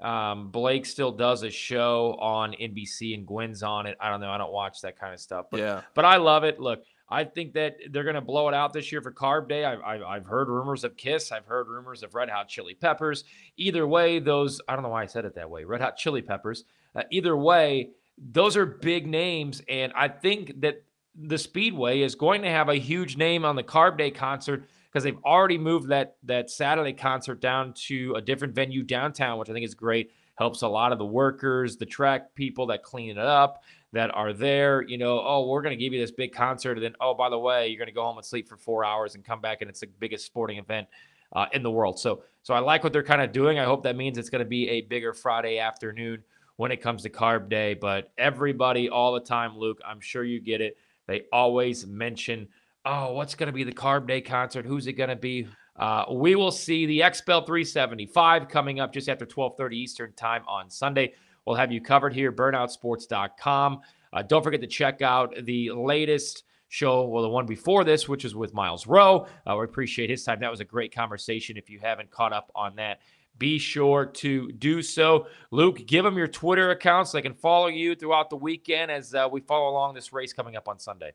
um, 0.00 0.50
Blake 0.50 0.86
still 0.86 1.12
does 1.12 1.42
a 1.44 1.50
show 1.50 2.16
on 2.20 2.52
NBC 2.52 3.14
and 3.14 3.26
Gwen's 3.26 3.62
on 3.62 3.86
it. 3.86 3.96
I 4.00 4.10
don't 4.10 4.20
know. 4.20 4.30
I 4.30 4.38
don't 4.38 4.52
watch 4.52 4.80
that 4.82 4.98
kind 4.98 5.14
of 5.14 5.20
stuff, 5.20 5.46
but 5.50 5.60
Yeah. 5.60 5.82
but 5.94 6.04
I 6.04 6.16
love 6.16 6.44
it. 6.44 6.58
Look, 6.60 6.82
I 7.08 7.24
think 7.24 7.52
that 7.54 7.76
they're 7.90 8.04
going 8.04 8.14
to 8.14 8.20
blow 8.20 8.48
it 8.48 8.54
out 8.54 8.72
this 8.72 8.90
year 8.90 9.02
for 9.02 9.12
Carb 9.12 9.48
Day. 9.48 9.64
I've, 9.64 9.80
I've, 9.82 10.02
I've 10.02 10.26
heard 10.26 10.48
rumors 10.48 10.84
of 10.84 10.96
Kiss. 10.96 11.32
I've 11.32 11.46
heard 11.46 11.68
rumors 11.68 12.02
of 12.02 12.14
Red 12.14 12.30
Hot 12.30 12.48
Chili 12.48 12.74
Peppers. 12.74 13.24
Either 13.56 13.86
way, 13.86 14.18
those, 14.18 14.60
I 14.68 14.74
don't 14.74 14.82
know 14.82 14.88
why 14.88 15.02
I 15.02 15.06
said 15.06 15.24
it 15.24 15.34
that 15.34 15.50
way, 15.50 15.64
Red 15.64 15.80
Hot 15.80 15.96
Chili 15.96 16.22
Peppers. 16.22 16.64
Uh, 16.94 17.02
either 17.10 17.36
way, 17.36 17.90
those 18.16 18.56
are 18.56 18.64
big 18.64 19.06
names. 19.06 19.60
And 19.68 19.92
I 19.94 20.08
think 20.08 20.60
that 20.60 20.82
the 21.14 21.38
Speedway 21.38 22.00
is 22.00 22.14
going 22.14 22.42
to 22.42 22.48
have 22.48 22.68
a 22.68 22.76
huge 22.76 23.16
name 23.16 23.44
on 23.44 23.56
the 23.56 23.62
Carb 23.62 23.98
Day 23.98 24.10
concert 24.10 24.64
because 24.90 25.04
they've 25.04 25.22
already 25.24 25.58
moved 25.58 25.88
that, 25.88 26.16
that 26.22 26.50
Saturday 26.50 26.92
concert 26.92 27.40
down 27.40 27.74
to 27.74 28.14
a 28.14 28.22
different 28.22 28.54
venue 28.54 28.82
downtown, 28.82 29.38
which 29.38 29.50
I 29.50 29.52
think 29.52 29.66
is 29.66 29.74
great. 29.74 30.12
Helps 30.36 30.62
a 30.62 30.68
lot 30.68 30.90
of 30.90 30.98
the 30.98 31.04
workers, 31.04 31.76
the 31.76 31.86
track 31.86 32.34
people 32.34 32.66
that 32.68 32.82
clean 32.82 33.10
it 33.10 33.18
up 33.18 33.62
that 33.94 34.12
are 34.12 34.32
there, 34.32 34.82
you 34.82 34.98
know, 34.98 35.20
oh, 35.24 35.46
we're 35.46 35.62
going 35.62 35.76
to 35.76 35.82
give 35.82 35.92
you 35.92 36.00
this 36.00 36.10
big 36.10 36.32
concert. 36.32 36.72
And 36.72 36.82
then, 36.82 36.94
oh, 37.00 37.14
by 37.14 37.30
the 37.30 37.38
way, 37.38 37.68
you're 37.68 37.78
going 37.78 37.86
to 37.86 37.94
go 37.94 38.02
home 38.02 38.18
and 38.18 38.26
sleep 38.26 38.48
for 38.48 38.56
four 38.56 38.84
hours 38.84 39.14
and 39.14 39.24
come 39.24 39.40
back 39.40 39.60
and 39.60 39.70
it's 39.70 39.80
the 39.80 39.86
biggest 39.86 40.26
sporting 40.26 40.58
event 40.58 40.88
uh, 41.32 41.46
in 41.52 41.62
the 41.62 41.70
world. 41.70 41.98
So, 41.98 42.24
so 42.42 42.54
I 42.54 42.58
like 42.58 42.82
what 42.82 42.92
they're 42.92 43.04
kind 43.04 43.22
of 43.22 43.30
doing. 43.30 43.58
I 43.60 43.64
hope 43.64 43.84
that 43.84 43.96
means 43.96 44.18
it's 44.18 44.30
going 44.30 44.40
to 44.40 44.48
be 44.48 44.68
a 44.68 44.80
bigger 44.82 45.12
Friday 45.12 45.60
afternoon 45.60 46.24
when 46.56 46.72
it 46.72 46.82
comes 46.82 47.02
to 47.02 47.10
carb 47.10 47.48
day. 47.48 47.74
But 47.74 48.12
everybody 48.18 48.88
all 48.88 49.14
the 49.14 49.20
time, 49.20 49.56
Luke, 49.56 49.78
I'm 49.86 50.00
sure 50.00 50.24
you 50.24 50.40
get 50.40 50.60
it. 50.60 50.76
They 51.06 51.22
always 51.32 51.86
mention, 51.86 52.48
oh, 52.84 53.12
what's 53.12 53.36
going 53.36 53.46
to 53.46 53.52
be 53.52 53.62
the 53.62 53.72
carb 53.72 54.08
day 54.08 54.20
concert? 54.20 54.66
Who's 54.66 54.88
it 54.88 54.94
going 54.94 55.10
to 55.10 55.16
be? 55.16 55.46
Uh, 55.76 56.04
we 56.10 56.34
will 56.34 56.52
see 56.52 56.86
the 56.86 57.00
XPEL 57.00 57.46
375 57.46 58.48
coming 58.48 58.80
up 58.80 58.92
just 58.92 59.08
after 59.08 59.26
12:30 59.26 59.72
Eastern 59.74 60.12
time 60.14 60.42
on 60.48 60.70
Sunday. 60.70 61.14
We'll 61.46 61.56
have 61.56 61.72
you 61.72 61.80
covered 61.80 62.14
here, 62.14 62.32
burnoutsports.com. 62.32 63.80
Uh, 64.12 64.22
don't 64.22 64.42
forget 64.42 64.60
to 64.60 64.66
check 64.66 65.02
out 65.02 65.34
the 65.44 65.70
latest 65.72 66.44
show, 66.68 67.06
well, 67.06 67.22
the 67.22 67.28
one 67.28 67.46
before 67.46 67.84
this, 67.84 68.08
which 68.08 68.24
is 68.24 68.34
with 68.34 68.54
Myles 68.54 68.86
Rowe. 68.86 69.26
Uh, 69.46 69.56
we 69.56 69.64
appreciate 69.64 70.10
his 70.10 70.24
time. 70.24 70.40
That 70.40 70.50
was 70.50 70.60
a 70.60 70.64
great 70.64 70.94
conversation. 70.94 71.56
If 71.56 71.68
you 71.70 71.78
haven't 71.80 72.10
caught 72.10 72.32
up 72.32 72.50
on 72.54 72.76
that, 72.76 73.00
be 73.38 73.58
sure 73.58 74.06
to 74.06 74.52
do 74.52 74.82
so. 74.82 75.26
Luke, 75.50 75.86
give 75.86 76.04
them 76.04 76.16
your 76.16 76.28
Twitter 76.28 76.70
account 76.70 77.08
so 77.08 77.18
they 77.18 77.22
can 77.22 77.34
follow 77.34 77.66
you 77.66 77.94
throughout 77.94 78.30
the 78.30 78.36
weekend 78.36 78.90
as 78.90 79.14
uh, 79.14 79.28
we 79.30 79.40
follow 79.40 79.70
along 79.70 79.94
this 79.94 80.12
race 80.12 80.32
coming 80.32 80.56
up 80.56 80.68
on 80.68 80.78
Sunday. 80.78 81.12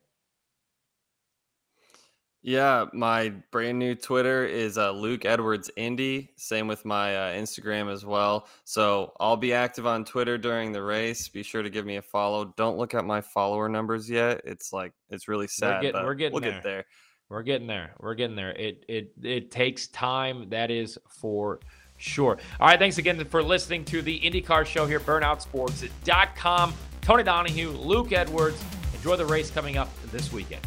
Yeah, 2.41 2.85
my 2.93 3.33
brand 3.51 3.79
new 3.79 3.95
Twitter 3.95 4.45
is 4.45 4.77
uh, 4.77 4.91
Luke 4.91 5.25
Edwards 5.25 5.69
Indy. 5.75 6.31
Same 6.37 6.67
with 6.67 6.85
my 6.85 7.15
uh, 7.15 7.33
Instagram 7.33 7.91
as 7.91 8.05
well. 8.05 8.47
So 8.63 9.11
I'll 9.19 9.35
be 9.35 9.53
active 9.53 9.85
on 9.85 10.05
Twitter 10.05 10.37
during 10.37 10.71
the 10.71 10.81
race. 10.81 11.27
Be 11.27 11.43
sure 11.43 11.61
to 11.61 11.69
give 11.69 11.85
me 11.85 11.97
a 11.97 12.01
follow. 12.01 12.53
Don't 12.55 12.77
look 12.77 12.93
at 12.93 13.03
my 13.03 13.19
follower 13.19 13.67
numbers 13.67 14.09
yet. 14.09 14.41
It's 14.45 14.71
like 14.71 14.93
it's 15.09 15.27
really 15.27 15.47
sad. 15.47 15.75
We're 15.75 15.81
getting, 15.81 16.05
we're 16.05 16.13
getting 16.13 16.33
we'll 16.33 16.41
there. 16.41 16.51
get 16.51 16.63
there. 16.63 16.85
We're 17.27 17.43
getting 17.43 17.67
there. 17.67 17.93
We're 17.99 18.15
getting 18.15 18.35
there. 18.37 18.51
It 18.51 18.85
it 18.87 19.11
it 19.21 19.51
takes 19.51 19.87
time. 19.87 20.49
That 20.49 20.71
is 20.71 20.97
for 21.09 21.59
sure. 21.97 22.37
All 22.61 22.67
right. 22.67 22.79
Thanks 22.79 22.97
again 22.99 23.23
for 23.25 23.43
listening 23.43 23.83
to 23.85 24.01
the 24.01 24.17
IndyCar 24.17 24.65
show 24.65 24.85
here, 24.85 25.01
burnoutsports.com. 25.01 26.73
Tony 27.01 27.23
Donahue, 27.23 27.69
Luke 27.71 28.13
Edwards. 28.13 28.63
Enjoy 28.95 29.17
the 29.17 29.25
race 29.25 29.51
coming 29.51 29.77
up 29.77 29.89
this 30.11 30.31
weekend. 30.31 30.65